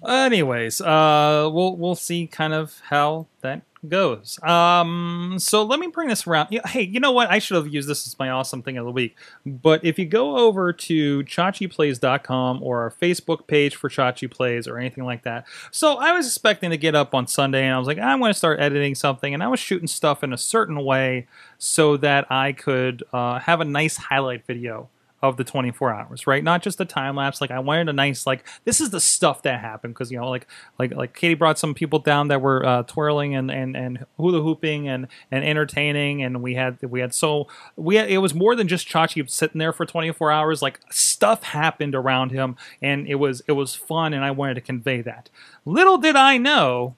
Anyways, 0.08 0.82
uh, 0.82 1.50
we'll 1.52 1.76
we'll 1.78 1.96
see 1.96 2.28
kind 2.28 2.54
of 2.54 2.80
how 2.90 3.28
that 3.42 3.62
goes. 3.90 4.42
Um, 4.44 5.38
so 5.40 5.64
let 5.64 5.80
me 5.80 5.88
bring 5.88 6.10
this 6.10 6.28
around. 6.28 6.50
Hey, 6.68 6.82
you 6.82 7.00
know 7.00 7.12
what? 7.12 7.30
I 7.30 7.40
should 7.40 7.56
have 7.56 7.68
used 7.68 7.88
this 7.88 8.08
as 8.08 8.18
my 8.20 8.30
awesome 8.30 8.62
thing 8.62 8.78
of 8.78 8.86
the 8.86 8.92
week. 8.92 9.16
But 9.46 9.84
if 9.84 9.98
you 9.98 10.06
go 10.06 10.38
over 10.38 10.74
to 10.74 11.24
chachiplays.com 11.24 12.64
or 12.64 12.82
our 12.82 12.92
Facebook 12.92 13.48
page 13.48 13.76
for 13.76 13.90
Chachi 13.90 14.30
Plays 14.30 14.68
or 14.68 14.78
anything 14.78 15.06
like 15.06 15.24
that. 15.24 15.46
So 15.72 15.96
I 15.96 16.12
was 16.14 16.28
expecting 16.28 16.72
to 16.72 16.78
get 16.78 16.96
up 16.96 17.14
on 17.14 17.28
Sunday 17.28 17.66
and 17.66 17.74
I 17.74 17.78
was 17.78 17.88
like, 17.88 18.00
I'm 18.00 18.20
going 18.20 18.32
to 18.32 18.38
start 18.38 18.60
editing 18.60 18.96
something. 18.96 19.34
And 19.34 19.44
I 19.44 19.48
was 19.48 19.60
shooting 19.60 19.88
stuff 19.88 20.24
in 20.24 20.34
a 20.34 20.38
certain 20.38 20.84
way 20.84 21.28
so 21.58 21.98
that 21.98 22.30
I 22.32 22.52
could 22.52 23.04
uh, 23.14 23.40
have 23.40 23.62
a 23.62 23.66
nice 23.66 23.98
highlight 23.98 24.46
video 24.46 24.90
of 25.30 25.38
the 25.38 25.44
24 25.44 25.94
hours, 25.94 26.28
right? 26.28 26.44
Not 26.44 26.62
just 26.62 26.78
the 26.78 26.86
time 26.86 27.16
lapse. 27.16 27.42
Like 27.42 27.52
I 27.52 27.60
wanted 27.60 27.90
a 27.90 27.94
nice 27.94 28.26
like 28.26 28.46
this 28.64 28.82
is 28.82 28.90
the 28.90 29.00
stuff 29.00 29.42
that 29.44 29.60
happened 29.60 29.94
because 29.94 30.12
you 30.12 30.18
know 30.18 30.30
like 30.30 30.48
like 30.80 30.94
like 30.94 31.14
Katie 31.14 31.34
brought 31.34 31.60
some 31.60 31.74
people 31.74 32.00
down 32.00 32.28
that 32.30 32.42
were 32.42 32.66
uh, 32.66 32.84
twirling 32.84 33.36
and 33.36 33.52
and 33.52 33.76
and 33.76 34.06
hula 34.18 34.42
hooping 34.42 34.88
and 34.88 35.08
and 35.32 35.44
entertaining, 35.44 36.24
and 36.24 36.42
we 36.42 36.56
had 36.56 36.82
we 36.82 37.00
had 37.00 37.14
so 37.14 37.48
we 37.76 37.96
had, 37.96 38.10
it 38.10 38.20
was 38.20 38.34
more 38.34 38.56
than 38.56 38.68
just 38.68 38.88
Chachi 38.88 39.30
sitting 39.30 39.60
there 39.60 39.74
for 39.74 39.86
24 39.86 40.32
hours. 40.32 40.62
Like 40.62 40.80
stuff 40.92 41.44
happened 41.44 41.96
around 41.96 42.32
him, 42.32 42.56
and 42.82 43.08
it 43.08 43.16
was 43.16 43.42
it 43.48 43.54
was 43.54 43.76
fun, 43.76 44.14
and 44.14 44.24
I 44.24 44.32
wanted 44.32 44.56
to 44.56 44.62
convey 44.62 45.02
that. 45.02 45.30
Little 45.66 45.98
did 45.98 46.16
I 46.16 46.38
know 46.38 46.96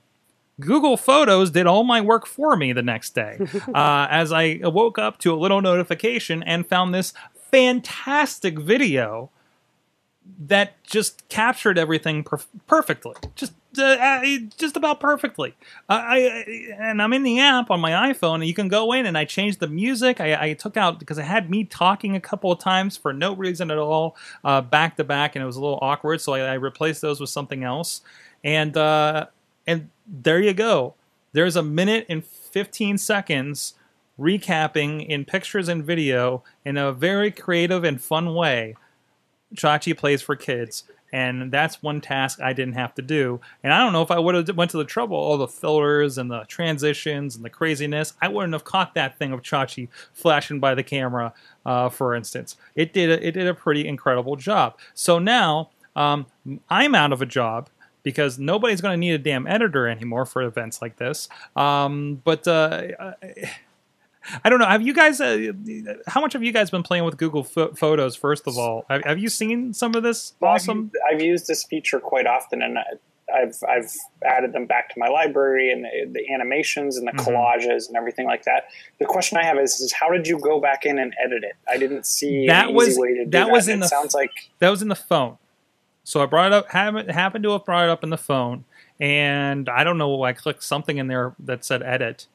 Google 0.60 0.98
Photos 0.98 1.52
did 1.52 1.68
all 1.68 1.84
my 1.84 2.02
work 2.02 2.26
for 2.26 2.56
me 2.56 2.74
the 2.74 2.82
next 2.82 3.14
day 3.14 3.38
uh, 3.74 4.08
as 4.10 4.32
I 4.32 4.60
woke 4.64 4.98
up 4.98 5.20
to 5.20 5.34
a 5.34 5.38
little 5.38 5.62
notification 5.62 6.42
and 6.44 6.66
found 6.66 6.94
this 6.94 7.14
fantastic 7.52 8.60
video 8.60 9.30
that 10.40 10.82
just 10.84 11.28
captured 11.30 11.78
everything 11.78 12.24
perf- 12.24 12.48
perfectly, 12.68 13.14
just 13.36 13.54
uh, 13.78 13.84
uh, 13.84 14.26
just 14.58 14.76
about 14.76 15.00
perfectly. 15.00 15.56
Uh, 15.90 16.02
I 16.04 16.18
and 16.80 17.02
I'm 17.02 17.14
in 17.14 17.24
the 17.24 17.40
app 17.40 17.70
on 17.72 17.80
my 17.80 17.92
iPhone, 18.12 18.36
and 18.36 18.46
you 18.46 18.54
can 18.54 18.68
go 18.68 18.92
in 18.94 19.06
and 19.06 19.18
I 19.18 19.26
changed 19.26 19.60
the 19.60 19.68
music. 19.68 20.20
I, 20.20 20.50
I 20.50 20.54
took 20.54 20.78
out 20.78 21.00
because 21.00 21.18
it 21.18 21.26
had 21.26 21.50
me 21.50 21.64
talking 21.64 22.16
a 22.16 22.20
couple 22.20 22.52
of 22.52 22.60
times 22.60 22.98
for 22.98 23.14
no 23.14 23.36
reason 23.36 23.72
at 23.72 23.78
all, 23.78 24.16
uh, 24.44 24.62
back 24.62 24.98
to 24.98 25.04
back, 25.04 25.36
and 25.36 25.44
it 25.44 25.46
was 25.46 25.56
a 25.56 25.62
little 25.62 25.80
awkward. 25.82 26.22
So 26.22 26.34
I, 26.34 26.40
I 26.40 26.54
replaced 26.54 27.02
those 27.02 27.20
with 27.20 27.30
something 27.30 27.64
else, 27.64 28.02
and 28.44 28.76
uh, 28.76 29.28
and 29.66 29.90
there 30.06 30.42
you 30.42 30.54
go. 30.54 30.96
There's 31.34 31.56
a 31.56 31.64
minute 31.64 32.06
and 32.10 32.26
15 32.26 32.98
seconds 32.98 33.76
recapping 34.20 35.06
in 35.08 35.26
pictures 35.26 35.68
and 35.68 35.84
video 35.84 36.44
in 36.66 36.78
a 36.78 36.92
very 36.92 37.32
creative 37.32 37.84
and 37.84 38.02
fun 38.02 38.34
way. 38.34 38.76
Chachi 39.56 39.98
plays 39.98 40.22
for 40.22 40.36
kids, 40.36 40.84
and 41.14 41.52
that's 41.52 41.82
one 41.82 42.02
task 42.02 42.42
I 42.42 42.52
didn't 42.54 42.74
have 42.74 42.94
to 42.96 43.02
do. 43.02 43.40
And 43.64 43.72
I 43.72 43.78
don't 43.80 43.94
know 43.94 44.02
if 44.02 44.12
I 44.12 44.20
would 44.20 44.36
have 44.36 44.58
went 44.58 44.72
to 44.72 44.78
the 44.78 44.84
trouble, 44.84 45.16
all 45.16 45.38
the 45.38 45.48
filters 45.48 46.18
and 46.18 46.30
the 46.30 46.44
transitions 46.48 47.36
and 47.36 47.46
the 47.46 47.50
craziness, 47.50 48.14
I 48.22 48.28
wouldn't 48.28 48.54
have 48.54 48.66
caught 48.66 48.94
that 48.96 49.18
thing 49.18 49.32
of 49.32 49.42
Chachi 49.42 49.88
flashing 50.14 50.60
by 50.60 50.76
the 50.76 50.84
camera. 50.84 51.34
Uh, 51.66 51.90
for 51.90 52.14
instance, 52.14 52.58
it 52.76 52.92
did 52.94 53.10
a, 53.10 53.26
it 53.26 53.32
did 53.32 53.48
a 53.48 53.54
pretty 53.54 53.88
incredible 53.88 54.36
job. 54.36 54.78
So 54.94 55.18
now 55.20 55.70
um, 55.96 56.26
I'm 56.70 56.94
out 56.94 57.14
of 57.14 57.22
a 57.22 57.26
job 57.26 57.70
because 58.04 58.40
nobody's 58.40 58.80
going 58.80 58.94
to 58.94 58.98
need 58.98 59.12
a 59.12 59.18
damn 59.18 59.48
editor 59.48 59.88
anymore 59.88 60.26
for 60.26 60.42
events 60.42 60.82
like 60.82 60.98
this. 60.98 61.28
Um, 61.56 62.22
but 62.24 62.48
uh, 62.48 63.14
I 64.44 64.50
don't 64.50 64.60
know. 64.60 64.66
Have 64.66 64.82
you 64.82 64.94
guys? 64.94 65.22
Uh, 65.22 65.54
how 66.08 66.22
much 66.22 66.34
have 66.34 66.44
you 66.44 66.52
guys 66.52 66.70
been 66.70 66.84
playing 66.84 67.04
with 67.06 67.18
Google 67.18 67.44
Pho- 67.44 67.74
Photos? 67.74 68.16
First 68.16 68.48
of 68.48 68.58
all, 68.58 68.86
have, 68.90 69.04
have 69.06 69.20
you 69.20 69.30
seen 69.30 69.74
some 69.74 69.96
of 69.96 70.04
this 70.04 70.34
Well, 70.40 70.52
I've 70.52 70.56
awesome? 70.56 70.92
used- 70.94 70.96
I've, 71.12 71.22
used 71.22 71.48
this 71.48 71.64
feature 71.64 72.00
quite 72.00 72.26
often, 72.28 72.62
and 72.62 72.78
I've 73.34 73.56
I've 73.68 73.92
added 74.26 74.54
them 74.54 74.66
back 74.68 74.88
to 74.94 74.96
my 75.00 75.08
library 75.10 75.72
and 75.72 75.84
the, 75.84 76.20
the 76.20 76.34
animations 76.34 76.96
and 76.98 77.06
the 77.08 77.12
Mhm. 77.12 77.26
collages 77.26 77.88
and 77.90 77.98
everything 77.98 78.26
like 78.26 78.44
that. 78.46 78.66
The 79.00 79.06
question 79.06 79.38
I 79.38 79.44
have 79.44 79.58
is, 79.60 79.80
is 79.82 79.92
how 79.92 80.10
did 80.10 80.28
you 80.28 80.40
go 80.40 80.62
back 80.62 80.86
in 80.86 80.98
and 80.98 81.14
edit 81.24 81.44
it? 81.44 81.54
I 81.70 81.78
didn't 81.78 82.06
see 82.06 82.48
That 82.48 82.70
an 82.70 82.74
was- 82.76 82.90
easy 82.90 83.02
way 83.02 83.14
to 83.16 83.26
do 83.26 83.32
that 83.32 83.46
that. 83.48 83.52
was 83.52 83.68
in 83.68 83.80
it 83.80 83.82
the- 83.82 83.88
sounds 83.90 84.14
like 84.14 84.32
That 84.60 84.70
was 84.70 84.82
in 84.82 84.88
the 84.88 84.96
phone. 84.96 85.38
So 86.06 86.22
I 86.24 86.26
brought 86.26 86.48
it 86.48 86.54
up. 86.54 86.72
Happened, 86.72 87.12
happened 87.12 87.44
to 87.44 87.52
have 87.52 87.66
brought 87.66 87.84
it 87.84 87.90
up 87.90 88.02
in 88.02 88.12
the 88.12 88.18
phone, 88.18 88.64
and 88.98 89.68
I 89.68 89.84
don't 89.84 89.98
know. 89.98 90.08
Why 90.08 90.30
I 90.30 90.34
clicked 90.34 90.64
something 90.64 90.98
in 90.98 91.08
there 91.08 91.34
that 91.40 91.66
said 91.66 91.84
edit, 91.84 92.28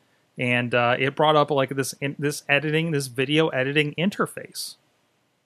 and 0.43 0.75
uh, 0.75 0.97
it 0.99 1.15
brought 1.15 1.37
up 1.37 1.51
like 1.51 1.71
this 1.71 1.93
in, 2.01 2.17
this 2.19 2.43
editing, 2.49 2.91
this 2.91 3.07
video 3.07 3.49
editing 3.49 3.95
interface. 3.97 4.77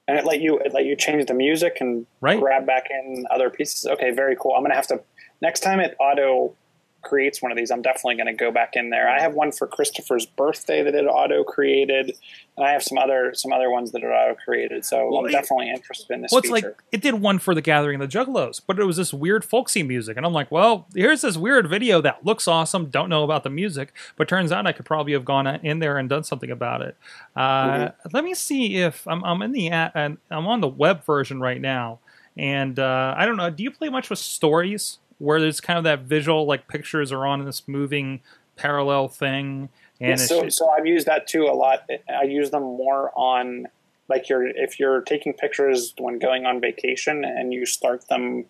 and 0.09 0.17
it 0.19 0.25
let 0.25 0.41
you 0.41 0.59
it 0.61 0.73
let 0.73 0.85
you 0.87 0.97
change 0.97 1.27
the 1.27 1.35
music 1.35 1.79
and 1.81 2.07
Right. 2.21 2.41
grab 2.41 2.65
back 2.67 2.87
in 2.91 3.27
other 3.31 3.51
pieces. 3.51 3.85
Okay, 3.87 4.11
very 4.13 4.37
cool. 4.41 4.55
I'm 4.57 4.63
gonna 4.63 4.75
have 4.75 4.87
to 4.89 5.01
next 5.43 5.61
time 5.61 5.81
it 5.81 5.95
auto 6.01 6.55
creates 7.03 7.41
one 7.41 7.53
of 7.53 7.57
these. 7.57 7.71
I'm 7.71 7.83
definitely 7.83 8.17
going 8.17 8.27
to 8.27 8.33
go 8.33 8.51
back 8.51 8.71
in 8.75 8.91
there. 8.91 9.09
I 9.09 9.21
have 9.21 9.35
one 9.35 9.53
for 9.53 9.67
Christopher's 9.69 10.27
birthday 10.27 10.83
that 10.83 10.95
it 10.95 11.05
auto 11.07 11.45
created, 11.45 12.17
and 12.57 12.67
I 12.67 12.73
have 12.73 12.83
some 12.83 12.99
other 12.99 13.33
some 13.35 13.53
other 13.53 13.71
ones 13.71 13.93
that 13.93 14.03
it 14.03 14.07
auto 14.07 14.35
created. 14.35 14.85
So 14.85 15.09
Well, 15.11 15.21
I'm 15.21 15.27
it- 15.27 15.33
definitely 15.33 15.71
interested 15.71 16.13
in 16.13 16.23
this 16.23 16.33
Well, 16.33 16.41
it's 16.41 16.51
feature. 16.51 16.69
like 16.69 16.83
it 16.91 17.01
did 17.03 17.15
one 17.15 17.39
for 17.39 17.55
the 17.55 17.61
Gathering 17.63 18.01
of 18.01 18.11
the 18.11 18.19
Juggalos, 18.19 18.61
but 18.67 18.79
it 18.81 18.85
was 18.85 18.97
this 18.97 19.15
weird 19.15 19.45
folksy 19.45 19.83
music, 19.85 20.17
and 20.17 20.27
I'm 20.27 20.33
like, 20.33 20.51
well, 20.51 20.87
here's 20.95 21.21
this 21.23 21.37
weird 21.37 21.69
video 21.69 22.01
that 22.01 22.25
looks 22.27 22.49
awesome. 22.49 22.87
Don't 22.87 23.09
know 23.09 23.23
about 23.23 23.45
the 23.45 23.51
music, 23.51 23.93
but 24.17 24.27
turns 24.29 24.51
out 24.51 24.67
I 24.67 24.73
could 24.73 24.85
probably 24.87 25.13
have 25.13 25.25
gone 25.25 25.47
in 25.47 25.79
there 25.79 25.99
and 25.99 26.09
done 26.09 26.25
something 26.25 26.51
about 26.51 26.83
it. 26.83 26.97
Uh, 27.37 27.91
Let 28.13 28.25
me 28.25 28.35
see 28.35 28.79
if 28.79 29.07
I'm, 29.07 29.23
I'm 29.25 29.43
in 29.43 29.53
the 29.53 29.71
app, 29.71 29.93
and 29.95 30.19
I'm 30.31 30.47
on 30.49 30.61
the 30.61 30.69
web 30.69 31.05
version 31.05 31.41
right 31.41 31.61
now, 31.61 32.01
and 32.37 32.79
uh, 32.81 33.15
I 33.17 33.27
don't 33.27 33.37
know. 33.37 33.49
Do 33.51 33.63
you 33.63 33.71
play 33.71 33.89
much 33.91 34.11
with 34.11 34.19
stories 34.19 34.99
where 35.19 35.41
there's 35.41 35.61
kind 35.61 35.79
of 35.79 35.85
that 35.85 36.01
visual, 36.01 36.47
like 36.47 36.69
pictures 36.69 37.13
are 37.13 37.27
on 37.27 37.45
this 37.45 37.67
moving 37.67 38.21
parallel 38.57 39.09
thing, 39.09 39.69
and 40.01 40.21
Yeah, 40.21 40.27
so, 40.27 40.49
so 40.49 40.69
I've 40.69 40.87
used 40.87 41.07
that 41.07 41.27
too 41.27 41.45
a 41.45 41.55
lot. 41.55 41.89
I 42.09 42.25
use 42.25 42.51
them 42.51 42.63
more 42.63 43.13
on 43.17 43.67
like 44.09 44.29
you're 44.29 44.47
if 44.47 44.79
you're 44.79 45.01
taking 45.03 45.33
pictures 45.33 45.95
when 45.99 46.19
going 46.19 46.47
on 46.47 46.61
vacation 46.61 47.25
and 47.25 47.53
you 47.53 47.67
start 47.67 48.09
them 48.09 48.45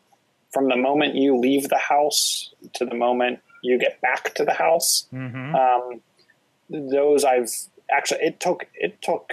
from 0.52 0.68
the 0.68 0.76
moment 0.76 1.14
you 1.14 1.36
leave 1.36 1.68
the 1.68 1.78
house 1.78 2.52
to 2.74 2.84
the 2.84 2.94
moment 2.94 3.40
you 3.62 3.78
get 3.78 4.00
back 4.00 4.34
to 4.34 4.44
the 4.44 4.52
house. 4.52 5.06
Mhm. 5.12 5.54
Um, 5.54 6.00
those 6.68 7.24
I've 7.24 7.50
actually 7.90 8.20
it 8.22 8.40
took 8.40 8.66
it 8.74 9.00
took 9.00 9.32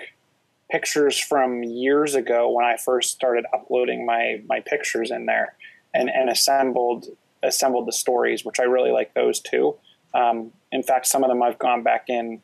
pictures 0.71 1.19
from 1.19 1.63
years 1.63 2.15
ago 2.15 2.49
when 2.49 2.65
I 2.65 2.77
first 2.77 3.11
started 3.11 3.45
uploading 3.53 4.05
my 4.05 4.41
my 4.47 4.59
pictures 4.59 5.11
in 5.11 5.25
there 5.25 5.55
and 5.93 6.09
and 6.09 6.29
assembled 6.29 7.07
assembled 7.43 7.87
the 7.87 7.91
stories, 7.93 8.43
which 8.45 8.59
I 8.59 8.63
really 8.63 8.91
like 8.91 9.13
those 9.13 9.39
too. 9.39 9.75
Um, 10.13 10.51
in 10.71 10.83
fact, 10.83 11.05
some 11.07 11.23
of 11.23 11.29
them 11.29 11.41
I've 11.43 11.59
gone 11.59 11.83
back 11.83 12.05
in 12.07 12.41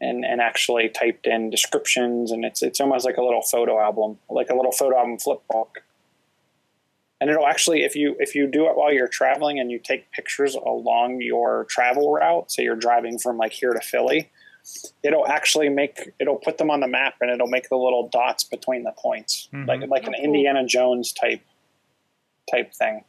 and, 0.00 0.24
and 0.24 0.40
actually 0.40 0.88
typed 0.88 1.26
in 1.26 1.50
descriptions, 1.50 2.30
and 2.32 2.44
it's 2.44 2.62
it's 2.62 2.80
almost 2.80 3.04
like 3.04 3.16
a 3.16 3.22
little 3.22 3.42
photo 3.42 3.80
album, 3.80 4.18
like 4.30 4.48
a 4.50 4.54
little 4.54 4.72
photo 4.72 4.96
album 4.98 5.18
flip 5.18 5.40
book. 5.50 5.82
And 7.20 7.28
it'll 7.30 7.46
actually, 7.48 7.82
if 7.82 7.96
you 7.96 8.14
if 8.20 8.36
you 8.36 8.46
do 8.46 8.66
it 8.68 8.76
while 8.76 8.92
you're 8.92 9.08
traveling 9.08 9.58
and 9.58 9.70
you 9.72 9.80
take 9.80 10.10
pictures 10.12 10.54
along 10.54 11.20
your 11.20 11.64
travel 11.68 12.12
route, 12.12 12.50
so 12.52 12.62
you're 12.62 12.76
driving 12.76 13.18
from 13.18 13.36
like 13.38 13.50
here 13.52 13.72
to 13.72 13.80
Philly, 13.80 14.30
it'll 15.02 15.26
actually 15.26 15.68
make 15.68 16.12
it'll 16.20 16.36
put 16.36 16.58
them 16.58 16.70
on 16.70 16.78
the 16.78 16.86
map 16.86 17.14
and 17.20 17.28
it'll 17.28 17.48
make 17.48 17.68
the 17.68 17.76
little 17.76 18.08
dots 18.08 18.44
between 18.44 18.84
the 18.84 18.92
points, 18.92 19.48
Mhm. 19.52 19.66
like 19.66 19.80
like 19.88 20.04
an 20.06 20.14
Oh, 20.14 20.18
cool. 20.18 20.24
Indiana 20.26 20.64
Jones 20.64 21.12
type 21.12 21.40
type 22.48 22.72
thing. 22.72 23.02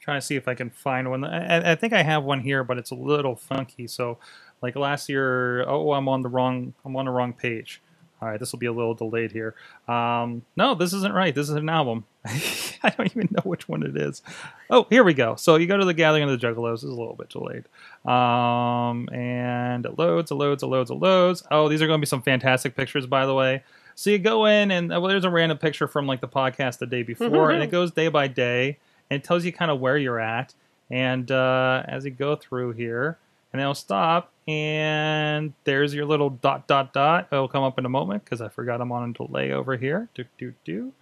Trying 0.00 0.20
to 0.20 0.26
see 0.26 0.36
if 0.36 0.48
I 0.48 0.54
can 0.54 0.70
find 0.70 1.10
one. 1.10 1.24
I, 1.24 1.72
I 1.72 1.74
think 1.74 1.92
I 1.92 2.02
have 2.02 2.24
one 2.24 2.40
here, 2.40 2.64
but 2.64 2.78
it's 2.78 2.90
a 2.90 2.94
little 2.94 3.36
funky. 3.36 3.86
So, 3.86 4.18
like 4.62 4.76
last 4.76 5.08
year, 5.08 5.68
oh, 5.68 5.92
I'm 5.92 6.08
on 6.08 6.22
the 6.22 6.28
wrong. 6.28 6.74
I'm 6.84 6.96
on 6.96 7.04
the 7.04 7.10
wrong 7.10 7.32
page. 7.32 7.82
All 8.20 8.28
right, 8.28 8.40
this 8.40 8.50
will 8.50 8.58
be 8.58 8.66
a 8.66 8.72
little 8.72 8.94
delayed 8.94 9.30
here. 9.30 9.54
Um, 9.86 10.42
no, 10.56 10.74
this 10.74 10.92
isn't 10.92 11.14
right. 11.14 11.32
This 11.32 11.48
is 11.48 11.54
an 11.54 11.68
album. 11.68 12.04
I 12.24 12.90
don't 12.96 13.06
even 13.06 13.28
know 13.30 13.42
which 13.44 13.68
one 13.68 13.84
it 13.84 13.96
is. 13.96 14.22
Oh, 14.70 14.88
here 14.90 15.04
we 15.04 15.14
go. 15.14 15.36
So 15.36 15.54
you 15.54 15.68
go 15.68 15.76
to 15.76 15.84
the 15.84 15.94
Gathering 15.94 16.28
of 16.28 16.30
the 16.30 16.46
Juggalos. 16.46 16.76
This 16.76 16.84
is 16.84 16.90
a 16.90 16.98
little 16.98 17.14
bit 17.14 17.28
delayed. 17.28 17.64
Um, 18.04 19.08
and 19.14 19.86
it 19.86 19.96
loads, 19.98 20.32
it 20.32 20.34
loads, 20.34 20.64
it 20.64 20.66
loads, 20.66 20.90
it 20.90 20.94
loads. 20.94 21.44
Oh, 21.52 21.68
these 21.68 21.80
are 21.80 21.86
going 21.86 22.00
to 22.00 22.04
be 22.04 22.08
some 22.08 22.22
fantastic 22.22 22.74
pictures, 22.74 23.06
by 23.06 23.24
the 23.24 23.34
way. 23.34 23.62
So 23.94 24.10
you 24.10 24.18
go 24.18 24.46
in, 24.46 24.72
and 24.72 24.88
well, 24.88 25.02
there's 25.02 25.24
a 25.24 25.30
random 25.30 25.58
picture 25.58 25.86
from 25.86 26.08
like 26.08 26.20
the 26.20 26.28
podcast 26.28 26.78
the 26.78 26.86
day 26.86 27.04
before, 27.04 27.50
and 27.50 27.62
it 27.62 27.70
goes 27.70 27.92
day 27.92 28.08
by 28.08 28.26
day 28.26 28.78
and 29.10 29.20
it 29.20 29.24
tells 29.24 29.44
you 29.44 29.52
kind 29.52 29.70
of 29.70 29.80
where 29.80 29.96
you're 29.96 30.20
at. 30.20 30.54
And 30.90 31.30
uh, 31.30 31.82
as 31.86 32.04
you 32.04 32.10
go 32.10 32.36
through 32.36 32.72
here, 32.72 33.18
and 33.52 33.60
it'll 33.60 33.74
stop, 33.74 34.32
and 34.46 35.52
there's 35.64 35.94
your 35.94 36.04
little 36.04 36.30
dot 36.30 36.66
dot 36.66 36.92
dot. 36.92 37.28
It'll 37.30 37.48
come 37.48 37.62
up 37.62 37.78
in 37.78 37.86
a 37.86 37.88
moment 37.90 38.24
because 38.24 38.40
I 38.40 38.48
forgot 38.48 38.80
I'm 38.80 38.92
on 38.92 39.10
a 39.10 39.12
delay 39.12 39.52
over 39.52 39.76
here. 39.76 40.08
Do 40.14 40.24
do 40.38 40.54
do, 40.64 40.92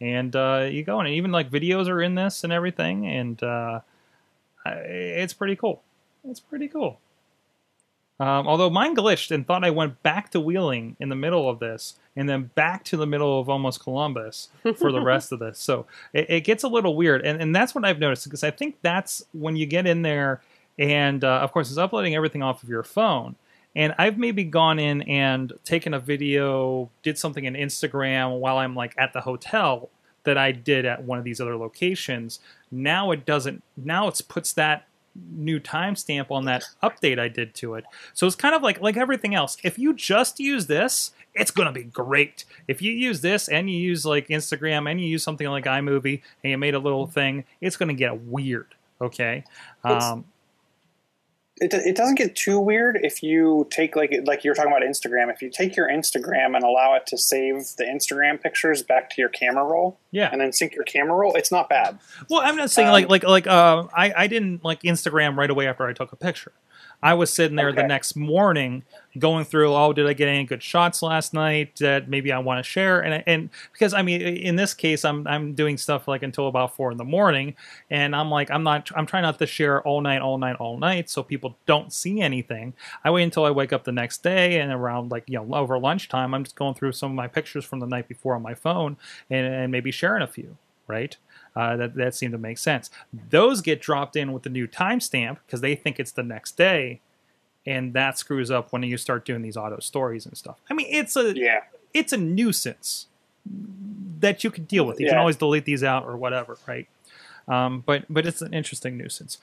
and 0.00 0.34
uh, 0.34 0.68
you 0.70 0.82
go 0.82 1.00
and 1.00 1.08
even 1.08 1.32
like 1.32 1.50
videos 1.50 1.88
are 1.88 2.02
in 2.02 2.14
this 2.14 2.44
and 2.44 2.52
everything, 2.52 3.06
and 3.06 3.42
uh, 3.42 3.80
it's 4.64 5.32
pretty 5.32 5.56
cool. 5.56 5.82
It's 6.28 6.40
pretty 6.40 6.68
cool. 6.68 6.98
Um, 8.18 8.48
although 8.48 8.70
mine 8.70 8.96
glitched 8.96 9.30
and 9.30 9.46
thought 9.46 9.62
I 9.62 9.70
went 9.70 10.02
back 10.02 10.30
to 10.30 10.40
Wheeling 10.40 10.96
in 10.98 11.10
the 11.10 11.14
middle 11.14 11.50
of 11.50 11.58
this, 11.58 11.98
and 12.16 12.28
then 12.28 12.50
back 12.54 12.82
to 12.84 12.96
the 12.96 13.06
middle 13.06 13.38
of 13.38 13.50
almost 13.50 13.82
Columbus 13.82 14.48
for 14.78 14.90
the 14.90 15.02
rest 15.02 15.32
of 15.32 15.38
this. 15.38 15.58
So 15.58 15.86
it, 16.14 16.30
it 16.30 16.40
gets 16.44 16.62
a 16.62 16.68
little 16.68 16.96
weird, 16.96 17.26
and 17.26 17.42
and 17.42 17.54
that's 17.54 17.74
what 17.74 17.84
I've 17.84 17.98
noticed 17.98 18.24
because 18.24 18.42
I 18.42 18.50
think 18.50 18.76
that's 18.80 19.22
when 19.32 19.56
you 19.56 19.66
get 19.66 19.86
in 19.86 20.00
there, 20.00 20.40
and 20.78 21.22
uh, 21.22 21.40
of 21.40 21.52
course 21.52 21.68
it's 21.68 21.78
uploading 21.78 22.14
everything 22.14 22.42
off 22.42 22.62
of 22.62 22.68
your 22.70 22.82
phone. 22.82 23.36
And 23.74 23.94
I've 23.98 24.16
maybe 24.16 24.42
gone 24.44 24.78
in 24.78 25.02
and 25.02 25.52
taken 25.64 25.92
a 25.92 26.00
video, 26.00 26.88
did 27.02 27.18
something 27.18 27.44
in 27.44 27.52
Instagram 27.52 28.38
while 28.38 28.56
I'm 28.56 28.74
like 28.74 28.94
at 28.96 29.12
the 29.12 29.20
hotel 29.20 29.90
that 30.24 30.38
I 30.38 30.52
did 30.52 30.86
at 30.86 31.04
one 31.04 31.18
of 31.18 31.24
these 31.24 31.42
other 31.42 31.56
locations. 31.58 32.40
Now 32.70 33.10
it 33.10 33.26
doesn't. 33.26 33.62
Now 33.76 34.08
it 34.08 34.18
puts 34.26 34.54
that 34.54 34.86
new 35.30 35.60
timestamp 35.60 36.30
on 36.30 36.44
that 36.46 36.64
update 36.82 37.18
I 37.18 37.28
did 37.28 37.54
to 37.56 37.74
it. 37.74 37.84
So 38.14 38.26
it's 38.26 38.36
kind 38.36 38.54
of 38.54 38.62
like 38.62 38.80
like 38.80 38.96
everything 38.96 39.34
else. 39.34 39.56
If 39.62 39.78
you 39.78 39.94
just 39.94 40.40
use 40.40 40.66
this, 40.66 41.12
it's 41.34 41.50
gonna 41.50 41.72
be 41.72 41.84
great. 41.84 42.44
If 42.68 42.82
you 42.82 42.92
use 42.92 43.20
this 43.20 43.48
and 43.48 43.70
you 43.70 43.76
use 43.76 44.04
like 44.04 44.28
Instagram 44.28 44.90
and 44.90 45.00
you 45.00 45.06
use 45.06 45.22
something 45.22 45.46
like 45.46 45.64
iMovie 45.64 46.22
and 46.42 46.50
you 46.50 46.58
made 46.58 46.74
a 46.74 46.78
little 46.78 47.06
thing, 47.06 47.44
it's 47.60 47.76
gonna 47.76 47.94
get 47.94 48.22
weird. 48.22 48.74
Okay. 49.00 49.44
Um, 49.84 50.24
it, 51.58 51.72
it 51.72 51.96
doesn't 51.96 52.16
get 52.16 52.36
too 52.36 52.60
weird 52.60 52.98
if 53.02 53.22
you 53.22 53.66
take 53.70 53.96
like 53.96 54.14
like 54.24 54.44
you 54.44 54.50
were 54.50 54.54
talking 54.54 54.70
about 54.70 54.82
Instagram. 54.82 55.32
If 55.32 55.40
you 55.40 55.50
take 55.50 55.74
your 55.74 55.88
Instagram 55.88 56.54
and 56.54 56.62
allow 56.62 56.94
it 56.94 57.06
to 57.06 57.18
save 57.18 57.74
the 57.78 57.84
Instagram 57.84 58.42
pictures 58.42 58.82
back 58.82 59.08
to 59.10 59.22
your 59.22 59.30
camera 59.30 59.64
roll, 59.64 59.98
yeah. 60.10 60.28
and 60.30 60.40
then 60.40 60.52
sync 60.52 60.74
your 60.74 60.84
camera 60.84 61.16
roll, 61.16 61.34
it's 61.34 61.50
not 61.50 61.68
bad. 61.70 61.98
Well, 62.28 62.42
I'm 62.42 62.56
not 62.56 62.70
saying 62.70 62.88
Um, 62.88 62.92
like 62.92 63.08
like 63.08 63.24
like 63.24 63.46
uh, 63.46 63.84
I 63.94 64.12
I 64.14 64.26
didn't 64.26 64.64
like 64.64 64.82
Instagram 64.82 65.36
right 65.36 65.48
away 65.48 65.66
after 65.66 65.86
I 65.86 65.94
took 65.94 66.12
a 66.12 66.16
picture. 66.16 66.52
I 67.02 67.14
was 67.14 67.32
sitting 67.32 67.56
there 67.56 67.72
the 67.72 67.86
next 67.86 68.16
morning 68.16 68.84
going 69.18 69.44
through. 69.44 69.74
Oh, 69.74 69.92
did 69.92 70.06
I 70.06 70.12
get 70.12 70.28
any 70.28 70.44
good 70.44 70.62
shots 70.62 71.02
last 71.02 71.34
night 71.34 71.76
that 71.76 72.08
maybe 72.08 72.32
I 72.32 72.38
want 72.38 72.64
to 72.64 72.68
share? 72.68 73.00
And 73.00 73.22
and 73.26 73.50
because 73.72 73.94
I 73.94 74.02
mean, 74.02 74.20
in 74.20 74.56
this 74.56 74.74
case, 74.74 75.04
I'm 75.04 75.26
I'm 75.26 75.54
doing 75.54 75.76
stuff 75.76 76.08
like 76.08 76.22
until 76.22 76.48
about 76.48 76.76
four 76.76 76.90
in 76.90 76.98
the 76.98 77.04
morning, 77.04 77.54
and 77.90 78.14
I'm 78.14 78.30
like 78.30 78.50
I'm 78.50 78.62
not 78.62 78.90
I'm 78.94 79.06
trying 79.06 79.22
not 79.22 79.38
to 79.38 79.46
share 79.46 79.82
all 79.82 80.00
night, 80.00 80.20
all 80.20 80.38
night, 80.38 80.56
all 80.56 80.78
night, 80.78 81.10
so 81.10 81.22
people 81.22 81.56
don't 81.66 81.92
see 81.92 82.20
anything. 82.20 82.74
I 83.04 83.10
wait 83.10 83.24
until 83.24 83.44
I 83.44 83.50
wake 83.50 83.72
up 83.72 83.84
the 83.84 83.92
next 83.92 84.22
day, 84.22 84.60
and 84.60 84.72
around 84.72 85.10
like 85.10 85.24
you 85.26 85.38
know 85.38 85.54
over 85.54 85.78
lunchtime, 85.78 86.34
I'm 86.34 86.44
just 86.44 86.56
going 86.56 86.74
through 86.74 86.92
some 86.92 87.10
of 87.10 87.16
my 87.16 87.28
pictures 87.28 87.64
from 87.64 87.80
the 87.80 87.86
night 87.86 88.08
before 88.08 88.34
on 88.34 88.42
my 88.42 88.54
phone, 88.54 88.96
and, 89.30 89.46
and 89.46 89.72
maybe 89.72 89.90
sharing 89.90 90.22
a 90.22 90.28
few. 90.28 90.56
Right. 90.88 91.16
Uh, 91.56 91.74
that 91.76 91.94
that 91.94 92.14
seemed 92.14 92.32
to 92.32 92.38
make 92.38 92.58
sense. 92.58 92.90
Those 93.30 93.60
get 93.62 93.80
dropped 93.80 94.14
in 94.14 94.32
with 94.32 94.42
the 94.42 94.50
new 94.50 94.68
timestamp 94.68 95.38
because 95.46 95.62
they 95.62 95.74
think 95.74 95.98
it's 95.98 96.12
the 96.12 96.22
next 96.22 96.56
day, 96.56 97.00
and 97.66 97.92
that 97.94 98.18
screws 98.18 98.50
up 98.50 98.72
when 98.72 98.82
you 98.82 98.96
start 98.96 99.24
doing 99.24 99.42
these 99.42 99.56
auto 99.56 99.78
stories 99.80 100.26
and 100.26 100.36
stuff. 100.36 100.56
I 100.70 100.74
mean, 100.74 100.86
it's 100.90 101.16
a 101.16 101.36
Yeah, 101.36 101.60
it's 101.92 102.12
a 102.12 102.16
nuisance 102.16 103.06
that 104.20 104.44
you 104.44 104.50
can 104.50 104.64
deal 104.64 104.84
with. 104.86 105.00
You 105.00 105.08
can 105.08 105.18
always 105.18 105.36
delete 105.36 105.64
these 105.64 105.84
out 105.84 106.04
or 106.04 106.16
whatever, 106.16 106.58
right? 106.66 106.88
Um, 107.48 107.82
but 107.86 108.04
but 108.08 108.26
it's 108.26 108.42
an 108.42 108.54
interesting 108.54 108.96
nuisance. 108.96 109.38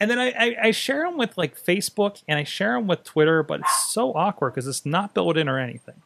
And 0.00 0.10
then 0.10 0.18
I, 0.18 0.30
I, 0.30 0.56
I 0.62 0.70
share 0.70 1.02
them 1.04 1.18
with 1.18 1.36
like 1.36 1.60
Facebook 1.60 2.22
and 2.26 2.38
I 2.38 2.44
share 2.44 2.72
them 2.72 2.86
with 2.86 3.04
Twitter, 3.04 3.42
but 3.42 3.60
it's 3.60 3.92
so 3.92 4.14
awkward 4.14 4.54
because 4.54 4.66
it's 4.66 4.86
not 4.86 5.12
built 5.12 5.36
in 5.36 5.46
or 5.46 5.58
anything. 5.58 6.00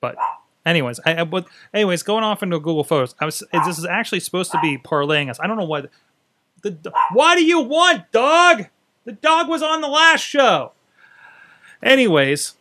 But 0.00 0.16
anyways, 0.64 1.00
I, 1.04 1.22
I 1.22 1.24
but 1.24 1.46
anyways, 1.74 2.02
going 2.04 2.22
off 2.22 2.42
into 2.42 2.58
Google 2.58 2.84
Photos, 2.84 3.14
I 3.20 3.24
was 3.24 3.42
this 3.52 3.78
is 3.78 3.84
actually 3.84 4.20
supposed 4.20 4.52
to 4.52 4.60
be 4.60 4.78
parlaying 4.78 5.30
us. 5.30 5.38
I 5.40 5.48
don't 5.48 5.56
know 5.56 5.64
what 5.64 5.90
the 6.62 6.92
what 7.12 7.36
do 7.36 7.44
you 7.44 7.60
want, 7.60 8.10
dog? 8.12 8.66
The 9.04 9.12
dog 9.12 9.48
was 9.48 9.62
on 9.62 9.80
the 9.80 9.88
last 9.88 10.20
show. 10.20 10.72
Anyways, 11.82 12.54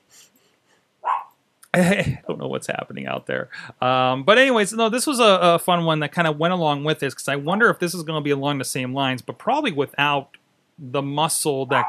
I 1.74 2.22
don't 2.28 2.40
know 2.40 2.48
what's 2.48 2.68
happening 2.68 3.06
out 3.06 3.28
there. 3.28 3.50
Um, 3.82 4.24
but 4.24 4.38
anyways, 4.38 4.74
no, 4.74 4.90
this 4.90 5.06
was 5.06 5.20
a, 5.20 5.40
a 5.42 5.60
fun 5.60 5.86
one 5.86 6.00
that 6.00 6.12
kind 6.12 6.28
of 6.28 6.38
went 6.38 6.54
along 6.54 6.84
with 6.84 7.00
this 7.00 7.14
because 7.14 7.28
I 7.28 7.36
wonder 7.36 7.70
if 7.70 7.80
this 7.80 7.94
is 7.94 8.04
going 8.04 8.20
to 8.20 8.24
be 8.24 8.32
along 8.32 8.58
the 8.58 8.66
same 8.66 8.94
lines, 8.94 9.22
but 9.22 9.38
probably 9.38 9.72
without 9.72 10.38
the 10.78 11.02
muscle 11.02 11.66
that 11.68 11.86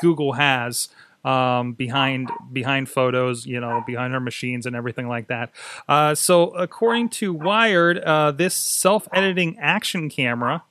Google 0.00 0.32
has 0.32 0.88
um, 1.24 1.72
behind 1.72 2.30
behind 2.52 2.88
photos, 2.88 3.46
you 3.46 3.60
know, 3.60 3.82
behind 3.86 4.12
our 4.12 4.20
machines 4.20 4.66
and 4.66 4.74
everything 4.74 5.08
like 5.08 5.28
that. 5.28 5.50
Uh, 5.88 6.14
so, 6.14 6.48
according 6.50 7.08
to 7.10 7.32
Wired, 7.32 7.98
uh, 7.98 8.32
this 8.32 8.54
self-editing 8.54 9.56
action 9.60 10.10
camera 10.10 10.64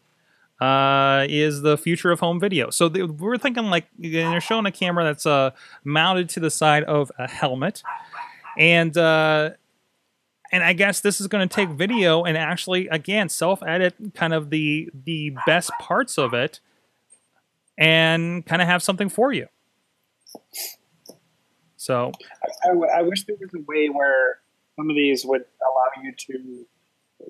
uh, 0.61 1.25
is 1.27 1.63
the 1.63 1.75
future 1.75 2.11
of 2.11 2.19
home 2.19 2.39
video. 2.39 2.69
So 2.69 2.87
they, 2.87 3.01
we're 3.01 3.37
thinking 3.37 3.65
like 3.65 3.87
they're 3.97 4.39
showing 4.39 4.67
a 4.67 4.71
camera 4.71 5.03
that's 5.03 5.25
uh, 5.25 5.51
mounted 5.83 6.29
to 6.29 6.39
the 6.39 6.51
side 6.51 6.83
of 6.83 7.11
a 7.17 7.27
helmet, 7.27 7.81
and 8.57 8.95
uh, 8.95 9.51
and 10.51 10.63
I 10.63 10.73
guess 10.73 11.01
this 11.01 11.19
is 11.19 11.27
going 11.27 11.47
to 11.47 11.53
take 11.53 11.69
video 11.69 12.23
and 12.23 12.37
actually 12.37 12.87
again 12.89 13.27
self-edit 13.27 14.13
kind 14.13 14.33
of 14.33 14.51
the 14.51 14.89
the 15.05 15.35
best 15.47 15.71
parts 15.79 16.19
of 16.19 16.35
it, 16.35 16.59
and 17.77 18.45
kind 18.45 18.61
of 18.61 18.67
have 18.67 18.83
something 18.83 19.09
for 19.09 19.33
you. 19.33 19.47
So 21.75 22.11
I 22.63 23.01
wish 23.01 23.23
there 23.25 23.35
was 23.39 23.49
a 23.55 23.63
way 23.67 23.87
where 23.87 24.41
some 24.75 24.91
of 24.91 24.95
these 24.95 25.25
would 25.25 25.43
allow 25.61 26.03
you 26.03 26.13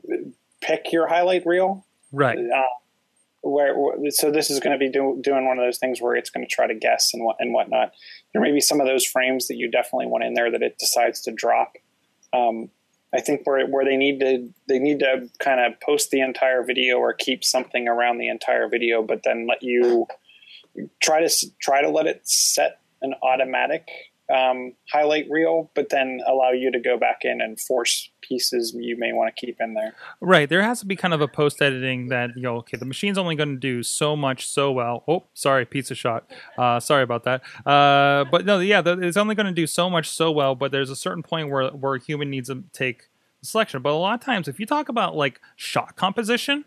to 0.09 0.34
pick 0.59 0.91
your 0.91 1.07
highlight 1.07 1.45
reel. 1.45 1.86
right, 2.11 2.38
Uh, 2.38 2.63
where, 3.41 3.75
so 4.09 4.31
this 4.31 4.49
is 4.49 4.59
going 4.59 4.77
to 4.77 4.77
be 4.77 4.89
do, 4.89 5.19
doing 5.21 5.45
one 5.45 5.57
of 5.57 5.65
those 5.65 5.77
things 5.79 5.99
where 6.01 6.15
it's 6.15 6.29
going 6.29 6.45
to 6.45 6.53
try 6.53 6.67
to 6.67 6.75
guess 6.75 7.11
and 7.13 7.23
what 7.23 7.37
and 7.39 7.53
whatnot. 7.53 7.91
There 8.33 8.41
may 8.41 8.51
be 8.51 8.61
some 8.61 8.79
of 8.79 8.87
those 8.87 9.05
frames 9.05 9.47
that 9.47 9.55
you 9.55 9.69
definitely 9.69 10.07
want 10.07 10.23
in 10.23 10.33
there 10.33 10.51
that 10.51 10.61
it 10.61 10.77
decides 10.77 11.21
to 11.21 11.31
drop. 11.31 11.73
Um, 12.33 12.69
I 13.13 13.19
think 13.19 13.45
where 13.45 13.65
where 13.67 13.83
they 13.83 13.97
need 13.97 14.19
to 14.21 14.49
they 14.67 14.79
need 14.79 14.99
to 14.99 15.29
kind 15.39 15.59
of 15.59 15.79
post 15.81 16.11
the 16.11 16.21
entire 16.21 16.63
video 16.63 16.97
or 16.97 17.13
keep 17.13 17.43
something 17.43 17.87
around 17.87 18.19
the 18.19 18.29
entire 18.29 18.69
video, 18.69 19.01
but 19.01 19.23
then 19.23 19.47
let 19.47 19.63
you 19.63 20.07
try 21.01 21.25
to 21.25 21.47
try 21.61 21.81
to 21.81 21.89
let 21.89 22.05
it 22.05 22.21
set 22.23 22.79
an 23.01 23.15
automatic 23.21 23.89
um, 24.32 24.73
highlight 24.91 25.25
reel, 25.29 25.71
but 25.75 25.89
then 25.89 26.19
allow 26.27 26.51
you 26.51 26.71
to 26.71 26.79
go 26.79 26.97
back 26.97 27.19
in 27.23 27.41
and 27.41 27.59
force 27.59 28.09
pieces 28.21 28.73
you 28.77 28.97
may 28.97 29.11
want 29.13 29.36
to 29.36 29.45
keep 29.45 29.57
in 29.59 29.73
there. 29.73 29.93
Right. 30.21 30.47
There 30.47 30.61
has 30.61 30.79
to 30.79 30.86
be 30.86 30.95
kind 30.95 31.13
of 31.13 31.21
a 31.21 31.27
post 31.27 31.61
editing 31.61 32.07
that, 32.07 32.29
you 32.36 32.41
know, 32.41 32.57
okay, 32.57 32.77
the 32.77 32.86
machine's 32.86 33.17
only 33.17 33.36
going 33.36 33.49
to 33.53 33.59
do 33.59 33.84
so 33.84 34.15
much 34.15 34.47
so 34.47 34.71
well. 34.71 35.03
Oh, 35.07 35.25
sorry, 35.34 35.65
pizza 35.65 35.95
shot. 35.95 36.29
Uh, 36.57 36.79
sorry 36.79 37.03
about 37.03 37.23
that. 37.25 37.41
Uh, 37.65 38.23
but 38.32 38.45
no, 38.45 38.59
yeah, 38.59 38.82
the- 38.82 38.99
it's 39.01 39.17
only 39.17 39.36
going 39.36 39.47
to 39.47 39.51
do 39.51 39.67
so 39.67 39.89
much 39.89 40.09
so 40.09 40.32
well, 40.32 40.55
but 40.55 40.71
there's 40.71 40.89
a 40.89 40.95
certain 40.95 41.23
point 41.23 41.49
where, 41.49 41.69
where 41.71 41.95
a 41.95 41.99
human 42.01 42.29
needs 42.29 42.47
to 42.49 42.63
take 42.73 43.09
selection. 43.41 43.82
But 43.82 43.91
a 43.91 43.95
lot 43.95 44.13
of 44.19 44.21
times, 44.25 44.47
if 44.47 44.59
you 44.59 44.65
talk 44.65 44.88
about 44.89 45.15
like 45.15 45.41
shot 45.55 45.95
composition, 45.95 46.65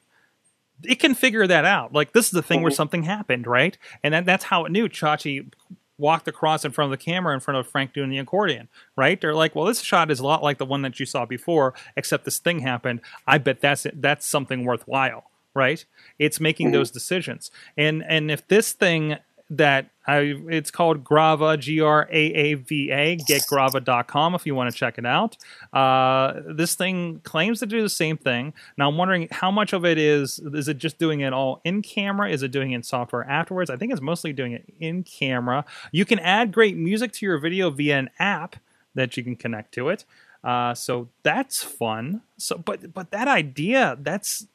it 0.82 0.96
can 0.96 1.14
figure 1.14 1.46
that 1.46 1.64
out. 1.64 1.92
Like 1.92 2.12
this 2.12 2.26
is 2.26 2.32
the 2.32 2.42
thing 2.42 2.60
where 2.62 2.72
Mhm. 2.72 2.76
something 2.76 3.02
happened, 3.04 3.46
right? 3.46 3.78
And 4.02 4.12
that, 4.12 4.26
that's 4.26 4.44
how 4.44 4.64
it 4.64 4.72
knew 4.72 4.88
Chachi 4.88 5.52
walked 5.98 6.26
across 6.28 6.64
in 6.64 6.72
front 6.72 6.92
of 6.92 6.98
the 6.98 7.04
camera 7.04 7.34
in 7.34 7.40
front 7.40 7.58
of 7.58 7.68
Frank 7.68 7.92
doing 7.92 8.10
the 8.10 8.18
accordion, 8.18 8.68
right? 8.96 9.20
They're 9.20 9.34
like, 9.34 9.54
well, 9.54 9.64
this 9.66 9.80
shot 9.80 10.10
is 10.10 10.20
a 10.20 10.26
lot 10.26 10.42
like 10.42 10.58
the 10.58 10.64
one 10.66 10.82
that 10.82 10.98
you 10.98 11.06
saw 11.06 11.24
before, 11.24 11.74
except 11.96 12.24
this 12.24 12.38
thing 12.38 12.60
happened. 12.60 13.00
I 13.26 13.38
bet 13.38 13.60
that's 13.60 13.86
it. 13.86 14.02
That's 14.02 14.26
something 14.26 14.64
worthwhile, 14.64 15.30
right? 15.54 15.84
It's 16.18 16.40
making 16.40 16.68
Mhm. 16.68 16.72
those 16.72 16.90
decisions. 16.90 17.50
And 17.76 18.02
and 18.08 18.30
if 18.30 18.46
this 18.48 18.72
thing 18.72 19.16
that 19.50 19.90
I, 20.06 20.34
it's 20.48 20.70
called 20.70 21.04
Graava, 21.04 21.58
G 21.58 21.80
R 21.80 22.08
A 22.10 22.16
A 22.16 22.54
V 22.54 22.90
A, 22.90 23.16
getgraava.com 23.16 24.34
if 24.34 24.46
you 24.46 24.54
want 24.54 24.70
to 24.72 24.76
check 24.76 24.98
it 24.98 25.06
out. 25.06 25.36
Uh, 25.72 26.40
this 26.46 26.74
thing 26.74 27.20
claims 27.24 27.60
to 27.60 27.66
do 27.66 27.82
the 27.82 27.88
same 27.88 28.16
thing. 28.16 28.52
Now 28.76 28.88
I'm 28.88 28.96
wondering 28.96 29.28
how 29.30 29.50
much 29.50 29.72
of 29.72 29.84
it 29.84 29.98
is 29.98 30.38
is 30.52 30.68
it 30.68 30.78
just 30.78 30.98
doing 30.98 31.20
it 31.20 31.32
all 31.32 31.60
in 31.64 31.82
camera? 31.82 32.30
Is 32.30 32.42
it 32.42 32.50
doing 32.50 32.72
it 32.72 32.76
in 32.76 32.82
software 32.82 33.24
afterwards? 33.24 33.70
I 33.70 33.76
think 33.76 33.92
it's 33.92 34.02
mostly 34.02 34.32
doing 34.32 34.52
it 34.52 34.64
in 34.78 35.02
camera. 35.02 35.64
You 35.92 36.04
can 36.04 36.18
add 36.18 36.52
great 36.52 36.76
music 36.76 37.12
to 37.12 37.26
your 37.26 37.38
video 37.38 37.70
via 37.70 37.98
an 37.98 38.10
app 38.18 38.56
that 38.94 39.16
you 39.16 39.22
can 39.22 39.36
connect 39.36 39.72
to 39.74 39.88
it. 39.88 40.04
Uh, 40.42 40.74
so 40.74 41.08
that's 41.22 41.62
fun. 41.62 42.20
So, 42.36 42.58
but 42.58 42.92
but 42.92 43.10
that 43.10 43.28
idea 43.28 43.96
that's 44.00 44.46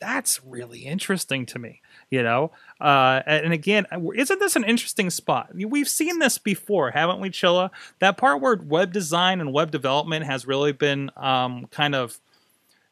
that's 0.00 0.42
really 0.44 0.80
interesting 0.86 1.44
to 1.46 1.58
me. 1.58 1.80
You 2.10 2.22
know, 2.22 2.52
uh, 2.80 3.22
and 3.26 3.52
again, 3.52 3.86
isn't 4.14 4.38
this 4.40 4.56
an 4.56 4.64
interesting 4.64 5.10
spot? 5.10 5.50
We've 5.54 5.88
seen 5.88 6.18
this 6.20 6.38
before, 6.38 6.90
haven't 6.92 7.20
we, 7.20 7.30
Chilla? 7.30 7.70
That 7.98 8.16
part 8.16 8.40
where 8.40 8.56
web 8.56 8.92
design 8.92 9.40
and 9.40 9.52
web 9.52 9.70
development 9.70 10.24
has 10.26 10.46
really 10.46 10.72
been 10.72 11.10
um, 11.16 11.66
kind 11.70 11.94
of 11.94 12.18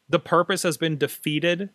the 0.09 0.19
purpose 0.19 0.63
has 0.63 0.77
been 0.77 0.97
defeated 0.97 1.69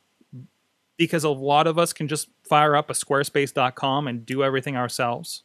because 0.97 1.25
a 1.25 1.31
lot 1.31 1.67
of 1.67 1.79
us 1.79 1.93
can 1.93 2.07
just 2.09 2.29
fire 2.45 2.77
up 2.77 2.91
a 2.91 2.93
squarespace.com 2.93 4.07
and 4.07 4.25
do 4.25 4.43
everything 4.45 4.77
ourselves. 4.77 5.43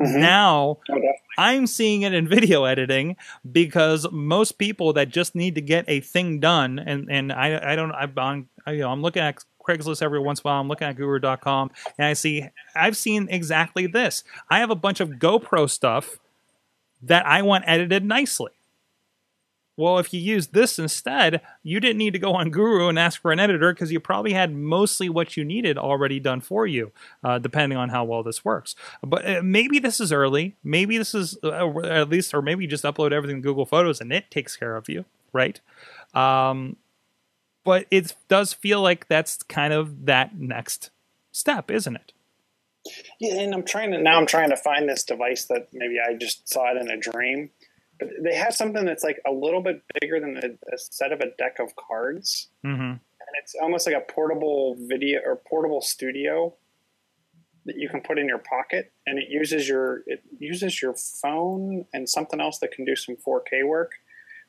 Mhm. 0.00 0.20
Now, 0.20 0.78
Oh, 0.90 0.94
definitely. 0.94 1.12
I'm 1.36 1.66
seeing 1.66 2.02
it 2.02 2.14
in 2.14 2.28
video 2.36 2.64
editing 2.64 3.16
because 3.50 4.06
most 4.10 4.52
people 4.52 4.92
that 4.94 5.08
just 5.08 5.34
need 5.34 5.54
to 5.56 5.60
get 5.60 5.84
a 5.88 6.00
thing 6.00 6.40
done, 6.40 6.78
and 6.78 7.10
and 7.10 7.32
I 7.32 7.72
I 7.72 7.76
don't 7.76 7.92
I'm 7.92 8.12
on 8.16 8.48
I, 8.66 8.72
you 8.72 8.80
know 8.80 8.90
I'm 8.90 9.02
looking 9.02 9.22
at 9.22 9.44
Craigslist 9.66 10.02
every 10.02 10.20
once 10.20 10.40
in 10.40 10.42
a 10.46 10.50
while. 10.50 10.60
I'm 10.60 10.68
looking 10.68 10.86
at 10.86 10.96
Guru.com 10.96 11.70
and 11.98 12.06
I 12.06 12.12
see 12.12 12.48
I've 12.76 12.96
seen 12.96 13.28
exactly 13.30 13.86
this. 13.86 14.24
I 14.50 14.58
have 14.58 14.70
a 14.70 14.74
bunch 14.74 15.00
of 15.00 15.10
GoPro 15.10 15.68
stuff 15.68 16.18
that 17.02 17.26
I 17.26 17.42
want 17.42 17.64
edited 17.66 18.04
nicely. 18.04 18.52
Well, 19.76 19.98
if 19.98 20.14
you 20.14 20.20
use 20.20 20.48
this 20.48 20.78
instead, 20.78 21.40
you 21.62 21.80
didn't 21.80 21.98
need 21.98 22.12
to 22.12 22.18
go 22.18 22.32
on 22.32 22.50
Guru 22.50 22.88
and 22.88 22.98
ask 22.98 23.20
for 23.20 23.32
an 23.32 23.40
editor 23.40 23.72
because 23.72 23.90
you 23.90 23.98
probably 23.98 24.32
had 24.32 24.54
mostly 24.54 25.08
what 25.08 25.36
you 25.36 25.44
needed 25.44 25.76
already 25.76 26.20
done 26.20 26.40
for 26.40 26.66
you, 26.66 26.92
uh, 27.24 27.38
depending 27.38 27.76
on 27.76 27.88
how 27.88 28.04
well 28.04 28.22
this 28.22 28.44
works. 28.44 28.76
But 29.02 29.28
uh, 29.28 29.42
maybe 29.42 29.80
this 29.80 30.00
is 30.00 30.12
early. 30.12 30.56
Maybe 30.62 30.96
this 30.96 31.14
is 31.14 31.36
uh, 31.42 31.78
at 31.80 32.08
least, 32.08 32.32
or 32.34 32.40
maybe 32.40 32.64
you 32.64 32.70
just 32.70 32.84
upload 32.84 33.12
everything 33.12 33.42
to 33.42 33.42
Google 33.42 33.66
Photos 33.66 34.00
and 34.00 34.12
it 34.12 34.30
takes 34.30 34.56
care 34.56 34.76
of 34.76 34.88
you, 34.88 35.04
right? 35.32 35.60
Um, 36.14 36.76
but 37.64 37.86
it 37.90 38.14
does 38.28 38.52
feel 38.52 38.80
like 38.80 39.08
that's 39.08 39.42
kind 39.44 39.72
of 39.72 40.06
that 40.06 40.38
next 40.38 40.90
step, 41.32 41.70
isn't 41.70 41.96
it? 41.96 42.12
Yeah, 43.18 43.40
and 43.40 43.54
I'm 43.54 43.64
trying 43.64 43.92
to 43.92 43.98
now. 43.98 44.18
I'm 44.18 44.26
trying 44.26 44.50
to 44.50 44.56
find 44.56 44.88
this 44.88 45.04
device 45.04 45.46
that 45.46 45.68
maybe 45.72 45.96
I 45.98 46.14
just 46.14 46.48
saw 46.48 46.70
it 46.70 46.76
in 46.76 46.90
a 46.90 46.98
dream. 46.98 47.50
But 47.98 48.08
they 48.22 48.34
have 48.34 48.54
something 48.54 48.84
that's 48.84 49.04
like 49.04 49.20
a 49.26 49.30
little 49.32 49.62
bit 49.62 49.82
bigger 50.00 50.18
than 50.20 50.36
a, 50.36 50.74
a 50.74 50.78
set 50.78 51.12
of 51.12 51.20
a 51.20 51.30
deck 51.38 51.58
of 51.60 51.74
cards, 51.76 52.48
Mm-hmm. 52.64 52.82
and 52.82 53.00
it's 53.40 53.54
almost 53.60 53.86
like 53.86 53.96
a 53.96 54.12
portable 54.12 54.76
video 54.78 55.20
or 55.24 55.36
portable 55.36 55.80
studio 55.80 56.54
that 57.66 57.76
you 57.76 57.88
can 57.88 58.00
put 58.02 58.18
in 58.18 58.28
your 58.28 58.38
pocket, 58.38 58.92
and 59.06 59.18
it 59.18 59.28
uses 59.30 59.68
your 59.68 60.02
it 60.06 60.22
uses 60.38 60.82
your 60.82 60.94
phone 60.94 61.84
and 61.94 62.08
something 62.08 62.40
else 62.40 62.58
that 62.58 62.72
can 62.72 62.84
do 62.84 62.96
some 62.96 63.16
4K 63.16 63.66
work. 63.66 63.92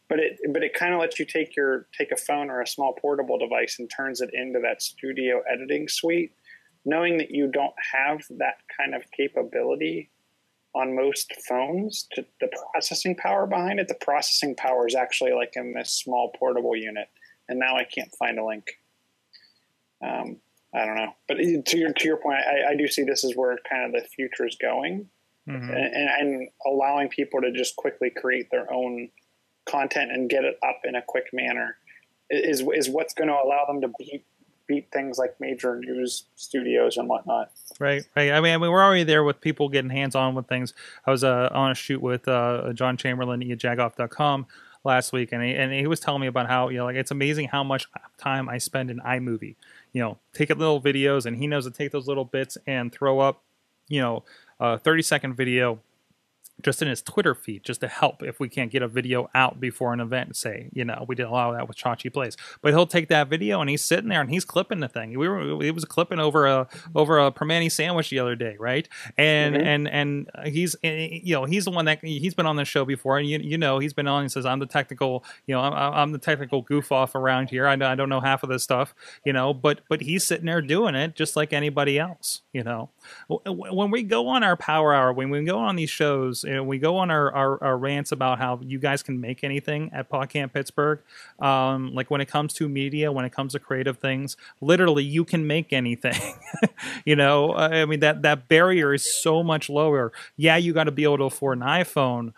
But 0.10 0.20
it 0.20 0.40
but 0.52 0.64
it 0.64 0.74
kind 0.74 0.94
of 0.94 1.00
lets 1.00 1.20
you 1.20 1.26
take 1.26 1.56
your 1.56 1.88
take 1.98 2.12
a 2.12 2.18
phone 2.18 2.50
or 2.50 2.62
a 2.62 2.68
small 2.68 2.94
portable 2.94 3.38
device 3.38 3.78
and 3.80 3.90
turns 3.90 4.22
it 4.22 4.32
into 4.34 4.60
that 4.60 4.82
studio 4.82 5.42
editing 5.52 5.88
suite 5.88 6.34
knowing 6.88 7.18
that 7.18 7.32
you 7.32 7.48
don't 7.48 7.74
have 7.94 8.22
that 8.38 8.58
kind 8.78 8.94
of 8.94 9.02
capability 9.12 10.12
on 10.76 10.96
most 10.96 11.32
phones 11.48 12.08
to 12.14 12.26
the 12.42 12.50
processing 12.72 13.16
power 13.16 13.48
behind 13.48 13.80
it 13.80 13.88
the 13.88 13.96
processing 13.96 14.56
power 14.56 14.88
is 14.88 14.96
actually 14.96 15.32
like 15.34 15.54
in 15.56 15.74
this 15.74 15.92
small 15.92 16.32
portable 16.38 16.76
unit 16.76 17.08
and 17.50 17.58
now 17.60 17.76
i 17.76 17.84
can't 17.84 18.14
find 18.20 18.38
a 18.38 18.46
link 18.46 18.66
um, 20.04 20.38
i 20.74 20.86
don't 20.86 20.96
know 20.96 21.14
but 21.28 21.36
to 21.38 21.78
your 21.78 21.94
to 21.94 22.08
your 22.08 22.18
point 22.18 22.40
I, 22.40 22.72
I 22.72 22.76
do 22.76 22.88
see 22.88 23.04
this 23.04 23.24
is 23.24 23.36
where 23.36 23.58
kind 23.70 23.86
of 23.86 24.02
the 24.02 24.08
future 24.08 24.46
is 24.46 24.58
going 24.62 25.10
Mhm. 25.48 25.70
and, 25.70 25.94
and, 25.94 26.10
and 26.10 26.50
allowing 26.66 27.08
people 27.08 27.40
to 27.42 27.52
just 27.52 27.76
quickly 27.76 28.10
create 28.10 28.50
their 28.50 28.72
own 28.74 29.10
content 29.66 30.12
and 30.12 30.28
get 30.28 30.44
it 30.44 30.58
up 30.68 30.80
in 30.86 30.96
a 30.96 31.04
quick 31.04 31.26
manner 31.34 31.78
is 32.32 32.64
is 32.74 32.90
what's 32.90 33.14
going 33.14 33.28
to 33.28 33.36
allow 33.36 33.64
them 33.68 33.80
to 33.82 33.92
beat 34.00 34.26
beat 34.68 34.88
things 34.92 35.20
like 35.20 35.40
major 35.40 35.76
news 35.76 36.26
studios 36.36 36.98
and 36.98 37.08
whatnot. 37.08 37.52
Right, 37.80 38.04
right. 38.16 38.32
I 38.32 38.40
mean, 38.40 38.54
I 38.54 38.58
mean, 38.58 38.72
we're 38.72 38.84
already 38.84 39.04
there 39.04 39.24
with 39.24 39.42
people 39.42 39.68
getting 39.68 39.90
hands 39.90 40.16
on 40.16 40.34
with 40.34 40.48
things. 40.48 40.74
I 41.06 41.12
was 41.12 41.24
uh, 41.24 41.50
on 41.52 41.72
a 41.72 41.76
shoot 41.76 42.02
with 42.02 42.28
uh, 42.28 42.72
John 42.74 42.96
Chamberlain 42.96 43.42
at 43.52 43.58
jagoff.com 43.58 44.48
last 44.86 45.12
week, 45.12 45.34
and 45.34 45.44
he, 45.44 45.54
and 45.54 45.74
he 45.74 45.88
was 45.88 46.00
telling 46.00 46.22
me 46.22 46.28
about 46.28 46.48
how 46.48 46.70
you 46.70 46.78
know, 46.78 46.86
like 46.86 46.96
it's 46.96 47.12
amazing 47.12 47.50
how 47.50 47.64
much 47.64 47.88
time 48.18 48.48
I 48.48 48.60
spend 48.60 48.90
in 48.90 49.00
iMovie. 49.00 49.56
You 49.92 50.02
know, 50.02 50.18
take 50.34 50.50
little 50.50 50.82
videos, 50.82 51.26
and 51.26 51.36
he 51.38 51.48
knows 51.48 51.66
to 51.66 51.72
take 51.72 51.92
those 51.92 52.08
little 52.08 52.26
bits 52.26 52.58
and 52.66 52.94
throw 52.94 53.20
up, 53.20 53.42
you 53.90 54.00
know, 54.00 54.24
a 54.60 54.78
thirty 54.78 55.02
second 55.02 55.36
video 55.36 55.80
just 56.62 56.82
in 56.82 56.88
his 56.88 57.02
Twitter 57.02 57.36
feed, 57.36 57.64
just 57.64 57.82
to 57.82 57.88
help 57.88 58.24
if 58.24 58.40
we 58.40 58.48
can't 58.50 58.72
get 58.72 58.82
a 58.82 58.88
video 58.88 59.30
out 59.36 59.60
before 59.60 59.94
an 59.94 60.00
event. 60.00 60.36
Say, 60.36 60.70
you 60.74 60.86
know, 60.86 61.06
we 61.08 61.16
didn't 61.16 61.30
allow 61.30 61.52
that 61.54 61.68
with 61.68 61.78
Chachi 61.78 62.12
Plays, 62.12 62.38
but 62.62 62.74
he'll 62.74 62.88
take 62.88 63.10
that 63.10 63.28
video 63.28 63.60
and 63.62 63.70
he's 63.70 63.84
sitting 63.84 64.10
there 64.10 64.22
and 64.22 64.30
he's 64.30 64.46
clipping 64.46 64.80
the 64.80 64.88
thing. 64.88 65.18
We 65.18 65.28
were, 65.28 65.62
he 65.62 65.72
was 65.72 65.86
clipping 65.86 66.20
over 66.20 66.46
a 66.48 66.68
over 66.96 67.20
a 67.20 67.32
Primanti 67.32 67.72
sandwich 67.72 68.10
the 68.10 68.20
other 68.20 68.36
day, 68.36 68.56
right? 68.60 68.88
And 69.18 69.56
Mhm. 69.56 69.66
and 69.66 69.88
and 69.90 70.30
he's 70.46 70.76
eh, 70.84 71.20
you 71.24 71.36
know 71.36 71.46
he's 71.46 71.66
the 71.66 71.72
one 71.72 71.86
that 71.86 72.00
he's 72.04 72.34
been 72.34 72.46
on 72.46 72.56
the 72.56 72.66
show 72.66 72.86
before, 72.86 73.18
and 73.18 73.28
you 73.28 73.40
you 73.40 73.58
know 73.58 73.80
he's 73.80 73.94
been 73.94 74.08
on. 74.08 74.22
and 74.22 74.32
says 74.32 74.46
I'm 74.46 74.60
the 74.60 74.66
technical, 74.66 75.24
you 75.48 75.54
know, 75.56 75.62
I'm, 75.62 75.74
I'm 75.74 76.12
the 76.14 76.18
technical 76.20 76.62
goof 76.62 76.92
off 76.92 77.16
around 77.16 77.50
here. 77.50 77.68
I 77.68 77.76
know 77.76 77.88
I 77.88 77.96
don't 77.96 78.10
know 78.10 78.22
half 78.22 78.44
of 78.44 78.50
this 78.50 78.64
stuff, 78.64 78.96
you 79.26 79.34
know, 79.34 79.54
but 79.54 79.82
but 79.90 80.02
he's 80.02 80.24
sitting 80.24 80.46
there 80.46 80.62
doing 80.62 80.96
it 80.96 81.16
just 81.16 81.36
like 81.36 81.52
anybody 81.52 82.00
else, 82.00 82.42
you 82.54 82.64
know. 82.64 82.90
When 83.28 83.92
we 83.92 84.04
go 84.04 84.28
on 84.28 84.44
our 84.44 84.56
power 84.56 84.94
hour, 84.94 85.12
when 85.12 85.30
we 85.30 85.44
go 85.44 85.58
on 85.60 85.76
these 85.76 85.90
shows, 85.90 86.44
and 86.46 86.68
we 86.68 86.78
go 86.80 86.98
on 86.98 87.12
our, 87.12 87.32
our, 87.34 87.64
our 87.64 87.78
rants 87.78 88.12
about 88.12 88.38
how 88.38 88.60
you 88.64 88.80
guys 88.80 89.04
can 89.04 89.20
make 89.20 89.44
anything 89.44 89.90
at 89.94 90.10
PodCamp 90.10 90.54
Pittsburgh, 90.54 91.00
um, 91.40 91.94
like 91.94 92.10
when 92.12 92.22
it 92.22 92.28
comes 92.28 92.54
to 92.54 92.70
media, 92.70 93.12
when 93.12 93.26
it 93.26 93.32
comes 93.32 93.54
to 93.54 93.60
creative 93.60 93.98
things, 93.98 94.38
literally 94.62 95.04
you 95.04 95.26
can 95.26 95.46
make 95.48 95.74
anything. 95.74 96.20
you 97.06 97.16
know, 97.16 97.54
I 97.56 97.86
mean 97.86 98.00
that 98.02 98.22
that 98.24 98.48
barrier 98.48 98.94
is 98.94 99.14
so 99.22 99.44
much 99.44 99.70
lower. 99.70 100.12
Yeah, 100.38 100.58
you 100.58 100.74
got 100.74 100.86
to 100.86 100.92
be 100.92 101.04
able 101.04 101.18
to 101.18 101.24
afford 101.26 101.58
an 101.58 101.64
iPhone, 101.64 102.34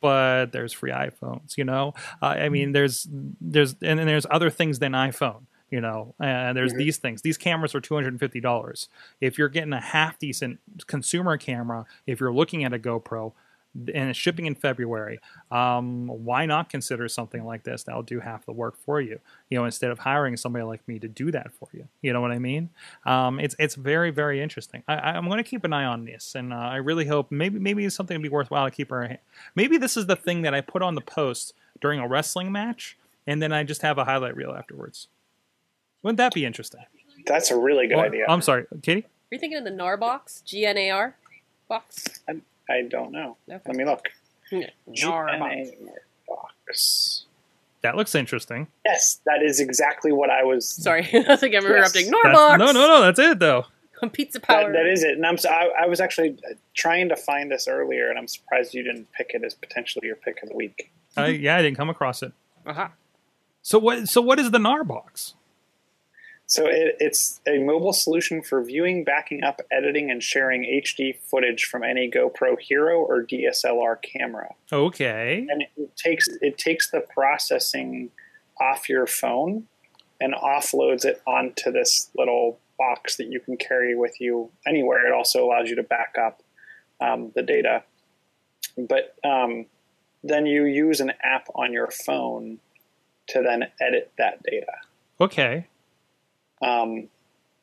but 0.00 0.46
there's 0.52 0.72
free 0.72 0.90
iPhones. 0.90 1.56
You 1.56 1.64
know, 1.64 1.94
uh, 2.22 2.26
I 2.26 2.48
mean 2.48 2.72
there's 2.72 3.06
there's 3.40 3.74
and 3.82 3.98
then 3.98 4.06
there's 4.06 4.26
other 4.30 4.50
things 4.50 4.78
than 4.78 4.92
iPhone. 4.92 5.42
You 5.70 5.80
know, 5.80 6.16
and 6.18 6.56
there's 6.56 6.72
Mhm. 6.74 6.78
these 6.78 6.96
things. 6.96 7.22
These 7.22 7.38
cameras 7.38 7.76
are 7.76 7.80
two 7.80 7.94
hundred 7.94 8.08
and 8.14 8.18
fifty 8.18 8.40
dollars. 8.40 8.88
If 9.20 9.38
you're 9.38 9.48
getting 9.48 9.72
a 9.72 9.80
half 9.80 10.18
decent 10.18 10.58
consumer 10.88 11.36
camera, 11.36 11.84
if 12.08 12.18
you're 12.18 12.32
looking 12.32 12.64
at 12.64 12.72
a 12.72 12.78
GoPro, 12.78 13.34
and 13.74 14.10
it's 14.10 14.18
shipping 14.18 14.46
in 14.46 14.54
February, 14.54 15.20
um, 15.50 16.06
why 16.08 16.44
not 16.46 16.68
consider 16.68 17.08
something 17.08 17.44
like 17.44 17.62
this 17.62 17.84
that'll 17.84 18.02
do 18.02 18.20
half 18.20 18.44
the 18.44 18.52
work 18.52 18.76
for 18.76 19.00
you? 19.00 19.20
You 19.48 19.58
know, 19.58 19.64
instead 19.64 19.90
of 19.90 20.00
hiring 20.00 20.36
somebody 20.36 20.64
like 20.64 20.86
me 20.88 20.98
to 20.98 21.08
do 21.08 21.30
that 21.30 21.52
for 21.52 21.68
you. 21.72 21.86
You 22.02 22.12
know 22.12 22.20
what 22.20 22.32
I 22.32 22.38
mean? 22.38 22.70
Um, 23.06 23.38
it's 23.38 23.54
it's 23.58 23.76
very 23.76 24.10
very 24.10 24.42
interesting. 24.42 24.82
I, 24.88 24.94
I'm 24.94 25.26
going 25.26 25.38
to 25.42 25.48
keep 25.48 25.64
an 25.64 25.72
eye 25.72 25.84
on 25.84 26.04
this, 26.04 26.34
and 26.34 26.52
uh, 26.52 26.56
I 26.56 26.76
really 26.76 27.06
hope 27.06 27.30
maybe 27.30 27.58
maybe 27.58 27.84
it's 27.84 27.94
something 27.94 28.16
to 28.16 28.22
be 28.22 28.28
worthwhile 28.28 28.64
to 28.66 28.70
keep 28.70 28.90
our. 28.90 29.18
Maybe 29.54 29.76
this 29.76 29.96
is 29.96 30.06
the 30.06 30.16
thing 30.16 30.42
that 30.42 30.54
I 30.54 30.60
put 30.60 30.82
on 30.82 30.94
the 30.94 31.00
post 31.00 31.54
during 31.80 32.00
a 32.00 32.08
wrestling 32.08 32.50
match, 32.52 32.98
and 33.26 33.40
then 33.40 33.52
I 33.52 33.62
just 33.64 33.82
have 33.82 33.98
a 33.98 34.04
highlight 34.04 34.36
reel 34.36 34.52
afterwards. 34.52 35.08
Wouldn't 36.02 36.18
that 36.18 36.34
be 36.34 36.44
interesting? 36.44 36.80
That's 37.26 37.50
a 37.50 37.56
really 37.56 37.86
good 37.86 37.98
Or- 37.98 38.06
idea. 38.06 38.24
I'm 38.28 38.42
sorry, 38.42 38.64
Katie. 38.82 39.02
Are 39.02 39.34
you 39.34 39.38
thinking 39.38 39.58
of 39.58 39.64
the 39.64 39.70
GNARBOX? 39.70 40.42
G 40.44 40.66
N 40.66 40.76
A 40.76 40.90
R 40.90 41.16
box? 41.68 42.20
I 42.70 42.82
don't 42.82 43.12
know. 43.12 43.36
Okay. 43.50 43.60
Let 43.66 43.76
me 43.76 43.84
look. 43.84 44.08
GNARBOX. 44.52 45.70
GNA 45.70 45.90
box. 46.28 47.24
That 47.82 47.96
looks 47.96 48.14
interesting. 48.14 48.68
Yes, 48.84 49.20
that 49.26 49.42
is 49.42 49.58
exactly 49.60 50.12
what 50.12 50.28
I 50.30 50.44
was. 50.44 50.68
Sorry, 50.70 51.00
I 51.28 51.36
think 51.36 51.54
I'm 51.54 51.64
interrupting. 51.64 52.10
NAR 52.10 52.20
That's- 52.24 52.36
box! 52.38 52.58
no, 52.58 52.66
no, 52.72 52.86
no. 52.86 53.00
That's 53.02 53.18
it 53.18 53.38
though. 53.38 53.64
Pizza 54.12 54.38
That, 54.38 54.46
power. 54.46 54.72
that 54.72 54.86
is 54.86 55.02
it. 55.04 55.12
And 55.16 55.26
I'm. 55.26 55.36
so- 55.38 55.50
I, 55.50 55.70
I 55.82 55.86
was 55.86 56.00
actually 56.00 56.38
trying 56.74 57.08
to 57.10 57.16
find 57.16 57.50
this 57.50 57.68
earlier, 57.68 58.08
and 58.08 58.18
I'm 58.18 58.28
surprised 58.28 58.72
you 58.74 58.82
didn't 58.82 59.12
pick 59.12 59.32
it 59.34 59.44
as 59.44 59.54
potentially 59.54 60.06
your 60.06 60.16
pick 60.16 60.42
of 60.42 60.48
the 60.48 60.54
week. 60.56 60.90
I, 61.16 61.28
yeah, 61.28 61.56
I 61.56 61.62
didn't 61.62 61.76
come 61.76 61.90
across 61.90 62.22
it. 62.22 62.32
Aha. 62.66 62.92
So 63.62 63.78
what? 63.78 64.08
So 64.08 64.20
what 64.22 64.38
is 64.38 64.50
the 64.52 64.58
GNARBOX? 64.58 65.34
So 66.50 66.66
it, 66.66 66.96
it's 66.98 67.40
a 67.46 67.58
mobile 67.58 67.92
solution 67.92 68.42
for 68.42 68.60
viewing, 68.60 69.04
backing 69.04 69.44
up, 69.44 69.60
editing, 69.70 70.10
and 70.10 70.20
sharing 70.20 70.64
HD 70.64 71.16
footage 71.16 71.66
from 71.66 71.84
any 71.84 72.10
GoPro 72.10 72.58
Hero 72.58 72.98
or 72.98 73.24
DSLR 73.24 74.02
camera. 74.02 74.52
Okay. 74.72 75.46
and 75.48 75.62
it 75.76 75.96
takes 75.96 76.26
it 76.42 76.58
takes 76.58 76.90
the 76.90 77.02
processing 77.02 78.10
off 78.60 78.88
your 78.88 79.06
phone 79.06 79.68
and 80.20 80.34
offloads 80.34 81.04
it 81.04 81.22
onto 81.24 81.70
this 81.70 82.10
little 82.16 82.58
box 82.76 83.16
that 83.18 83.28
you 83.28 83.38
can 83.38 83.56
carry 83.56 83.94
with 83.94 84.20
you 84.20 84.50
anywhere. 84.66 85.06
It 85.06 85.12
also 85.12 85.44
allows 85.44 85.70
you 85.70 85.76
to 85.76 85.84
back 85.84 86.16
up 86.20 86.42
um, 87.00 87.30
the 87.36 87.42
data, 87.42 87.84
but 88.76 89.14
um, 89.22 89.66
then 90.24 90.46
you 90.46 90.64
use 90.64 90.98
an 90.98 91.12
app 91.22 91.46
on 91.54 91.72
your 91.72 91.92
phone 91.92 92.58
to 93.28 93.40
then 93.40 93.66
edit 93.80 94.10
that 94.18 94.42
data. 94.42 94.72
Okay. 95.20 95.68
Um, 96.62 97.08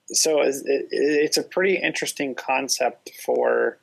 so 0.07 0.41
it's, 0.41 0.59
it, 0.65 0.87
it's 0.91 1.37
a 1.37 1.43
pretty 1.43 1.75
interesting 1.75 2.35
concept 2.35 3.11
for 3.25 3.77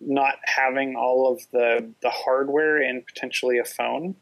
not 0.00 0.34
having 0.44 0.96
all 0.96 1.32
of 1.32 1.42
the, 1.52 1.88
the 2.02 2.10
hardware 2.10 2.82
in 2.82 3.02
potentially 3.02 3.58
a 3.58 3.64
phone 3.64 4.14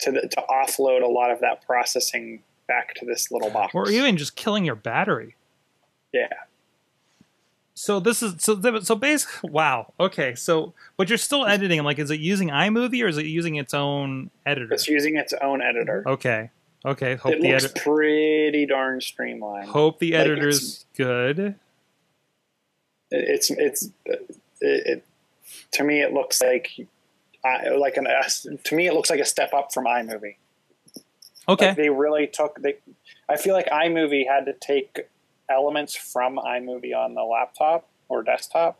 to, 0.00 0.12
the, 0.12 0.22
to 0.22 0.44
offload 0.50 1.02
a 1.02 1.08
lot 1.08 1.30
of 1.30 1.40
that 1.40 1.64
processing 1.66 2.42
back 2.66 2.94
to 2.94 3.04
this 3.04 3.30
little 3.30 3.50
box. 3.50 3.74
Or 3.74 3.90
even 3.90 4.16
just 4.16 4.36
killing 4.36 4.64
your 4.64 4.74
battery. 4.74 5.36
yeah. 6.12 6.28
So 7.74 8.00
this 8.00 8.24
is 8.24 8.42
so 8.42 8.80
so 8.80 8.96
basically 8.96 9.50
wow. 9.50 9.92
Okay. 10.00 10.34
So 10.34 10.74
but 10.96 11.08
you're 11.08 11.16
still 11.16 11.46
editing. 11.46 11.80
Like, 11.84 12.00
is 12.00 12.10
it 12.10 12.18
using 12.18 12.48
iMovie 12.48 13.04
or 13.04 13.06
is 13.06 13.18
it 13.18 13.26
using 13.26 13.54
its 13.54 13.72
own 13.72 14.30
editor? 14.44 14.74
It's 14.74 14.88
using 14.88 15.16
its 15.16 15.32
own 15.40 15.62
editor. 15.62 16.02
Okay. 16.04 16.50
Okay. 16.84 17.16
Hope 17.16 17.34
it 17.34 17.40
the 17.42 17.52
looks 17.52 17.68
pretty 17.76 18.66
darn 18.66 19.00
streamlined. 19.00 19.68
Hope 19.68 19.98
the 19.98 20.12
like 20.12 20.20
editor's 20.20 20.84
good. 20.96 21.38
It- 21.38 21.54
It's 23.10 23.50
it's 23.50 23.90
it, 24.04 24.36
it 24.60 25.04
to 25.72 25.84
me 25.84 26.00
it 26.02 26.12
looks 26.12 26.42
like 26.42 26.70
I, 27.44 27.68
like 27.70 27.96
an 27.96 28.06
to 28.64 28.74
me 28.74 28.86
it 28.86 28.92
looks 28.94 29.08
like 29.10 29.20
a 29.20 29.24
step 29.24 29.54
up 29.54 29.72
from 29.72 29.86
iMovie. 29.86 30.36
Okay. 31.48 31.68
Like 31.68 31.76
they 31.76 31.88
really 31.88 32.26
took 32.26 32.60
they. 32.60 32.76
I 33.28 33.36
feel 33.36 33.54
like 33.54 33.66
iMovie 33.66 34.26
had 34.28 34.44
to 34.46 34.52
take 34.52 35.08
elements 35.48 35.94
from 35.96 36.36
iMovie 36.36 36.94
on 36.94 37.14
the 37.14 37.22
laptop 37.22 37.88
or 38.10 38.22
desktop 38.22 38.78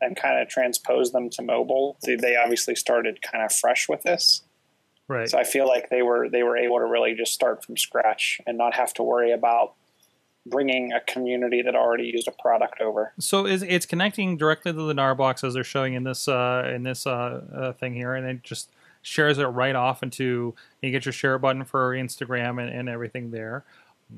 and 0.00 0.16
kind 0.16 0.40
of 0.40 0.48
transpose 0.48 1.12
them 1.12 1.30
to 1.30 1.42
mobile. 1.42 1.96
They, 2.02 2.16
they 2.16 2.34
obviously 2.36 2.74
started 2.74 3.22
kind 3.22 3.44
of 3.44 3.52
fresh 3.52 3.88
with 3.88 4.02
this, 4.02 4.42
right. 5.08 5.28
so 5.28 5.38
I 5.38 5.44
feel 5.44 5.66
like 5.66 5.90
they 5.90 6.02
were 6.02 6.28
they 6.28 6.42
were 6.42 6.56
able 6.56 6.78
to 6.78 6.84
really 6.84 7.14
just 7.14 7.32
start 7.32 7.64
from 7.64 7.76
scratch 7.76 8.40
and 8.46 8.56
not 8.56 8.74
have 8.74 8.94
to 8.94 9.02
worry 9.02 9.32
about 9.32 9.74
bringing 10.46 10.92
a 10.92 11.00
community 11.00 11.62
that 11.62 11.74
already 11.74 12.04
used 12.04 12.28
a 12.28 12.32
product 12.32 12.80
over. 12.80 13.12
So 13.18 13.46
is 13.46 13.62
it's 13.62 13.86
connecting 13.86 14.36
directly 14.36 14.72
to 14.72 14.86
the 14.86 14.94
GNARBOX 14.94 15.44
as 15.44 15.54
they're 15.54 15.64
showing 15.64 15.94
in 15.94 16.04
this 16.04 16.28
uh, 16.28 16.70
in 16.74 16.82
this 16.82 17.06
uh, 17.06 17.42
uh, 17.54 17.72
thing 17.72 17.94
here, 17.94 18.14
and 18.14 18.26
it 18.26 18.42
just 18.42 18.70
shares 19.02 19.38
it 19.38 19.44
right 19.44 19.74
off 19.74 20.02
into. 20.02 20.54
You 20.82 20.90
get 20.90 21.04
your 21.04 21.12
share 21.12 21.38
button 21.38 21.64
for 21.64 21.92
Instagram 21.94 22.60
and, 22.62 22.70
and 22.70 22.88
everything 22.88 23.30
there. 23.30 23.64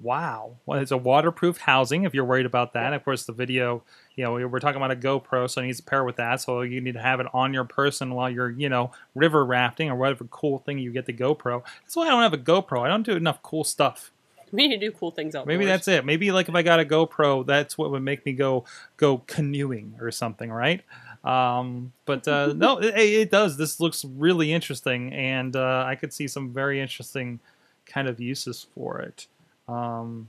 Wow, 0.02 0.56
well, 0.66 0.78
it's 0.78 0.92
a 0.92 0.96
waterproof 0.96 1.58
housing 1.58 2.04
if 2.04 2.14
you're 2.14 2.24
worried 2.24 2.46
about 2.46 2.74
that. 2.74 2.92
Of 2.92 3.04
course, 3.04 3.24
the 3.24 3.32
video, 3.32 3.82
you 4.14 4.22
know, 4.22 4.34
we're 4.46 4.60
talking 4.60 4.76
about 4.76 4.92
a 4.92 4.96
GoPro, 4.96 5.50
so 5.50 5.60
it 5.60 5.66
needs 5.66 5.78
to 5.78 5.84
pair 5.84 6.04
with 6.04 6.16
that. 6.16 6.40
So 6.40 6.60
you 6.60 6.80
need 6.80 6.94
to 6.94 7.02
have 7.02 7.18
it 7.18 7.26
on 7.34 7.52
your 7.52 7.64
person 7.64 8.14
while 8.14 8.30
you're, 8.30 8.50
you 8.50 8.68
know, 8.68 8.92
river 9.16 9.44
rafting 9.44 9.90
or 9.90 9.96
whatever 9.96 10.24
cool 10.30 10.58
thing 10.58 10.78
you 10.78 10.92
get 10.92 11.06
the 11.06 11.12
GoPro. 11.12 11.64
That's 11.82 11.96
why 11.96 12.06
I 12.06 12.10
don't 12.10 12.22
have 12.22 12.32
a 12.32 12.38
GoPro. 12.38 12.82
I 12.82 12.88
don't 12.88 13.02
do 13.02 13.16
enough 13.16 13.42
cool 13.42 13.64
stuff. 13.64 14.12
We 14.52 14.68
need 14.68 14.78
to 14.78 14.90
do 14.90 14.92
cool 14.92 15.10
things 15.10 15.34
outdoors. 15.34 15.48
Maybe 15.48 15.64
that's 15.64 15.88
it. 15.88 16.04
Maybe 16.04 16.30
like 16.30 16.48
if 16.48 16.54
I 16.54 16.62
got 16.62 16.78
a 16.78 16.84
GoPro, 16.84 17.44
that's 17.44 17.76
what 17.76 17.90
would 17.90 18.02
make 18.02 18.24
me 18.24 18.32
go 18.32 18.64
go 18.96 19.18
canoeing 19.26 19.94
or 20.00 20.10
something, 20.12 20.52
right? 20.52 20.82
Um, 21.24 21.92
but 22.04 22.26
uh, 22.26 22.52
no, 22.56 22.78
it, 22.78 22.94
it 22.96 23.30
does. 23.30 23.56
This 23.56 23.80
looks 23.80 24.04
really 24.04 24.52
interesting, 24.52 25.12
and 25.12 25.54
uh, 25.56 25.84
I 25.86 25.96
could 25.96 26.12
see 26.12 26.28
some 26.28 26.52
very 26.52 26.80
interesting 26.80 27.40
kind 27.86 28.08
of 28.08 28.20
uses 28.20 28.66
for 28.74 29.00
it. 29.00 29.26
Um, 29.70 30.28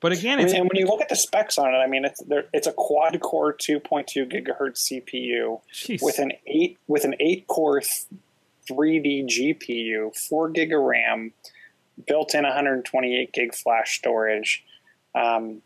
but 0.00 0.12
again, 0.12 0.40
it's 0.40 0.52
and 0.52 0.62
when 0.62 0.76
you 0.76 0.86
look 0.86 1.02
at 1.02 1.08
the 1.10 1.16
specs 1.16 1.58
on 1.58 1.74
it, 1.74 1.78
I 1.78 1.86
mean, 1.86 2.04
it's 2.04 2.22
there, 2.22 2.44
it's 2.52 2.66
a 2.66 2.72
quad 2.72 3.20
core 3.20 3.52
2.2 3.52 4.30
gigahertz 4.30 4.90
CPU 4.90 5.60
jeez. 5.72 6.02
with 6.02 6.18
an 6.18 6.32
eight 6.46 6.78
with 6.86 7.04
an 7.04 7.14
eight 7.20 7.46
core 7.46 7.82
3D 8.70 9.26
GPU, 9.26 10.16
four 10.16 10.48
gig 10.48 10.72
of 10.72 10.80
RAM, 10.80 11.32
built 12.06 12.34
in 12.34 12.44
128 12.44 13.32
gig 13.32 13.54
flash 13.54 13.98
storage, 13.98 14.64
um, 15.14 15.60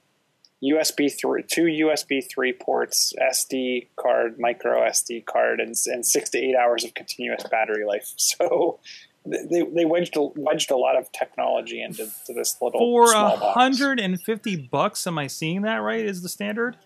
USB 0.62 1.12
three, 1.16 1.44
two 1.44 1.64
USB 1.64 2.22
three 2.28 2.52
ports, 2.52 3.12
SD 3.20 3.86
card, 3.96 4.38
micro 4.40 4.80
SD 4.80 5.24
card, 5.24 5.60
and, 5.60 5.74
and 5.86 6.04
six 6.04 6.30
to 6.30 6.38
eight 6.38 6.56
hours 6.56 6.84
of 6.84 6.94
continuous 6.94 7.44
battery 7.50 7.84
life. 7.84 8.12
So 8.16 8.80
they 9.26 9.62
they 9.62 9.84
wedged 9.84 10.16
a, 10.16 10.22
wedged 10.36 10.70
a 10.70 10.76
lot 10.76 10.96
of 10.96 11.10
technology 11.12 11.82
into 11.82 12.08
to 12.26 12.32
this 12.32 12.56
little 12.62 12.78
for 12.80 13.10
a 13.10 13.14
box. 13.14 13.54
hundred 13.54 14.00
and 14.00 14.18
fifty 14.24 14.56
bucks. 14.56 15.06
Am 15.06 15.18
I 15.18 15.26
seeing 15.26 15.62
that 15.62 15.76
right? 15.76 16.04
Is 16.04 16.22
the 16.22 16.28
standard? 16.28 16.76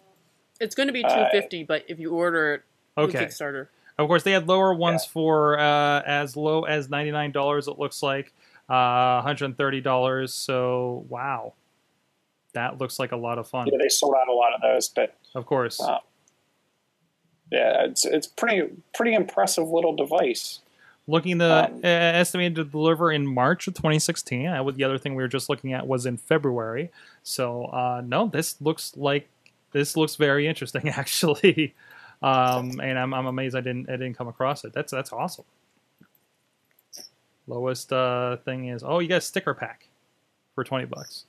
It's 0.60 0.74
going 0.74 0.86
to 0.86 0.92
be 0.92 1.04
Uh, 1.04 1.08
250, 1.08 1.64
but 1.64 1.84
if 1.88 1.98
you 1.98 2.12
order 2.12 2.54
it 2.54 2.62
Okay. 2.96 3.24
Kickstarter, 3.24 3.68
Of 3.98 4.06
course, 4.06 4.22
they 4.22 4.32
had 4.32 4.46
lower 4.48 4.74
ones 4.74 5.04
for 5.06 5.58
uh, 5.58 6.02
as 6.02 6.36
low 6.36 6.64
as 6.64 6.88
ninety 6.90 7.10
nine 7.10 7.32
dollars. 7.32 7.68
It 7.68 7.78
looks 7.78 8.02
like 8.02 8.32
uh, 8.68 9.16
one 9.16 9.22
hundred 9.24 9.46
and 9.46 9.56
thirty 9.56 9.80
dollars. 9.80 10.32
So 10.34 11.04
wow, 11.08 11.54
that 12.54 12.78
looks 12.78 12.98
like 12.98 13.12
a 13.12 13.16
lot 13.16 13.38
of 13.38 13.48
fun. 13.48 13.66
Yeah, 13.70 13.78
they 13.80 13.88
sold 13.88 14.14
out 14.20 14.28
a 14.28 14.32
lot 14.32 14.52
of 14.54 14.60
those, 14.60 14.88
but 14.88 15.16
Of 15.34 15.46
course, 15.46 15.80
Uh, 15.80 15.98
yeah, 17.50 17.84
it's 17.84 18.04
it's 18.04 18.26
pretty 18.26 18.68
pretty 18.94 19.14
impressive 19.14 19.68
little 19.68 19.94
device. 19.94 20.60
Looking 21.08 21.38
the 21.38 21.66
um, 21.66 21.80
uh, 21.82 21.88
estimated 21.88 22.54
to 22.56 22.64
deliver 22.64 23.10
in 23.10 23.26
March 23.26 23.66
of 23.66 23.74
2016. 23.74 24.46
I, 24.46 24.70
the 24.70 24.84
other 24.84 24.98
thing 24.98 25.16
we 25.16 25.22
were 25.22 25.28
just 25.28 25.48
looking 25.48 25.72
at 25.72 25.86
was 25.86 26.06
in 26.06 26.16
February. 26.16 26.90
So 27.24 27.64
uh, 27.66 28.02
no, 28.04 28.28
this 28.28 28.60
looks 28.60 28.96
like 28.96 29.28
this 29.72 29.96
looks 29.96 30.14
very 30.14 30.46
interesting 30.46 30.88
actually, 30.88 31.74
um, 32.22 32.80
and 32.80 32.98
I'm, 32.98 33.12
I'm 33.14 33.26
amazed 33.26 33.56
I 33.56 33.60
didn't 33.60 33.88
I 33.88 33.92
didn't 33.92 34.14
come 34.14 34.28
across 34.28 34.64
it. 34.64 34.72
That's 34.72 34.92
that's 34.92 35.12
awesome. 35.12 35.44
Lowest 37.48 37.92
uh, 37.92 38.36
thing 38.38 38.68
is 38.68 38.84
oh 38.84 39.00
you 39.00 39.08
got 39.08 39.16
a 39.16 39.20
sticker 39.22 39.54
pack 39.54 39.88
for 40.54 40.62
20 40.62 40.84
bucks. 40.86 41.24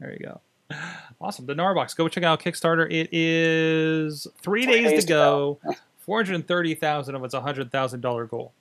There 0.00 0.12
you 0.12 0.18
go. 0.18 0.40
Awesome. 1.20 1.46
The 1.46 1.54
GNARBOX. 1.54 1.94
Go 1.94 2.08
check 2.08 2.24
out 2.24 2.42
Kickstarter. 2.42 2.90
It 2.90 3.08
is 3.12 4.26
three, 4.40 4.66
days, 4.66 4.90
days 4.90 5.04
to 5.04 5.08
go. 5.08 5.60
Thirty 6.48 6.74
thousand 6.74 7.14
of 7.14 7.22
its 7.22 7.32
hundred 7.32 7.70
thousand 7.70 8.00
dollar 8.00 8.26
goal. 8.26 8.52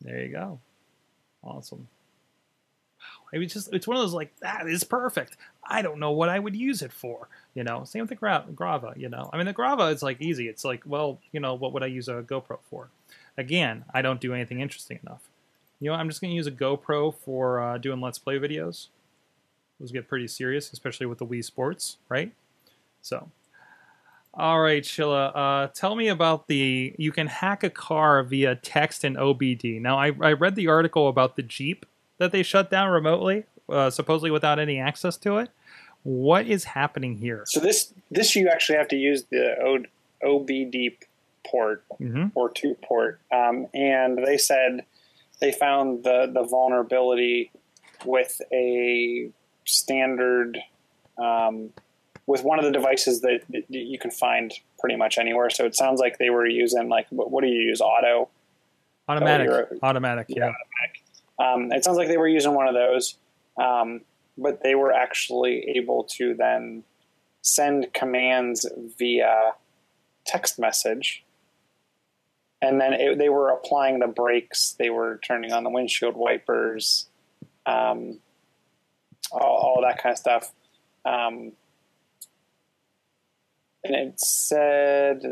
There 0.00 0.20
you 0.20 0.28
go. 0.28 0.60
Awesome. 1.42 1.88
Wow. 2.98 3.28
It 3.32 3.38
was 3.38 3.52
just 3.52 3.72
it's 3.72 3.86
one 3.86 3.96
of 3.96 4.02
those 4.02 4.14
like 4.14 4.38
that 4.40 4.68
is 4.68 4.84
perfect. 4.84 5.36
I 5.64 5.82
don't 5.82 6.00
know 6.00 6.12
what 6.12 6.28
I 6.28 6.38
would 6.38 6.56
use 6.56 6.82
it 6.82 6.92
for. 6.92 7.28
You 7.54 7.64
know, 7.64 7.84
same 7.84 8.02
with 8.02 8.10
the 8.10 8.16
Gra- 8.16 8.46
Graava. 8.54 8.96
You 8.96 9.08
know, 9.08 9.30
I 9.32 9.36
mean 9.36 9.46
the 9.46 9.54
Graava 9.54 9.92
is 9.92 10.02
like 10.02 10.20
easy. 10.20 10.48
It's 10.48 10.64
like 10.64 10.82
well, 10.86 11.18
you 11.32 11.40
know, 11.40 11.54
what 11.54 11.72
would 11.72 11.82
I 11.82 11.86
use 11.86 12.08
a 12.08 12.22
GoPro 12.22 12.58
for? 12.70 12.90
Again, 13.36 13.84
I 13.94 14.02
don't 14.02 14.20
do 14.20 14.34
anything 14.34 14.60
interesting 14.60 14.98
enough. 15.04 15.22
You 15.80 15.90
know, 15.90 15.96
I'm 15.96 16.08
just 16.08 16.20
going 16.20 16.32
to 16.32 16.36
use 16.36 16.48
a 16.48 16.52
GoPro 16.52 17.14
for 17.14 17.60
uh, 17.60 17.78
doing 17.78 18.00
Let's 18.00 18.18
Play 18.18 18.38
videos. 18.38 18.88
Those 19.78 19.92
get 19.92 20.08
pretty 20.08 20.26
serious, 20.26 20.72
especially 20.72 21.06
with 21.06 21.18
the 21.18 21.26
Wii 21.26 21.44
Sports, 21.44 21.98
right? 22.08 22.32
So, 23.00 23.30
all 24.38 24.60
right, 24.60 24.86
Sheila, 24.86 25.26
uh, 25.28 25.66
tell 25.68 25.96
me 25.96 26.08
about 26.08 26.46
the 26.46 26.94
you 26.96 27.10
can 27.10 27.26
hack 27.26 27.64
a 27.64 27.70
car 27.70 28.22
via 28.22 28.54
text 28.54 29.02
and 29.02 29.16
OBD. 29.16 29.80
Now, 29.80 29.98
I, 29.98 30.12
I 30.20 30.32
read 30.32 30.54
the 30.54 30.68
article 30.68 31.08
about 31.08 31.34
the 31.34 31.42
Jeep 31.42 31.84
that 32.18 32.30
they 32.30 32.44
shut 32.44 32.70
down 32.70 32.90
remotely, 32.90 33.44
uh, 33.68 33.90
supposedly 33.90 34.30
without 34.30 34.58
any 34.58 34.78
access 34.78 35.16
to 35.18 35.38
it. 35.38 35.50
What 36.04 36.46
is 36.46 36.64
happening 36.64 37.16
here? 37.16 37.44
So 37.46 37.58
this 37.58 37.92
this 38.10 38.36
you 38.36 38.48
actually 38.48 38.78
have 38.78 38.88
to 38.88 38.96
use 38.96 39.24
the 39.24 39.56
O- 39.60 39.84
OBD 40.24 40.96
port 41.44 41.84
hmm 41.98 42.26
or 42.34 42.48
two 42.48 42.76
port, 42.82 43.20
um, 43.32 43.66
and 43.74 44.24
they 44.24 44.38
said 44.38 44.84
they 45.40 45.50
found 45.50 46.04
the 46.04 46.30
the 46.32 46.44
vulnerability 46.44 47.50
with 48.04 48.40
a 48.52 49.30
standard 49.64 50.58
um, 51.18 51.70
with 52.28 52.44
one 52.44 52.58
of 52.58 52.64
the 52.66 52.70
devices 52.70 53.22
that, 53.22 53.40
that 53.48 53.64
you 53.70 53.98
can 53.98 54.10
find 54.10 54.52
pretty 54.78 54.96
much 54.96 55.16
anywhere. 55.16 55.48
So 55.48 55.64
it 55.64 55.74
sounds 55.74 55.98
like 55.98 56.18
they 56.18 56.28
were 56.28 56.46
using 56.46 56.90
like 56.90 57.06
what, 57.08 57.30
what 57.30 57.42
do 57.42 57.48
you 57.48 57.62
use 57.62 57.80
auto? 57.80 58.28
Automatic, 59.08 59.48
automatic, 59.82 60.26
yeah. 60.28 60.52
Um, 61.38 61.72
it 61.72 61.82
sounds 61.82 61.96
like 61.96 62.08
they 62.08 62.18
were 62.18 62.28
using 62.28 62.52
one 62.52 62.68
of 62.68 62.74
those, 62.74 63.16
um, 63.58 64.02
but 64.36 64.62
they 64.62 64.74
were 64.74 64.92
actually 64.92 65.72
able 65.76 66.04
to 66.16 66.34
then 66.34 66.84
send 67.40 67.94
commands 67.94 68.66
via 68.98 69.52
text 70.26 70.58
message. 70.58 71.24
And 72.60 72.78
then 72.78 72.92
it, 72.92 73.16
they 73.16 73.30
were 73.30 73.48
applying 73.48 74.00
the 74.00 74.06
brakes, 74.06 74.76
they 74.78 74.90
were 74.90 75.18
turning 75.26 75.52
on 75.52 75.64
the 75.64 75.70
windshield 75.70 76.16
wipers, 76.16 77.06
um, 77.64 78.18
all, 79.32 79.40
all 79.40 79.80
that 79.80 80.02
kind 80.02 80.12
of 80.12 80.18
stuff. 80.18 80.52
Um, 81.06 81.52
and 83.88 83.96
it 83.96 84.20
said, 84.20 85.22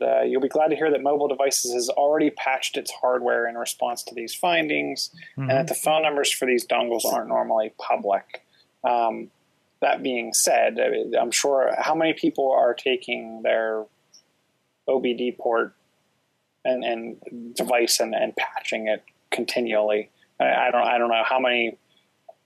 uh, 0.00 0.22
You'll 0.22 0.40
be 0.40 0.48
glad 0.48 0.68
to 0.68 0.76
hear 0.76 0.90
that 0.90 1.02
mobile 1.02 1.28
devices 1.28 1.72
has 1.72 1.88
already 1.88 2.30
patched 2.30 2.76
its 2.76 2.90
hardware 2.90 3.48
in 3.48 3.56
response 3.56 4.02
to 4.04 4.14
these 4.14 4.34
findings, 4.34 5.10
and 5.36 5.50
that 5.50 5.66
the 5.68 5.74
phone 5.74 6.02
numbers 6.02 6.30
for 6.32 6.46
these 6.46 6.66
dongles 6.66 7.04
aren't 7.04 7.28
normally 7.28 7.72
public. 7.78 8.42
Um, 8.82 9.30
that 9.80 10.02
being 10.02 10.32
said, 10.32 10.78
I'm 11.20 11.30
sure 11.30 11.74
how 11.78 11.94
many 11.94 12.14
people 12.14 12.50
are 12.52 12.74
taking 12.74 13.42
their 13.42 13.84
OBD 14.88 15.36
port 15.36 15.74
and, 16.64 16.82
and 16.84 17.54
device 17.54 18.00
and, 18.00 18.14
and 18.14 18.34
patching 18.36 18.88
it 18.88 19.04
continually. 19.30 20.10
I, 20.40 20.68
I 20.68 20.70
don't 20.70 20.86
I 20.86 20.98
don't 20.98 21.10
know 21.10 21.22
how 21.24 21.38
many. 21.38 21.76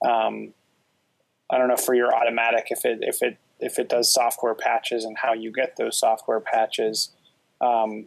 Um, 0.05 0.53
I 1.51 1.57
don't 1.59 1.69
know 1.69 1.77
for 1.77 1.95
your 1.95 2.15
automatic 2.15 2.67
if 2.71 2.85
it 2.85 2.99
if 3.03 3.23
it 3.23 3.39
if 3.61 3.79
it 3.79 3.89
does 3.89 4.13
software 4.13 4.55
patches 4.55 5.05
and 5.05 5.17
how 5.19 5.33
you 5.33 5.53
get 5.53 5.77
those 5.77 5.99
software 5.99 6.41
patches. 6.41 7.11
Um, 7.61 8.07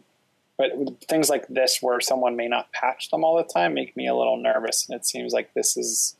but 0.58 0.70
things 1.08 1.28
like 1.28 1.46
this, 1.48 1.78
where 1.80 2.00
someone 2.00 2.36
may 2.36 2.48
not 2.48 2.72
patch 2.72 3.10
them 3.10 3.24
all 3.24 3.36
the 3.36 3.52
time, 3.52 3.74
make 3.74 3.96
me 3.96 4.06
a 4.06 4.14
little 4.14 4.36
nervous. 4.36 4.88
And 4.88 4.98
it 4.98 5.06
seems 5.06 5.32
like 5.32 5.54
this 5.54 5.76
is 5.76 6.14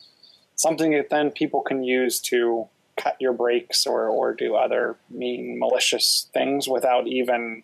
something 0.57 0.93
that 0.93 1.11
then 1.11 1.31
people 1.31 1.61
can 1.61 1.85
use 1.85 2.21
to 2.21 2.69
cut 2.97 3.17
your 3.21 3.33
brakes 3.33 3.87
or, 3.87 4.09
or 4.09 4.35
do 4.35 4.55
other 4.55 4.97
mean, 5.11 5.59
malicious 5.59 6.29
things 6.33 6.69
without 6.69 7.07
even 7.07 7.63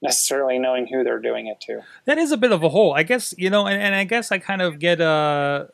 necessarily 0.00 0.58
knowing 0.58 0.86
who 0.86 1.02
they're 1.02 1.20
doing 1.20 1.48
it 1.48 1.60
to. 1.62 1.80
That 2.04 2.18
is 2.18 2.32
a 2.32 2.36
bit 2.36 2.52
of 2.52 2.62
a 2.62 2.68
hole, 2.68 2.92
I 2.94 3.02
guess. 3.02 3.34
You 3.36 3.50
know, 3.50 3.66
and, 3.66 3.80
and 3.80 3.94
I 3.94 4.04
guess 4.04 4.30
I 4.30 4.38
kind 4.38 4.62
of 4.62 4.78
get 4.78 5.00
uh 5.00 5.66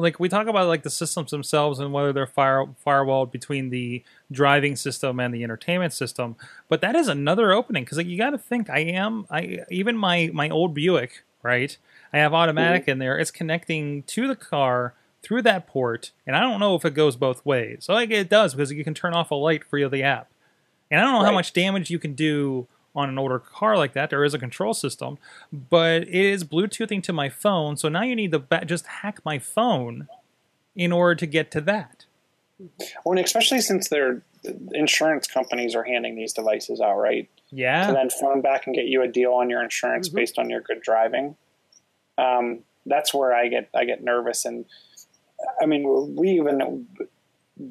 like 0.00 0.20
we 0.20 0.28
talk 0.28 0.46
about 0.46 0.68
like 0.68 0.82
the 0.82 0.90
systems 0.90 1.30
themselves 1.30 1.78
and 1.78 1.92
whether 1.92 2.12
they're 2.12 2.26
fire 2.26 2.66
firewalled 2.86 3.30
between 3.30 3.70
the 3.70 4.02
driving 4.30 4.76
system 4.76 5.20
and 5.20 5.34
the 5.34 5.44
entertainment 5.44 5.92
system, 5.92 6.36
but 6.68 6.80
that 6.80 6.96
is 6.96 7.08
another 7.08 7.52
opening 7.52 7.84
because 7.84 7.98
like, 7.98 8.06
you 8.06 8.18
got 8.18 8.30
to 8.30 8.38
think 8.38 8.70
I 8.70 8.80
am 8.80 9.26
I 9.30 9.60
even 9.70 9.96
my 9.96 10.30
my 10.32 10.48
old 10.48 10.74
Buick 10.74 11.24
right? 11.42 11.76
I 12.12 12.18
have 12.18 12.34
automatic 12.34 12.82
mm-hmm. 12.82 12.90
in 12.92 12.98
there. 12.98 13.18
It's 13.18 13.30
connecting 13.30 14.02
to 14.04 14.28
the 14.28 14.36
car 14.36 14.94
through 15.22 15.42
that 15.42 15.66
port, 15.66 16.12
and 16.26 16.34
I 16.34 16.40
don't 16.40 16.60
know 16.60 16.74
if 16.74 16.84
it 16.84 16.94
goes 16.94 17.16
both 17.16 17.44
ways. 17.44 17.84
So 17.84 17.92
like 17.92 18.10
it 18.10 18.28
does 18.28 18.54
because 18.54 18.72
you 18.72 18.84
can 18.84 18.94
turn 18.94 19.14
off 19.14 19.30
a 19.30 19.34
light 19.34 19.64
for 19.64 19.78
you 19.78 19.88
the 19.88 20.02
app, 20.02 20.30
and 20.90 21.00
I 21.00 21.04
don't 21.04 21.14
know 21.14 21.24
how 21.24 21.32
much 21.32 21.52
damage 21.52 21.90
you 21.90 21.98
can 21.98 22.14
do 22.14 22.66
on 22.94 23.08
an 23.08 23.18
older 23.18 23.38
car 23.38 23.76
like 23.76 23.92
that. 23.94 24.10
There 24.10 24.24
is 24.24 24.34
a 24.34 24.38
control 24.38 24.74
system, 24.74 25.18
but 25.52 26.02
it 26.02 26.14
is 26.14 26.44
Bluetoothing 26.44 27.02
to 27.04 27.12
my 27.12 27.28
phone. 27.28 27.76
So 27.76 27.88
now 27.88 28.02
you 28.02 28.16
need 28.16 28.32
to 28.32 28.42
just 28.66 28.86
hack 28.86 29.20
my 29.24 29.38
phone 29.38 30.08
in 30.74 30.92
order 30.92 31.14
to 31.16 31.26
get 31.26 31.50
to 31.52 31.60
that. 31.62 32.04
Well, 33.04 33.16
and 33.16 33.24
especially 33.24 33.60
since 33.60 33.88
they're 33.88 34.22
insurance 34.72 35.26
companies 35.26 35.74
are 35.74 35.82
handing 35.84 36.16
these 36.16 36.32
devices 36.32 36.80
out, 36.80 36.96
right? 36.98 37.28
Yeah. 37.52 37.88
to 37.88 37.92
then 37.92 38.10
phone 38.10 38.40
back 38.42 38.66
and 38.66 38.76
get 38.76 38.84
you 38.86 39.02
a 39.02 39.08
deal 39.08 39.32
on 39.32 39.50
your 39.50 39.60
insurance 39.60 40.08
Mhm. 40.08 40.14
based 40.14 40.38
on 40.38 40.48
your 40.48 40.60
good 40.60 40.80
driving. 40.82 41.36
Um, 42.16 42.60
that's 42.86 43.12
where 43.12 43.34
I 43.34 43.48
get 43.48 43.68
I 43.74 43.84
get 43.84 44.04
nervous, 44.04 44.44
and 44.44 44.64
I 45.60 45.66
mean 45.66 46.14
we 46.16 46.30
even 46.30 46.86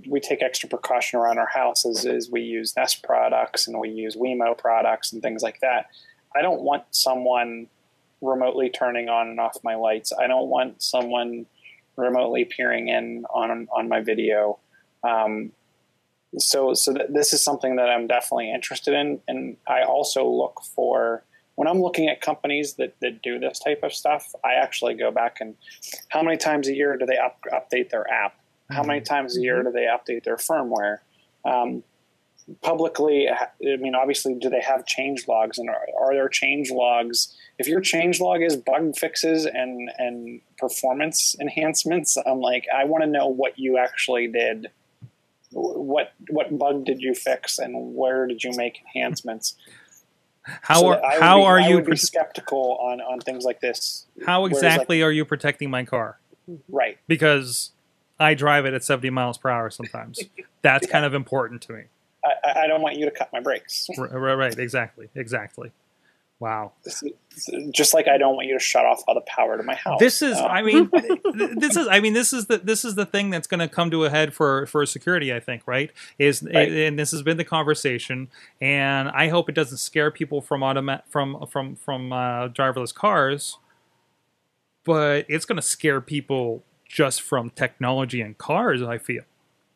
we 0.08 0.20
take 0.20 0.42
extra 0.42 0.70
precaution 0.70 1.20
around 1.20 1.38
our 1.38 1.48
houses 1.48 2.06
is 2.06 2.30
we 2.30 2.42
use 2.42 2.76
Nest 2.76 3.04
products 3.04 3.68
and 3.68 3.80
we 3.80 3.90
use 3.90 4.16
Wemo 4.16 4.58
products 4.58 5.12
and 5.12 5.22
things 5.22 5.42
like 5.42 5.60
that. 5.62 5.88
I 6.36 6.42
don't 6.42 6.62
want 6.62 6.84
someone 6.92 7.68
remotely 8.22 8.70
turning 8.70 9.10
on 9.10 9.30
and 9.30 9.40
off 9.40 9.58
my 9.64 9.76
lights. 9.76 10.12
I 10.18 10.28
don't 10.28 10.48
want 10.48 10.82
someone 10.82 11.46
remotely 11.96 12.46
peering 12.46 12.88
in 12.88 13.26
on 13.34 13.68
on 13.72 13.90
my 13.90 14.02
video. 14.02 14.60
Um, 15.04 15.52
so 16.38 16.74
so 16.74 16.94
th- 16.94 17.10
this 17.10 17.34
is 17.34 17.44
something 17.44 17.78
that 17.78 17.90
I'm 17.90 18.08
definitely 18.08 18.52
interested 18.54 18.94
in, 18.94 19.22
and 19.28 19.58
I 19.68 19.84
also 19.84 20.28
look 20.28 20.62
for 20.76 21.24
when 21.60 21.68
I'm 21.68 21.82
looking 21.82 22.08
at 22.08 22.22
companies 22.22 22.76
that, 22.76 22.96
that 23.02 23.22
do 23.22 23.38
this 23.38 23.60
type 23.60 23.82
of 23.84 23.94
stuff. 23.94 24.34
I 24.46 24.54
actually 24.54 24.94
go 24.94 25.12
back 25.12 25.38
and 25.42 25.56
how 26.08 26.24
many 26.24 26.38
times 26.38 26.70
a 26.70 26.74
year 26.74 26.96
do 26.96 27.06
they 27.06 27.18
up, 27.18 27.38
update 27.52 27.90
their 27.90 28.10
app? 28.10 28.39
How 28.70 28.84
many 28.84 29.00
mm-hmm. 29.00 29.14
times 29.14 29.38
a 29.38 29.42
year 29.42 29.64
mm-hmm. 29.64 29.68
do 29.68 29.72
they 29.72 29.86
update 29.86 30.24
their 30.24 30.38
firmware? 30.38 31.00
Um, 31.46 31.84
publicly, 32.62 33.28
uh, 33.28 33.36
I 33.36 33.78
mean, 33.78 33.96
obviously, 33.96 34.36
do 34.36 34.50
they 34.50 34.62
have 34.62 34.86
change 34.86 35.28
logs, 35.28 35.58
and 35.58 35.70
are, 35.70 35.86
are 36.00 36.14
there 36.14 36.30
change 36.30 36.72
logs? 36.72 37.36
If 37.58 37.68
your 37.68 37.82
change 37.82 38.20
log 38.20 38.42
is 38.42 38.56
bug 38.56 38.96
fixes 38.98 39.46
and 39.46 39.90
and 39.98 40.42
performance 40.58 41.36
enhancements, 41.40 42.18
I'm 42.18 42.40
like, 42.40 42.66
I 42.76 42.86
want 42.86 43.04
to 43.04 43.10
know 43.10 43.28
what 43.28 43.58
you 43.58 43.78
actually 43.78 44.28
did 44.28 44.68
what 45.52 46.14
what 46.30 46.58
bug 46.58 46.86
did 46.86 47.02
you 47.02 47.14
fix 47.14 47.60
and 47.60 47.96
where 47.96 48.28
did 48.28 48.44
you 48.44 48.52
make 48.56 48.82
enhancements? 48.82 49.56
how 50.44 50.80
So 50.80 50.88
are 50.88 50.96
that 50.96 51.04
I 51.04 51.14
would 51.16 51.24
how 51.24 51.38
be- 51.38 51.44
are 51.44 51.60
you 51.60 51.82
pro- 51.82 51.96
skeptical 51.96 52.78
on 52.82 53.02
on 53.02 53.20
things 53.20 53.44
like 53.44 53.60
this? 53.62 54.06
how 54.26 54.46
exactly 54.46 55.02
are 55.02 55.12
you 55.12 55.26
protecting 55.26 55.70
my 55.70 55.86
car? 55.86 56.20
right? 56.68 56.98
Because 57.08 57.72
I 58.20 58.34
drive 58.34 58.66
it 58.66 58.74
at 58.74 58.84
70 58.84 59.10
miles 59.12 59.38
per 59.38 59.50
hour 59.50 59.70
sometimes. 59.70 60.20
That's 60.62 60.86
kind 60.88 61.06
of 61.06 61.14
important 61.14 61.62
to 61.64 61.74
me. 61.74 61.84
I, 62.26 62.64
I- 62.64 62.68
don't 62.68 62.82
want 62.82 62.98
you 62.98 63.06
to 63.06 63.12
cut 63.12 63.30
my 63.32 63.40
brakes, 63.40 63.88
Right, 63.98 64.12
right, 64.12 64.34
right, 64.36 64.58
exactly, 64.60 65.08
exactly. 65.16 65.72
Wow. 66.42 66.72
just 67.72 67.94
like 67.94 68.08
I 68.08 68.18
don't 68.18 68.36
want 68.36 68.48
you 68.48 68.54
to 68.54 68.64
shut 68.64 68.86
off 68.86 69.04
all 69.08 69.14
the 69.14 69.20
power 69.22 69.58
to 69.58 69.64
my 69.64 69.76
house. 69.76 70.00
This 70.00 70.22
is, 70.22 70.38
I 70.38 70.62
mean, 70.62 70.90
this 71.60 71.76
is, 71.76 71.86
I 71.88 72.00
mean, 72.00 72.14
this 72.14 72.32
is 72.32 72.46
the 72.46 72.58
this 72.60 72.86
is 72.86 72.96
the 72.96 73.06
thing 73.06 73.30
that's 73.30 73.46
going 73.48 73.60
to 73.60 73.68
come 73.68 73.92
to 73.92 74.06
a 74.06 74.10
head 74.10 74.34
for 74.34 74.66
for 74.68 74.86
security. 74.86 75.34
I 75.34 75.42
think, 75.42 75.64
right? 75.68 75.92
Is 76.18 76.42
Right. 76.42 76.72
and 76.72 76.98
this 76.98 77.12
has 77.12 77.24
been 77.24 77.36
the 77.36 77.44
conversation, 77.44 78.30
and 78.62 79.10
I 79.10 79.28
hope 79.28 79.50
it 79.50 79.56
doesn't 79.56 79.80
scare 79.80 80.12
people 80.12 80.40
from 80.42 80.64
automat 80.64 81.04
from 81.10 81.46
from 81.46 81.76
from 81.76 82.14
uh, 82.14 82.48
driverless 82.50 82.94
cars, 82.96 83.58
but 84.86 85.26
it's 85.28 85.46
going 85.46 85.58
to 85.58 85.62
scare 85.62 86.00
people 86.00 86.64
just 86.90 87.22
from 87.22 87.52
technology 87.52 88.20
and 88.20 88.38
cars. 88.38 88.82
I 88.82 88.98
feel, 88.98 89.24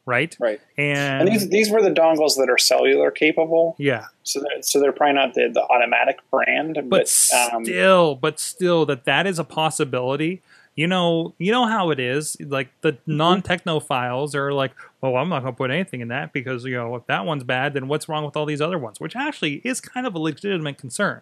right? 0.06 0.36
right. 0.40 0.60
And, 0.78 1.22
And 1.22 1.32
these 1.32 1.48
these 1.48 1.70
were 1.72 1.82
the 1.82 1.92
dongles 1.92 2.36
that 2.36 2.50
are 2.50 2.58
cellular 2.58 3.12
capable, 3.12 3.76
yeah, 3.78 4.08
so 4.24 4.42
they're, 4.42 4.62
so 4.62 4.82
they're 4.82 4.92
probably 4.92 5.14
not 5.14 5.34
the, 5.36 5.50
the 5.54 5.62
automatic 5.62 6.18
brand, 6.30 6.76
but 6.90 6.90
but, 6.90 7.54
um, 7.54 7.64
still, 7.64 8.16
but 8.16 8.40
still, 8.40 8.86
that 8.88 9.06
that 9.06 9.26
is 9.28 9.40
a 9.40 9.46
possibility. 9.46 10.42
You 10.76 10.88
know, 10.88 11.36
you 11.38 11.52
know 11.52 11.68
how 11.68 11.92
it 11.92 12.00
is. 12.00 12.36
Like 12.42 12.70
the 12.82 12.94
Mm-hmm. 12.94 13.18
non-technophiles 13.18 14.34
are 14.34 14.52
like, 14.52 14.72
"Well, 15.02 15.16
I'm 15.18 15.30
not 15.30 15.42
going 15.44 15.54
to 15.54 15.58
put 15.58 15.70
anything 15.70 16.02
in 16.02 16.08
that 16.08 16.34
because 16.34 16.66
you 16.66 16.76
know 16.76 16.96
if 16.96 17.06
that 17.06 17.28
one's 17.28 17.44
bad, 17.44 17.76
then 17.76 17.88
what's 17.88 18.10
wrong 18.10 18.26
with 18.26 18.36
all 18.36 18.48
these 18.48 18.60
other 18.60 18.80
ones?" 18.80 19.00
Which 19.00 19.16
actually 19.16 19.62
is 19.64 19.80
kind 19.80 20.08
of 20.08 20.16
a 20.16 20.20
legitimate 20.20 20.80
concern 20.80 21.22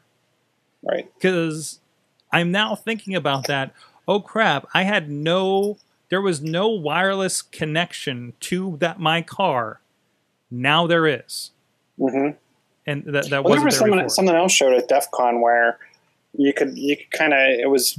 right. 0.83 1.11
because 1.15 1.81
I'm 2.31 2.51
now 2.51 2.75
thinking 2.75 3.13
about 3.13 3.47
that. 3.47 3.73
Oh 4.07 4.19
crap! 4.19 4.67
I 4.73 4.83
had 4.83 5.09
no, 5.09 5.77
there 6.09 6.21
was 6.21 6.41
no 6.41 6.67
wireless 6.69 7.41
connection 7.41 8.33
to 8.41 8.77
that 8.79 8.99
my 8.99 9.21
car. 9.21 9.81
Now 10.49 10.85
there 10.87 11.07
is, 11.07 11.51
hmm 11.97 12.29
and 12.85 13.03
that 13.05 13.29
that 13.29 13.43
Well, 13.43 13.53
was 13.53 13.61
there 13.61 13.71
something, 13.71 14.09
something 14.09 14.35
else 14.35 14.51
showed 14.51 14.73
at 14.73 14.87
DEF 14.89 15.11
CON 15.11 15.39
where 15.39 15.77
you 16.33 16.51
could 16.53 16.77
you 16.77 16.97
could 16.97 17.11
kind 17.11 17.33
of 17.33 17.39
it 17.39 17.69
was 17.69 17.97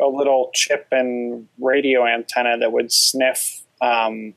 a 0.00 0.06
little 0.06 0.50
chip 0.54 0.88
and 0.90 1.46
radio 1.60 2.04
antenna 2.06 2.58
that 2.58 2.72
would 2.72 2.90
sniff 2.90 3.62
um, 3.80 4.34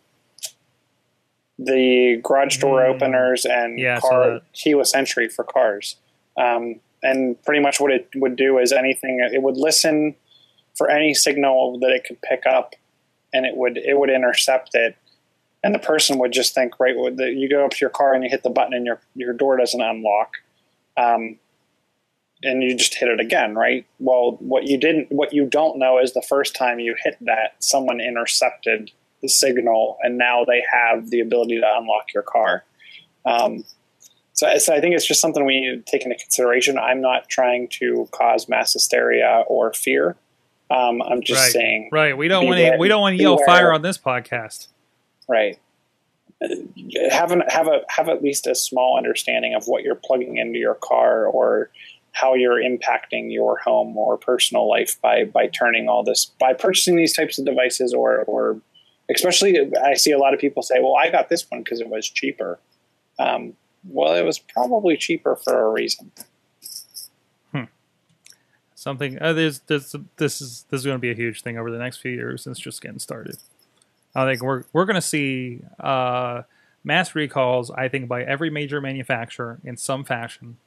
the 1.57 2.19
garage 2.23 2.57
door 2.57 2.83
Hmm. 2.85 2.91
openers 2.91 3.45
and 3.45 3.79
Yeah, 3.79 3.99
car 3.99 4.41
keyless 4.53 4.93
entry 4.93 5.29
for 5.29 5.43
cars. 5.43 5.95
Um, 6.37 6.81
and 7.01 7.41
pretty 7.43 7.61
much 7.61 7.79
what 7.79 7.91
it 7.91 8.09
would 8.15 8.35
do 8.35 8.57
is 8.57 8.71
anything 8.71 9.27
it 9.33 9.41
would 9.41 9.57
listen 9.57 10.15
for 10.75 10.89
any 10.89 11.13
signal 11.13 11.79
that 11.79 11.91
it 11.91 12.05
could 12.05 12.21
pick 12.21 12.45
up, 12.45 12.75
and 13.33 13.45
it 13.45 13.55
would 13.55 13.77
it 13.77 13.97
would 13.97 14.09
intercept 14.09 14.71
it. 14.73 14.97
And 15.63 15.73
the 15.73 15.79
person 15.79 16.19
would 16.19 16.31
just 16.31 16.53
think, 16.53 16.79
right, 16.79 16.95
you 16.95 17.49
go 17.49 17.65
up 17.65 17.71
to 17.71 17.77
your 17.81 17.89
car 17.89 18.13
and 18.13 18.23
you 18.23 18.29
hit 18.29 18.43
the 18.43 18.51
button 18.51 18.73
and 18.73 18.85
your 18.85 19.01
your 19.15 19.33
door 19.33 19.57
doesn't 19.57 19.81
unlock, 19.81 20.33
um, 20.95 21.37
and 22.43 22.61
you 22.61 22.75
just 22.75 22.95
hit 22.95 23.09
it 23.09 23.19
again, 23.19 23.55
right? 23.55 23.85
Well, 23.99 24.37
what 24.39 24.65
you 24.65 24.77
didn't, 24.77 25.11
what 25.11 25.33
you 25.33 25.45
don't 25.45 25.79
know 25.79 25.99
is 25.99 26.13
the 26.13 26.21
first 26.21 26.55
time 26.55 26.79
you 26.79 26.95
hit 27.03 27.17
that, 27.21 27.55
someone 27.59 27.99
intercepted 27.99 28.91
the 29.21 29.29
signal, 29.29 29.97
and 30.03 30.17
now 30.17 30.45
they 30.45 30.63
have 30.71 31.09
the 31.09 31.19
ability 31.19 31.59
to 31.59 31.77
unlock 31.77 32.13
your 32.13 32.23
car. 32.23 32.63
Um, 33.25 33.63
so, 34.33 34.55
so 34.57 34.75
I 34.75 34.81
think 34.81 34.93
it's 34.93 35.07
just 35.07 35.21
something 35.21 35.45
we 35.45 35.61
need 35.61 35.85
to 35.85 35.91
take 35.91 36.03
into 36.03 36.17
consideration. 36.17 36.77
I'm 36.77 37.01
not 37.01 37.27
trying 37.29 37.69
to 37.79 38.07
cause 38.11 38.47
mass 38.47 38.73
hysteria 38.73 39.43
or 39.47 39.73
fear. 39.73 40.15
Um, 40.71 41.01
I'm 41.01 41.21
just 41.21 41.41
Right. 41.43 41.51
saying, 41.51 41.89
Right. 41.91 42.17
We 42.17 42.27
don't 42.27 42.45
want 42.45 42.57
to. 42.57 42.77
We 42.77 42.87
don't 42.87 43.01
want 43.01 43.15
to 43.17 43.21
yell 43.21 43.37
fire 43.45 43.71
on 43.71 43.81
this 43.81 43.97
podcast. 43.97 44.67
right? 45.27 45.57
Have 47.11 47.31
an, 47.31 47.43
have 47.47 47.67
a 47.67 47.81
have 47.87 48.09
at 48.09 48.21
least 48.21 48.45
a 48.45 48.53
small 48.55 48.97
understanding 48.97 49.55
of 49.55 49.65
what 49.67 49.83
you're 49.83 49.95
plugging 49.95 50.37
into 50.37 50.59
your 50.59 50.75
car 50.75 51.25
or 51.25 51.71
how 52.11 52.33
you're 52.33 52.61
impacting 52.61 53.31
your 53.31 53.57
home 53.57 53.95
or 53.97 54.17
personal 54.17 54.67
life 54.69 54.99
by 55.01 55.23
by 55.25 55.47
turning 55.47 55.87
all 55.87 56.03
this 56.03 56.25
by 56.39 56.53
purchasing 56.53 56.95
these 56.97 57.15
types 57.15 57.39
of 57.39 57.45
devices 57.45 57.93
or 57.93 58.19
or 58.23 58.59
especially 59.09 59.57
I 59.77 59.93
see 59.93 60.11
a 60.11 60.17
lot 60.17 60.33
of 60.33 60.39
people 60.39 60.61
say, 60.61 60.75
well, 60.81 60.95
I 60.95 61.09
got 61.09 61.29
this 61.29 61.49
one 61.49 61.63
because 61.63 61.79
it 61.79 61.89
was 61.89 62.07
cheaper. 62.09 62.59
Um, 63.17 63.53
well, 63.87 64.13
it 64.15 64.23
was 64.23 64.39
probably 64.39 64.97
cheaper 64.97 65.35
for 65.37 65.67
a 65.67 65.69
reason. 65.71 66.11
Something. 68.85 69.19
Uh, 69.19 69.33
there's, 69.33 69.61
there's, 69.61 69.95
this 70.17 70.41
is 70.41 70.67
this 70.69 70.81
is 70.81 70.85
going 70.85 70.97
to 70.97 71.01
be 71.01 71.09
a 71.09 71.15
huge 71.15 71.41
thing 71.41 71.57
over 71.57 71.71
the 71.71 71.79
next 71.79 71.97
few 71.97 72.11
years. 72.11 72.45
and 72.45 72.53
It's 72.53 72.59
just 72.59 72.83
getting 72.83 72.99
started. 72.99 73.35
I 74.13 74.25
think 74.25 74.43
we're 74.43 74.65
we're 74.73 74.85
going 74.85 74.93
to 74.93 75.01
see 75.01 75.61
uh, 75.79 76.43
mass 76.83 77.15
recalls. 77.15 77.71
I 77.71 77.87
think 77.87 78.07
by 78.07 78.21
every 78.21 78.51
major 78.51 78.79
manufacturer 78.81 79.57
in 79.63 79.75
some 79.75 80.03
fashion. 80.03 80.57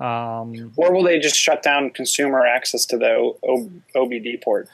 Um, 0.00 0.72
Or 0.76 0.92
will 0.92 1.02
they 1.02 1.18
just 1.18 1.34
shut 1.34 1.64
down 1.64 1.90
consumer 1.90 2.46
access 2.46 2.86
to 2.86 2.96
the 2.96 3.32
o- 3.42 3.72
OBD 3.96 4.40
port? 4.40 4.68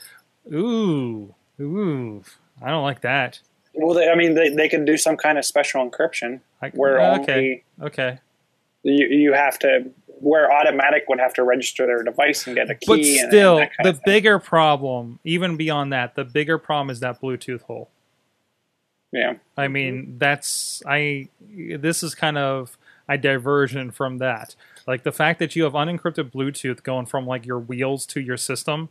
ooh, 0.52 1.34
ooh. 1.58 2.22
I 2.60 2.68
don't 2.68 2.82
like 2.84 3.00
that. 3.00 3.40
Well, 3.72 3.94
they, 3.94 4.10
I 4.10 4.14
mean, 4.14 4.34
they, 4.34 4.50
they 4.50 4.68
could 4.68 4.84
do 4.84 4.98
some 4.98 5.16
kind 5.16 5.38
of 5.38 5.46
special 5.46 5.88
encryption 5.88 6.40
I, 6.60 6.68
where 6.68 7.00
okay, 7.20 7.32
only 7.32 7.64
okay. 7.80 8.18
you, 8.82 9.06
you 9.06 9.32
have 9.32 9.58
to 9.60 9.86
where 10.24 10.50
automatic 10.52 11.04
would 11.08 11.20
have 11.20 11.34
to 11.34 11.42
register 11.44 11.86
their 11.86 12.02
device 12.02 12.46
and 12.46 12.56
get 12.56 12.70
a 12.70 12.74
key. 12.74 12.86
But 12.86 12.98
and- 13.00 13.06
and 13.06 13.30
still, 13.30 13.56
the 13.82 13.88
of 13.90 13.96
thing. 13.96 14.02
bigger 14.06 14.38
problem, 14.38 15.18
even 15.24 15.56
beyond 15.56 15.92
that, 15.92 16.14
the 16.14 16.24
bigger 16.24 16.58
problem 16.58 16.90
is 16.90 17.00
that 17.00 17.20
Bluetooth 17.20 17.62
hole. 17.62 17.90
yeah, 19.12 19.34
I 19.56 19.68
mean, 19.68 20.16
that's 20.18 20.82
I. 20.86 21.28
This 21.48 22.02
is 22.02 22.14
kind 22.14 22.38
of 22.38 22.76
a 23.08 23.16
diversion 23.18 23.90
from 23.90 24.18
that. 24.18 24.56
Like 24.86 25.02
the 25.02 25.12
fact 25.12 25.38
that 25.38 25.54
you 25.54 25.64
have 25.64 25.74
unencrypted 25.74 26.32
Bluetooth 26.32 26.82
going 26.82 27.06
from 27.06 27.26
like 27.26 27.44
your 27.46 27.58
wheels 27.58 28.06
to 28.06 28.20
your 28.20 28.36
system. 28.36 28.88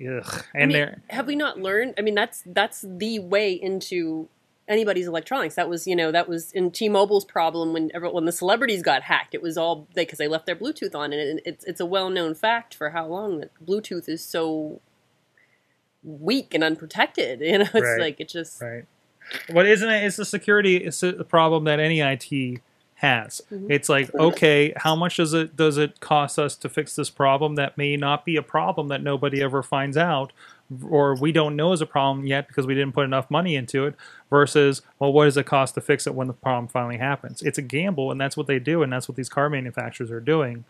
Ugh. 0.00 0.44
I 0.54 0.58
And 0.58 0.68
mean, 0.68 0.72
there, 0.72 1.02
have 1.10 1.26
we 1.26 1.34
not 1.36 1.58
learned? 1.58 1.94
I 1.98 2.02
mean, 2.02 2.14
that's 2.14 2.42
that's 2.46 2.84
the 2.86 3.18
way 3.20 3.52
into 3.52 4.28
anybody's 4.68 5.06
electronics. 5.06 5.54
That 5.56 5.68
was, 5.68 5.86
you 5.86 5.96
know, 5.96 6.12
that 6.12 6.28
was 6.28 6.52
in 6.52 6.70
T-Mobile's 6.70 7.24
problem 7.24 7.72
when 7.72 7.90
everyone, 7.94 8.14
when 8.14 8.24
the 8.26 8.32
celebrities 8.32 8.82
got 8.82 9.02
hacked. 9.02 9.34
It 9.34 9.42
was 9.42 9.56
all 9.58 9.86
because 9.94 10.18
they, 10.18 10.28
left 10.28 10.46
their 10.46 10.56
Bluetooth 10.56 10.94
on, 10.94 11.12
and 11.12 11.38
it, 11.38 11.42
it's 11.46 11.64
it's 11.64 11.80
a 11.80 11.86
well 11.86 12.10
known 12.10 12.34
fact 12.34 12.74
for 12.74 12.90
how 12.90 13.06
long 13.06 13.38
that 13.40 13.50
Bluetooth 13.64 14.08
is 14.08 14.22
so 14.24 14.80
weak 16.04 16.54
and 16.54 16.62
unprotected. 16.62 17.40
You 17.48 17.58
know, 17.58 17.64
it's 17.64 17.74
Right. 17.74 18.00
like 18.00 18.20
it 18.20 18.28
just 18.28 18.60
Right. 18.62 18.84
What 19.50 19.66
isn't 19.66 19.88
it? 19.88 20.04
It's 20.04 20.16
the 20.16 20.24
security 20.24 20.76
it's 20.78 21.02
a 21.02 21.24
problem 21.24 21.64
that 21.64 21.80
any 21.80 22.00
IT 22.00 22.60
has. 22.94 23.40
Mhm. 23.52 23.66
It's 23.70 23.88
like, 23.88 24.12
okay, 24.14 24.72
how 24.76 24.96
much 24.96 25.16
does 25.18 25.32
it 25.34 25.56
does 25.56 25.76
it 25.76 26.00
cost 26.00 26.38
us 26.38 26.56
to 26.56 26.68
fix 26.68 26.96
this 26.96 27.10
problem 27.10 27.54
that 27.56 27.76
may 27.78 27.96
not 27.96 28.24
be 28.24 28.36
a 28.36 28.42
problem 28.42 28.88
that 28.88 29.02
nobody 29.02 29.42
ever 29.42 29.62
finds 29.62 29.96
out 29.96 30.32
or 30.90 31.14
we 31.14 31.32
don't 31.32 31.56
know 31.56 31.72
is 31.72 31.80
a 31.80 31.86
problem 31.86 32.26
yet 32.26 32.46
because 32.48 32.66
we 32.66 32.74
didn't 32.74 32.92
put 32.92 33.04
enough 33.04 33.30
money 33.30 33.56
into 33.56 33.86
it 33.86 33.94
versus 34.30 34.82
well 34.98 35.12
what 35.12 35.24
does 35.24 35.36
it 35.36 35.46
cost 35.46 35.74
to 35.74 35.80
fix 35.80 36.06
it 36.06 36.14
when 36.14 36.26
the 36.26 36.32
problem 36.32 36.68
finally 36.68 36.98
happens 36.98 37.40
it's 37.42 37.58
a 37.58 37.62
gamble 37.62 38.10
and 38.10 38.20
that's 38.20 38.36
what 38.36 38.46
they 38.46 38.58
do 38.58 38.82
and 38.82 38.92
that's 38.92 39.08
what 39.08 39.16
these 39.16 39.28
car 39.28 39.48
manufacturers 39.48 40.10
are 40.10 40.20
doing 40.20 40.64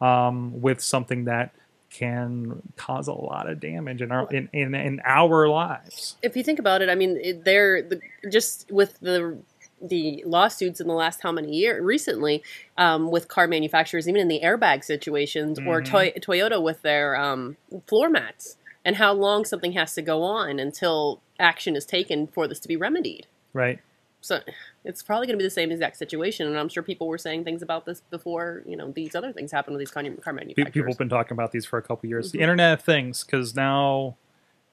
um, 0.00 0.60
with 0.60 0.80
something 0.80 1.24
that 1.24 1.52
can 1.90 2.60
cause 2.76 3.06
a 3.06 3.12
lot 3.12 3.48
of 3.48 3.60
damage 3.60 4.02
in 4.02 4.10
our 4.10 4.28
in, 4.32 4.48
in, 4.52 4.74
in 4.74 5.00
our 5.04 5.48
lives 5.48 6.16
if 6.22 6.36
you 6.36 6.42
think 6.42 6.58
about 6.58 6.82
it, 6.82 6.88
I 6.90 6.96
mean, 6.96 7.16
it, 7.22 7.44
they're 7.44 7.80
the, 7.82 8.00
just 8.30 8.70
with 8.72 8.98
the 9.00 9.38
the 9.82 10.22
lawsuits 10.26 10.80
in 10.80 10.88
the 10.88 10.94
last 10.94 11.20
how 11.20 11.30
many 11.30 11.54
years 11.54 11.82
recently 11.84 12.42
um, 12.78 13.10
with 13.10 13.28
car 13.28 13.46
manufacturers, 13.46 14.08
even 14.08 14.20
in 14.20 14.28
the 14.28 14.40
airbag 14.42 14.82
situations, 14.82 15.58
or 15.66 15.82
Mhm. 15.82 15.84
Toy, 15.84 16.12
Toyota 16.18 16.62
with 16.62 16.80
their 16.82 17.16
um, 17.16 17.56
floor 17.86 18.08
mats, 18.08 18.56
and 18.84 18.96
how 18.96 19.12
long 19.12 19.44
something 19.44 19.72
has 19.72 19.94
to 19.94 20.02
go 20.02 20.22
on 20.22 20.58
until 20.58 21.20
action 21.38 21.74
is 21.76 21.84
taken 21.84 22.26
for 22.26 22.46
this 22.46 22.60
to 22.60 22.68
be 22.68 22.76
remedied. 22.76 23.26
right 23.52 23.78
So 24.20 24.40
it's 24.84 25.02
probably 25.02 25.26
going 25.26 25.38
to 25.38 25.42
be 25.42 25.46
the 25.46 25.50
same 25.50 25.70
exact 25.72 25.96
situation, 25.96 26.46
and 26.46 26.58
I'm 26.58 26.68
sure 26.68 26.82
people 26.82 27.06
were 27.08 27.18
saying 27.18 27.44
things 27.44 27.62
about 27.62 27.86
this 27.86 28.00
before. 28.10 28.62
You 28.66 28.76
know, 28.76 28.90
these 28.90 29.14
other 29.14 29.32
things 29.32 29.50
happened 29.52 29.76
with 29.76 29.80
these 29.80 29.90
car, 29.90 30.02
manufacturers. 30.02 30.72
People 30.72 30.92
have 30.92 30.98
been 30.98 31.08
talking 31.08 31.34
about 31.34 31.52
these 31.52 31.64
for 31.66 31.78
a 31.78 31.82
couple 31.82 32.08
years. 32.08 32.32
The 32.32 32.38
Mhm. 32.38 32.42
Internet 32.42 32.78
of 32.78 32.84
Things, 32.84 33.24
because 33.24 33.54
now 33.54 34.16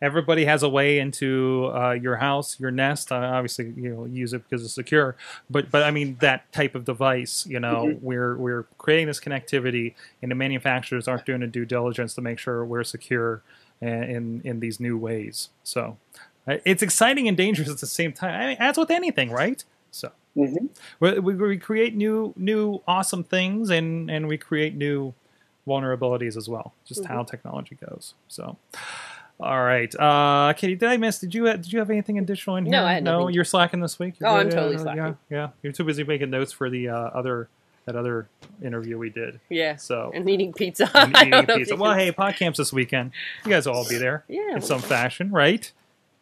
everybody 0.02 0.46
has 0.46 0.64
a 0.64 0.70
way 0.70 1.00
into 1.00 1.70
uh, 1.74 1.92
your 1.92 2.18
house, 2.18 2.60
your 2.60 2.72
nest. 2.72 3.12
Uh, 3.12 3.16
obviously, 3.16 3.74
you 3.78 3.94
know, 3.94 4.06
use 4.06 4.34
it 4.34 4.44
because 4.50 4.64
it's 4.66 4.74
secure. 4.74 5.16
But 5.50 5.70
but 5.72 5.84
I 5.84 5.92
mean 5.92 6.18
that 6.22 6.52
type 6.52 6.76
of 6.76 6.86
device. 6.86 7.46
You 7.48 7.60
know, 7.60 7.86
Mm-hmm. 7.86 8.06
we're 8.06 8.36
we're 8.36 8.64
creating 8.78 9.08
this 9.08 9.20
connectivity, 9.20 9.94
and 10.22 10.30
the 10.32 10.36
manufacturers 10.36 11.08
aren't 11.08 11.26
doing 11.26 11.44
a 11.44 11.48
due 11.48 11.66
diligence 11.66 12.14
to 12.16 12.22
make 12.22 12.40
sure 12.40 12.66
we're 12.66 12.84
secure 12.84 13.42
in 13.82 14.04
in, 14.04 14.42
in 14.44 14.60
these 14.60 14.80
new 14.80 14.98
ways. 14.98 15.50
So 15.64 15.98
uh, 16.48 16.58
it's 16.66 16.82
exciting 16.84 17.28
and 17.28 17.36
dangerous 17.38 17.70
at 17.70 17.80
the 17.80 17.88
same 17.88 18.14
time. 18.14 18.40
I 18.42 18.48
mean, 18.48 18.58
as 18.60 18.78
with 18.78 18.92
anything, 18.92 19.32
right? 19.32 19.64
So 19.92 20.12
hmm 20.34 20.68
we, 21.02 21.20
we, 21.20 21.36
we 21.36 21.58
create 21.58 21.94
new 21.96 22.34
new 22.38 22.82
awesome 22.88 23.24
things 23.24 23.70
and 23.70 24.10
and 24.10 24.28
we 24.30 24.38
create 24.38 24.76
new 24.76 25.14
vulnerabilities 25.68 26.36
as 26.38 26.48
well 26.50 26.74
just 26.86 27.06
how 27.06 27.22
technology 27.24 27.78
goes 27.86 28.14
so 28.28 28.58
all 29.40 29.62
right 29.64 29.94
uh 30.00 30.54
katie 30.58 30.76
did 30.76 30.88
i 30.90 30.96
miss 30.98 31.20
did 31.20 31.36
you 31.36 31.44
did 31.46 31.72
you 31.72 31.80
have 31.80 31.90
anything 31.90 32.18
additional 32.18 32.56
in 32.56 32.66
here 32.66 32.72
No, 32.80 32.86
I 32.86 32.94
had 32.94 33.04
no 33.04 33.20
nothing. 33.20 33.36
you're 33.36 33.44
slacking 33.44 33.80
this 33.82 34.00
week 34.00 34.16
Oh, 34.24 34.36
I'm 34.36 34.50
totally 34.50 34.78
yeah, 34.78 34.84
slacking. 34.84 35.18
yeah 35.30 35.38
yeah 35.38 35.48
you're 35.62 35.74
too 35.74 35.84
busy 35.84 36.04
making 36.04 36.30
notes 36.30 36.52
for 36.54 36.70
the 36.70 36.88
uh, 36.90 36.96
other 36.96 37.50
that 37.92 38.00
other 38.00 38.28
interview 38.64 38.98
we 38.98 39.10
did 39.10 39.40
yeah, 39.50 39.76
so 39.76 40.12
and 40.14 40.30
eating 40.30 40.54
pizza. 40.54 40.90
and 40.94 41.16
eating 41.18 41.32
don't 41.32 41.48
know 41.48 41.54
if 41.56 41.60
pizza. 41.60 41.76
well 41.76 41.92
can- 41.92 42.00
hey 42.00 42.12
podcamps 42.12 42.56
this 42.58 42.72
weekend 42.72 43.12
you 43.46 43.52
guys 43.52 43.66
will 43.66 43.74
all 43.74 43.88
be 43.90 43.98
there 43.98 44.24
yeah, 44.28 44.56
in 44.56 44.62
some 44.62 44.80
fashion 44.82 45.32
right 45.32 45.72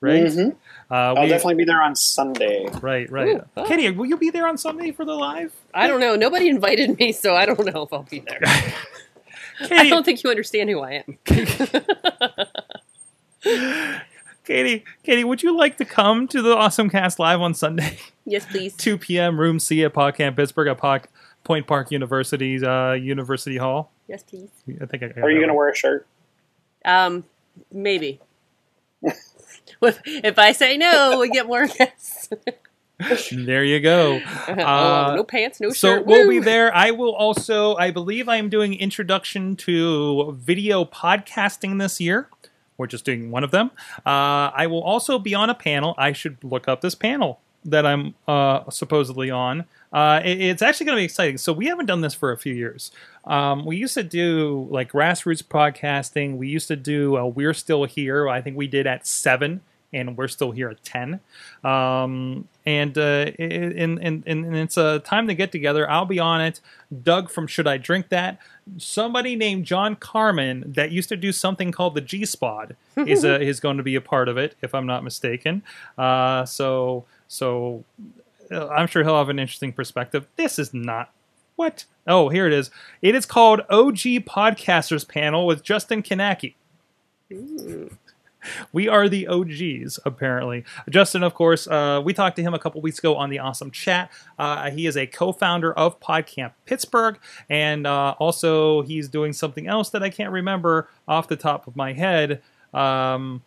right 0.01 0.23
Mhm. 0.23 0.55
uh 0.89 0.93
I'll 0.93 1.23
we, 1.23 1.29
definitely 1.29 1.55
be 1.55 1.65
there 1.65 1.81
on 1.81 1.95
Sunday. 1.95 2.67
right 2.81 3.09
right 3.11 3.35
Ooh, 3.37 3.45
oh. 3.57 3.65
katie 3.65 3.89
will 3.91 4.05
you 4.05 4.17
be 4.17 4.29
there 4.29 4.47
on 4.47 4.57
sunday 4.57 4.91
for 4.91 5.03
the 5.05 5.13
live 5.13 5.53
I 5.73 5.87
don't 5.87 5.99
know. 5.99 6.15
Nobody 6.15 6.49
invited 6.49 6.97
me, 6.97 7.11
so 7.11 7.35
I 7.35 7.45
don't 7.45 7.63
know 7.63 7.83
if 7.83 7.93
I'll 7.93 8.01
be 8.01 8.19
there. 8.27 8.39
I 9.69 9.87
don't 9.87 10.03
think 10.03 10.23
you 10.23 10.31
understand 10.31 10.67
who 10.71 10.79
I 10.79 11.03
am. 11.05 11.17
Katie, 14.45 14.83
Katie, 15.03 15.23
would 15.23 15.43
you 15.43 15.55
like 15.55 15.77
to 15.77 15.85
come 15.85 16.27
to 16.29 16.41
the 16.41 16.55
Awesome 16.55 16.89
Cast 16.89 17.19
live 17.19 17.39
on 17.39 17.53
Sunday, 17.53 17.99
yes, 18.25 18.45
please. 18.47 18.75
2 18.77 18.97
p.m. 18.97 19.39
Room 19.39 19.59
C 19.59 19.83
at 19.83 19.93
PodCamp 19.93 20.35
Pittsburgh 20.37 20.69
at 20.69 20.79
Pod, 20.79 21.07
Point 21.43 21.67
Park 21.67 21.91
University's 21.91 22.63
uh, 22.63 22.97
University 22.99 23.57
Hall? 23.57 23.91
Yes, 24.07 24.23
please. 24.23 24.49
I 24.81 24.85
think. 24.85 25.03
I 25.03 25.07
got 25.07 25.23
Are 25.23 25.31
you 25.31 25.37
going 25.37 25.49
to 25.49 25.53
wear 25.53 25.69
a 25.69 25.75
shirt? 25.75 26.07
Um, 26.85 27.25
maybe. 27.71 28.19
if, 29.01 30.01
if 30.05 30.39
I 30.39 30.51
say 30.51 30.77
no, 30.77 31.19
we 31.19 31.29
get 31.29 31.47
more 31.47 31.67
guests. 31.67 32.29
There 33.31 33.63
you 33.63 33.79
go. 33.79 34.19
oh, 34.49 35.13
no 35.15 35.23
pants, 35.23 35.61
no 35.61 35.69
so 35.69 35.95
shirt. 35.95 36.01
So 36.01 36.05
we'll 36.05 36.27
Woo! 36.27 36.29
be 36.31 36.39
there. 36.39 36.75
I 36.75 36.91
will 36.91 37.13
also, 37.13 37.75
I 37.75 37.91
believe, 37.91 38.27
I 38.27 38.35
am 38.35 38.49
doing 38.49 38.73
introduction 38.73 39.55
to 39.57 40.33
video 40.37 40.83
podcasting 40.83 41.79
this 41.79 42.01
year. 42.01 42.27
We're 42.77 42.87
just 42.87 43.05
doing 43.05 43.31
one 43.31 43.45
of 43.45 43.51
them. 43.51 43.71
Uh, 44.05 44.51
I 44.53 44.67
will 44.67 44.83
also 44.83 45.17
be 45.17 45.33
on 45.33 45.49
a 45.49 45.55
panel. 45.55 45.95
I 45.97 46.11
should 46.11 46.43
look 46.43 46.67
up 46.67 46.81
this 46.81 46.93
panel 46.93 47.39
that 47.63 47.85
I'm 47.85 48.15
uh, 48.27 48.69
supposedly 48.69 49.29
on. 49.29 49.65
Uh, 49.91 50.21
it- 50.23 50.39
it's 50.41 50.61
actually 50.61 50.85
going 50.85 50.95
to 50.97 51.01
be 51.01 51.05
exciting. 51.05 51.37
So 51.37 51.51
we 51.53 51.65
haven't 51.67 51.87
done 51.87 52.01
this 52.01 52.13
for 52.13 52.31
a 52.31 52.37
few 52.37 52.53
years. 52.53 52.91
Um, 53.25 53.65
we 53.65 53.75
used 53.77 53.93
to 53.95 54.03
do 54.03 54.67
like 54.69 54.91
grassroots 54.91 55.43
podcasting. 55.43 56.37
We 56.37 56.47
used 56.47 56.67
to 56.69 56.75
do 56.75 57.17
uh, 57.17 57.25
We're 57.25 57.53
Still 57.53 57.85
Here. 57.85 58.27
I 58.29 58.41
think 58.41 58.55
we 58.57 58.67
did 58.67 58.85
at 58.87 59.05
seven, 59.07 59.61
and 59.91 60.15
we're 60.17 60.27
still 60.27 60.51
here 60.51 60.69
at 60.69 60.83
ten. 60.83 61.19
Um, 61.63 62.47
and 62.65 62.97
uh, 62.97 63.31
and, 63.39 63.99
and 63.99 64.23
and 64.27 64.55
it's 64.55 64.77
a 64.77 64.99
time 64.99 65.27
to 65.27 65.33
get 65.35 65.51
together. 65.51 65.89
I'll 65.89 66.05
be 66.05 66.19
on 66.19 66.41
it. 66.41 66.61
Doug 67.03 67.29
from 67.31 67.47
Should 67.47 67.67
I 67.67 67.77
Drink 67.77 68.09
That? 68.09 68.39
Somebody 68.77 69.35
named 69.35 69.65
John 69.65 69.95
Carmen 69.95 70.63
that 70.67 70.91
used 70.91 71.09
to 71.09 71.17
do 71.17 71.31
something 71.31 71.71
called 71.71 71.95
the 71.95 72.01
G 72.01 72.21
Spod 72.21 72.75
is 72.95 73.25
uh, 73.25 73.39
is 73.41 73.59
going 73.59 73.77
to 73.77 73.83
be 73.83 73.95
a 73.95 74.01
part 74.01 74.29
of 74.29 74.37
it, 74.37 74.55
if 74.61 74.73
I'm 74.75 74.85
not 74.85 75.03
mistaken. 75.03 75.63
Uh, 75.97 76.45
so 76.45 77.05
so 77.27 77.83
I'm 78.51 78.87
sure 78.87 79.03
he'll 79.03 79.17
have 79.17 79.29
an 79.29 79.39
interesting 79.39 79.73
perspective. 79.73 80.27
This 80.35 80.59
is 80.59 80.73
not 80.73 81.11
what. 81.55 81.85
Oh, 82.07 82.29
here 82.29 82.47
it 82.47 82.53
is. 82.53 82.71
It 83.01 83.15
is 83.15 83.25
called 83.25 83.61
OG 83.69 84.25
Podcasters 84.25 85.07
Panel 85.07 85.45
with 85.45 85.63
Justin 85.63 86.01
Kownacki. 86.01 86.55
We 88.71 88.87
are 88.87 89.09
the 89.09 89.27
OGs, 89.27 89.99
apparently. 90.05 90.63
Justin, 90.89 91.23
of 91.23 91.33
course, 91.33 91.67
uh, 91.67 92.01
we 92.03 92.13
talked 92.13 92.37
to 92.37 92.41
him 92.41 92.53
a 92.53 92.59
couple 92.59 92.81
weeks 92.81 92.97
ago 92.97 93.15
on 93.15 93.29
the 93.29 93.39
Awesome 93.39 93.69
Chat. 93.69 94.09
Uh, 94.37 94.71
he 94.71 94.87
is 94.87 94.95
a 94.95 95.05
co 95.05 95.31
founder 95.31 95.73
of 95.73 95.99
PodCamp 95.99 96.53
Pittsburgh, 96.65 97.19
and 97.49 97.85
uh, 97.85 98.15
also 98.17 98.81
he's 98.83 99.09
doing 99.09 99.33
something 99.33 99.67
else 99.67 99.89
that 99.89 100.03
I 100.03 100.09
can't 100.09 100.31
remember 100.31 100.89
off 101.07 101.27
the 101.27 101.35
top 101.35 101.67
of 101.67 101.75
my 101.75 101.93
head. 101.93 102.41
Um, 102.73 103.43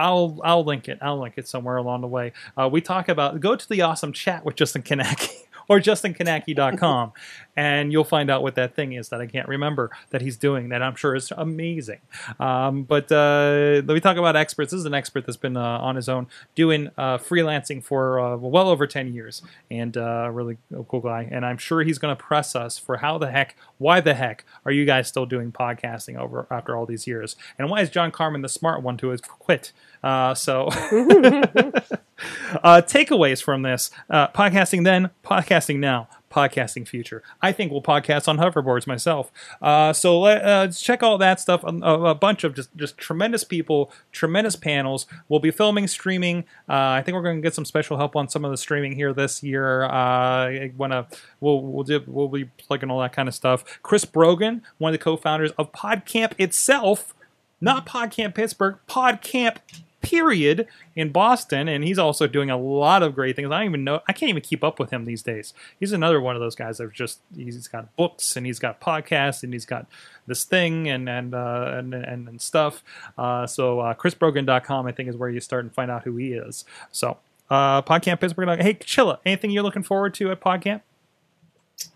I'll 0.00 0.40
I'll 0.42 0.64
link 0.64 0.88
it. 0.88 0.98
I'll 1.02 1.20
link 1.20 1.34
it 1.36 1.46
somewhere 1.46 1.76
along 1.76 2.00
the 2.00 2.06
way. 2.06 2.32
Uh, 2.56 2.68
we 2.72 2.80
talk 2.80 3.08
about 3.08 3.38
go 3.40 3.54
to 3.54 3.68
the 3.68 3.82
awesome 3.82 4.12
chat 4.12 4.44
with 4.44 4.56
Justin 4.56 4.82
Kownacki 4.82 5.30
or 5.70 5.78
justinkownacki.com 5.78 7.12
and 7.54 7.92
you'll 7.92 8.02
find 8.02 8.28
out 8.28 8.42
what 8.42 8.56
that 8.56 8.74
thing 8.74 8.92
is 8.92 9.10
that 9.10 9.20
I 9.20 9.26
can't 9.26 9.46
remember 9.46 9.90
that 10.10 10.20
he's 10.20 10.36
doing 10.36 10.70
that 10.70 10.82
I'm 10.82 10.96
sure 10.96 11.14
is 11.14 11.32
amazing. 11.36 12.00
Um, 12.40 12.82
but 12.82 13.12
uh, 13.12 13.80
let 13.84 13.94
me 13.94 14.00
talk 14.00 14.16
about 14.16 14.34
experts. 14.34 14.72
This 14.72 14.80
is 14.80 14.84
an 14.84 14.94
expert 14.94 15.26
that's 15.26 15.36
been 15.36 15.56
uh, 15.56 15.78
on 15.78 15.94
his 15.94 16.08
own 16.08 16.26
doing 16.56 16.88
uh, 16.98 17.18
freelancing 17.18 17.84
for 17.84 18.18
uh, 18.18 18.36
well 18.36 18.68
over 18.68 18.88
10 18.88 19.14
years 19.14 19.42
and 19.70 19.96
uh, 19.96 20.28
really 20.32 20.58
cool 20.88 21.00
guy. 21.00 21.28
And 21.30 21.46
I'm 21.46 21.58
sure 21.58 21.82
he's 21.82 21.98
going 21.98 22.16
to 22.16 22.20
press 22.20 22.56
us 22.56 22.76
for 22.76 22.96
how 22.96 23.18
the 23.18 23.30
heck, 23.30 23.54
why 23.78 24.00
the 24.00 24.14
heck 24.14 24.44
are 24.66 24.72
you 24.72 24.84
guys 24.84 25.06
still 25.06 25.24
doing 25.24 25.52
podcasting 25.52 26.18
over 26.18 26.48
after 26.50 26.76
all 26.76 26.84
these 26.84 27.06
years? 27.06 27.36
And 27.60 27.70
why 27.70 27.80
is 27.80 27.90
John 27.90 28.10
Carmen 28.10 28.42
the 28.42 28.48
smart 28.48 28.82
one 28.82 28.96
to 28.96 29.10
have 29.10 29.22
quit? 29.22 29.70
Uh, 30.02 30.34
so, 30.34 30.68
uh, 32.62 32.82
takeaways 32.84 33.42
from 33.42 33.62
this 33.62 33.90
uh, 34.08 34.28
podcasting 34.28 34.84
then, 34.84 35.10
podcasting 35.24 35.78
now, 35.78 36.08
podcasting 36.30 36.86
future. 36.86 37.22
I 37.42 37.52
think 37.52 37.72
we'll 37.72 37.82
podcast 37.82 38.28
on 38.28 38.38
hoverboards 38.38 38.86
myself. 38.86 39.30
Uh, 39.60 39.92
so 39.92 40.20
let, 40.20 40.44
uh, 40.44 40.68
check 40.68 41.02
all 41.02 41.18
that 41.18 41.40
stuff. 41.40 41.64
Um, 41.64 41.82
A, 41.82 42.00
a 42.04 42.14
bunch 42.14 42.44
of 42.44 42.54
just, 42.54 42.74
just 42.76 42.96
tremendous 42.98 43.44
people, 43.44 43.92
tremendous 44.12 44.56
panels. 44.56 45.06
We'll 45.28 45.40
be 45.40 45.50
filming, 45.50 45.86
streaming. 45.88 46.44
Uh, 46.68 46.94
I 46.98 47.02
think 47.02 47.14
we're 47.14 47.22
going 47.22 47.36
to 47.36 47.42
get 47.42 47.54
some 47.54 47.64
special 47.64 47.96
help 47.96 48.16
on 48.16 48.28
some 48.28 48.44
of 48.44 48.50
the 48.50 48.56
streaming 48.56 48.92
here 48.92 49.12
this 49.12 49.42
year. 49.42 49.84
Uh, 49.84 49.90
I 49.90 50.72
wanna 50.76 51.06
we'll 51.40 51.62
we'll 51.62 51.86
we'll 52.06 52.28
be 52.28 52.44
plugging 52.44 52.90
all 52.90 53.00
that 53.00 53.12
kind 53.12 53.28
of 53.28 53.34
stuff. 53.34 53.64
Chris 53.82 54.04
Brogan, 54.04 54.62
one 54.78 54.92
of 54.92 54.98
the 54.98 55.02
co-founders 55.02 55.50
of 55.52 55.72
PodCamp 55.72 56.34
itself, 56.38 57.14
not 57.60 57.86
PodCamp 57.86 58.34
Pittsburgh, 58.34 58.78
PodCamp 58.88 59.56
period 60.00 60.66
in 60.96 61.10
Boston, 61.10 61.68
and 61.68 61.84
he's 61.84 61.98
also 61.98 62.26
doing 62.26 62.50
a 62.50 62.56
lot 62.56 63.02
of 63.02 63.14
great 63.14 63.36
things. 63.36 63.50
I 63.50 63.58
don't 63.58 63.68
even 63.68 63.84
know, 63.84 64.00
I 64.08 64.12
can't 64.12 64.30
even 64.30 64.42
keep 64.42 64.64
up 64.64 64.78
with 64.78 64.90
him 64.90 65.04
these 65.04 65.22
days. 65.22 65.54
He's 65.78 65.92
another 65.92 66.20
one 66.20 66.36
of 66.36 66.40
those 66.40 66.54
guys 66.54 66.78
that 66.78 66.92
just 66.92 67.20
he's 67.34 67.68
got 67.68 67.94
books 67.96 68.36
and 68.36 68.46
he's 68.46 68.58
got 68.58 68.80
podcasts 68.80 69.42
and 69.42 69.52
he's 69.52 69.66
got 69.66 69.86
this 70.26 70.44
thing 70.44 70.88
and 70.88 71.08
and 71.08 71.34
uh, 71.34 71.74
and, 71.76 71.94
and, 71.94 72.28
and 72.28 72.40
stuff. 72.40 72.82
Uh, 73.18 73.46
so 73.46 73.80
uh, 73.80 73.94
ChrisBrogan.com 73.94 74.86
I 74.86 74.92
think 74.92 75.08
is 75.08 75.16
where 75.16 75.30
you 75.30 75.40
start 75.40 75.64
and 75.64 75.74
find 75.74 75.90
out 75.90 76.04
who 76.04 76.16
he 76.16 76.32
is. 76.32 76.64
So. 76.90 77.18
Uh, 77.48 77.82
PodCamp 77.82 78.20
Pittsburgh. 78.20 78.62
Hey, 78.62 78.74
Chilla, 78.74 79.18
anything 79.26 79.50
you're 79.50 79.64
looking 79.64 79.82
forward 79.82 80.14
to 80.14 80.30
at 80.30 80.40
PodCamp? 80.40 80.82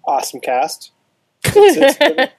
Awesome 0.05 0.41
cast. 0.41 0.91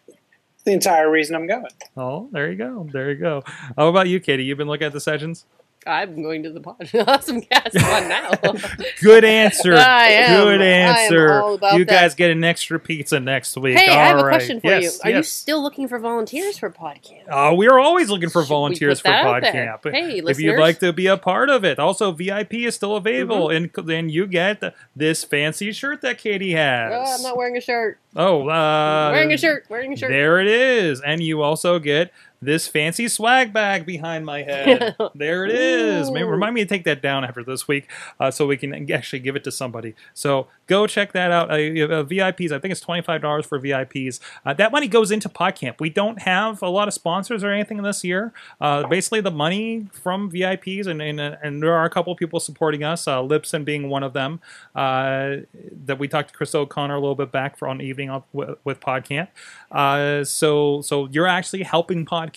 The 0.66 0.74
entire 0.74 1.09
reason 1.09 1.36
I'm 1.36 1.47
going. 1.47 1.68
Oh, 1.95 2.28
there 2.32 2.51
you 2.51 2.57
go. 2.57 2.89
There 2.91 3.11
you 3.11 3.18
go. 3.18 3.43
How 3.78 3.88
about 3.88 4.07
you, 4.07 4.20
Katie? 4.20 4.43
You've 4.43 4.57
been 4.57 4.68
looking 4.68 4.88
at 4.88 4.93
the 4.93 4.99
sessions? 4.99 5.45
I'm 5.88 6.22
going 6.24 6.44
to 6.44 6.50
the 6.52 6.62
pod. 6.62 6.90
awesome 7.08 7.42
cast 7.42 7.76
one 7.76 8.10
now. 8.10 8.32
Good 9.02 9.24
answer. 9.24 9.74
I 9.78 10.08
am. 10.08 10.44
Good 10.46 10.62
I 10.62 10.66
am 10.66 10.96
answer. 10.96 11.34
all 11.34 11.54
about 11.56 11.74
you 11.78 11.86
that. 11.86 11.92
guys 11.92 12.16
get 12.16 12.32
an 12.32 12.44
extra 12.44 12.80
pizza 12.80 13.20
next 13.20 13.56
week. 13.58 13.78
hey, 13.78 13.92
I 13.92 14.08
have 14.08 14.18
All 14.18 14.26
a 14.26 14.30
question 14.30 14.60
for 14.62 14.68
Yes, 14.68 15.00
you. 15.04 15.12
Are 15.12 15.18
you 15.18 15.24
still 15.24 15.62
looking 15.62 15.88
for 15.88 16.00
volunteers 16.00 16.58
for 16.58 16.70
podcast? 16.72 17.30
Uh, 17.30 17.54
we 17.54 17.68
are 17.68 17.78
always 17.80 18.10
looking 18.10 18.30
for 18.30 18.42
Should 18.42 18.50
volunteers 18.50 19.00
for 19.00 19.10
that 19.10 19.26
out 19.26 19.42
there? 19.44 19.80
PodCamp. 19.84 19.92
Hey, 19.92 20.20
if 20.26 20.40
you'd 20.40 20.60
like 20.60 20.80
to 20.80 20.92
be 20.92 21.08
a 21.08 21.18
part 21.18 21.50
of 21.50 21.64
it, 21.64 21.78
also 21.78 22.12
VIP 22.12 22.54
is 22.56 22.76
still 22.76 22.96
available, 22.96 23.48
Mm-hmm. 23.50 23.80
and 23.80 23.88
then 23.88 24.10
you 24.10 24.26
get 24.28 24.64
this 24.96 25.24
fancy 25.24 25.72
shirt 25.72 26.02
that 26.02 26.18
Katie 26.18 26.54
has. 26.54 26.92
Oh, 26.94 27.16
I'm 27.16 27.22
not 27.22 27.38
wearing 27.38 27.58
a 27.58 27.62
shirt. 27.62 28.00
Oh, 28.16 28.48
uh, 28.48 29.10
wearing 29.12 29.34
a 29.34 29.38
shirt. 29.38 29.66
Wearing 29.70 29.94
a 29.94 29.98
shirt. 29.98 30.10
There 30.10 30.40
it 30.40 30.48
is, 30.48 31.02
and 31.02 31.22
you 31.22 31.42
also 31.42 31.80
get 31.80 32.12
this 32.46 32.68
fancy 32.68 33.08
swag 33.08 33.54
bag 33.54 33.86
behind 33.86 34.26
my 34.26 34.43
head. 34.43 34.96
there 35.16 35.46
it 35.46 35.52
is. 35.52 36.12
Maybe 36.12 36.24
remind 36.24 36.56
me 36.56 36.62
to 36.62 36.68
take 36.68 36.84
that 36.86 37.02
down 37.02 37.24
after 37.24 37.43
this 37.43 37.68
week, 37.68 37.89
uh, 38.20 38.32
so 38.32 38.48
we 38.48 38.58
can 38.58 38.91
actually 38.91 39.20
give 39.20 39.36
it 39.36 39.43
to 39.43 39.52
somebody. 39.52 39.96
So 40.14 40.48
go 40.68 40.88
check 40.88 41.14
that 41.14 41.32
out. 41.32 41.50
Uh, 41.50 41.54
uh, 41.54 42.04
VIPs, 42.04 42.52
I 42.52 42.60
think 42.60 42.72
it's 42.72 42.82
twenty 42.82 43.02
five 43.02 43.22
dollars 43.22 43.46
for 43.46 43.60
VIPs. 43.60 44.20
Uh, 44.46 44.54
that 44.54 44.72
money 44.72 44.88
goes 44.88 45.12
into 45.12 45.30
PodCamp. 45.30 45.80
We 45.80 45.89
don't 45.89 46.22
have 46.22 46.62
a 46.62 46.70
lot 46.70 46.88
of 46.88 46.93
sponsors 46.93 47.43
or 47.43 47.52
anything 47.52 47.82
this 47.84 48.04
year. 48.04 48.34
Uh, 48.62 48.88
basically, 48.88 49.22
the 49.22 49.32
money 49.32 49.88
from 49.91 50.32
VIPs, 50.32 50.88
and 50.88 51.02
and, 51.02 51.20
uh, 51.20 51.36
and 51.43 51.62
there 51.62 51.74
are 51.74 51.86
a 51.86 51.89
couple 51.89 52.14
of 52.14 52.20
people 52.20 52.39
supporting 52.39 52.84
us. 52.84 53.08
Uh, 53.08 53.20
Lipson 53.20 53.66
being 53.66 53.89
one 53.89 54.04
of 54.04 54.14
them. 54.14 54.39
Uh, 54.76 55.38
that 55.86 56.00
we 56.00 56.08
talked 56.08 56.30
to 56.30 56.36
Chris 56.36 56.54
O'Connor 56.54 56.96
a 56.96 57.00
little 57.00 57.16
bit 57.16 57.32
back 57.32 57.58
for 57.58 57.68
on 57.68 57.82
evening 57.82 58.22
with, 58.34 58.58
with 58.64 58.80
PodCamp. 58.80 59.30
Uh, 59.72 60.24
so 60.24 60.82
so 60.82 61.08
you're 61.12 61.28
actually 61.28 61.64
helping 61.64 62.06
PodCamp 62.06 62.35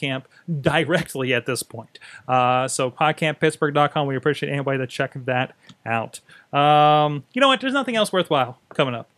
directly 0.61 1.35
at 1.35 1.47
this 1.47 1.63
point. 1.63 1.99
Uh, 2.27 2.69
so 2.69 2.91
podcamppittsburgh.com. 2.91 4.07
We 4.07 4.17
appreciate 4.17 4.51
anybody 4.51 4.79
that 4.79 4.89
check 4.89 5.13
that 5.25 5.55
out. 5.87 6.21
Um, 6.53 7.25
you 7.33 7.41
know 7.41 7.49
what? 7.49 7.61
There's 7.61 7.73
nothing 7.73 7.97
else 7.97 8.13
worthwhile 8.13 8.59
coming 8.75 8.95
up. 8.95 9.09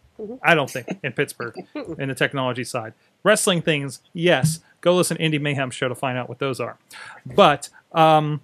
I 0.43 0.55
don't 0.55 0.71
think 0.71 0.87
in 1.03 1.13
Pittsburgh 1.13 1.55
in 1.99 2.09
the 2.09 2.15
technology 2.15 2.65
side. 2.65 2.93
Wrestling 3.23 3.63
things, 3.63 4.01
yes. 4.13 4.61
Go 4.81 4.95
listen 4.95 5.17
to 5.17 5.23
Indie 5.23 5.41
Mayhem 5.41 5.71
show 5.71 5.89
to 5.89 5.95
find 5.95 6.19
out 6.19 6.29
what 6.29 6.39
those 6.39 6.61
are. 6.61 6.77
But 7.25 7.69
um, 7.93 8.41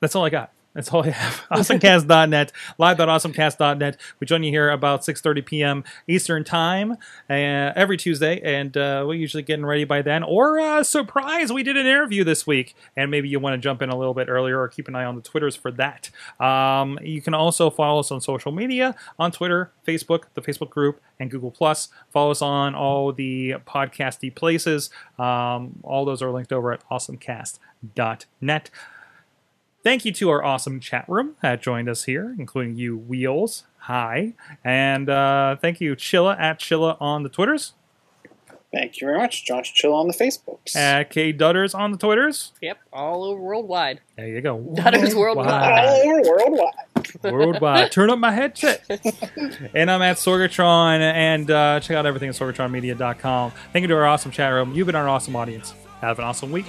that's 0.00 0.14
all 0.14 0.24
I 0.24 0.30
got. 0.30 0.50
That's 0.76 0.92
all 0.92 1.04
I 1.04 1.10
have. 1.10 1.42
Awesomecast.net, 1.50 2.52
live.awesomecast.net. 2.76 3.96
We 4.20 4.26
join 4.26 4.42
you 4.42 4.50
here 4.50 4.68
about 4.68 5.00
6.30 5.00 5.46
p.m. 5.46 5.84
Eastern 6.06 6.44
Time 6.44 6.92
uh, 7.30 7.72
every 7.74 7.96
Tuesday, 7.96 8.42
and 8.42 8.76
uh, 8.76 9.02
we're 9.06 9.14
usually 9.14 9.42
getting 9.42 9.64
ready 9.64 9.84
by 9.84 10.02
then. 10.02 10.22
Or, 10.22 10.60
uh, 10.60 10.82
surprise, 10.82 11.50
we 11.50 11.62
did 11.62 11.78
an 11.78 11.86
interview 11.86 12.24
this 12.24 12.46
week, 12.46 12.76
and 12.94 13.10
maybe 13.10 13.26
you 13.26 13.40
want 13.40 13.54
to 13.54 13.58
jump 13.58 13.80
in 13.80 13.88
a 13.88 13.96
little 13.96 14.12
bit 14.12 14.28
earlier 14.28 14.60
or 14.60 14.68
keep 14.68 14.86
an 14.86 14.94
eye 14.94 15.06
on 15.06 15.16
the 15.16 15.22
Twitters 15.22 15.56
for 15.56 15.70
that. 15.72 16.10
Um, 16.38 16.98
you 17.02 17.22
can 17.22 17.32
also 17.32 17.70
follow 17.70 18.00
us 18.00 18.10
on 18.10 18.20
social 18.20 18.52
media, 18.52 18.94
on 19.18 19.32
Twitter, 19.32 19.72
Facebook, 19.88 20.24
the 20.34 20.42
Facebook 20.42 20.68
group, 20.68 21.00
and 21.18 21.30
Google+. 21.30 21.50
Plus. 21.50 21.88
Follow 22.10 22.32
us 22.32 22.42
on 22.42 22.74
all 22.74 23.12
the 23.12 23.54
podcasty 23.66 24.34
places. 24.34 24.90
Um, 25.18 25.80
all 25.82 26.04
those 26.04 26.20
are 26.20 26.30
linked 26.30 26.52
over 26.52 26.70
at 26.72 26.86
awesomecast.net. 26.90 28.70
Thank 29.86 30.04
you 30.04 30.10
to 30.14 30.30
our 30.30 30.42
awesome 30.42 30.80
chat 30.80 31.04
room 31.06 31.36
that 31.42 31.62
joined 31.62 31.88
us 31.88 32.06
here, 32.06 32.34
including 32.40 32.74
you, 32.74 32.96
Wheels. 32.96 33.62
Hi. 33.78 34.32
And 34.64 35.08
uh, 35.08 35.54
thank 35.62 35.80
you, 35.80 35.94
Chilla 35.94 36.36
at 36.40 36.58
Chilla 36.58 36.96
on 37.00 37.22
the 37.22 37.28
Twitters, 37.28 37.74
Thank 38.72 39.00
you 39.00 39.06
very 39.06 39.18
much. 39.18 39.46
John 39.46 39.62
Chill 39.62 39.94
on 39.94 40.08
the 40.08 40.12
Facebooks. 40.12 40.74
at 40.74 41.08
K 41.10 41.32
Dutters 41.32 41.72
on 41.72 41.92
the 41.92 41.98
Twitters. 41.98 42.52
Yep, 42.60 42.78
all 42.92 43.22
over 43.22 43.40
worldwide. 43.40 44.00
There 44.16 44.26
you 44.26 44.40
go. 44.40 44.58
Dutters 44.58 45.14
worldwide. 45.14 45.86
All 45.86 46.18
over 46.18 46.30
worldwide. 46.30 47.32
Worldwide. 47.32 47.92
Turn 47.92 48.10
up 48.10 48.18
my 48.18 48.32
headset. 48.32 48.84
and 49.72 49.88
I'm 49.88 50.02
at 50.02 50.16
Sorgatron, 50.16 50.98
and 50.98 51.48
uh, 51.48 51.78
check 51.78 51.96
out 51.96 52.06
everything 52.06 52.28
at 52.28 52.34
sorgatronmedia.com. 52.34 53.52
Thank 53.72 53.82
you 53.82 53.88
to 53.88 53.94
our 53.94 54.06
awesome 54.06 54.32
chat 54.32 54.52
room. 54.52 54.74
You've 54.74 54.86
been 54.86 54.96
our 54.96 55.08
awesome 55.08 55.36
audience. 55.36 55.72
Have 56.00 56.18
an 56.18 56.24
awesome 56.24 56.50
week. 56.50 56.66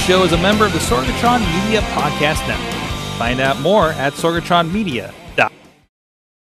This 0.00 0.08
show 0.08 0.24
is 0.24 0.32
a 0.32 0.38
member 0.38 0.64
of 0.64 0.72
the 0.72 0.78
Sorgatron 0.78 1.40
Media 1.62 1.82
Podcast 1.92 2.48
Network. 2.48 3.18
Find 3.18 3.38
out 3.38 3.60
more 3.60 3.90
at 3.90 4.14
sorgatronmedia.com. 4.14 5.19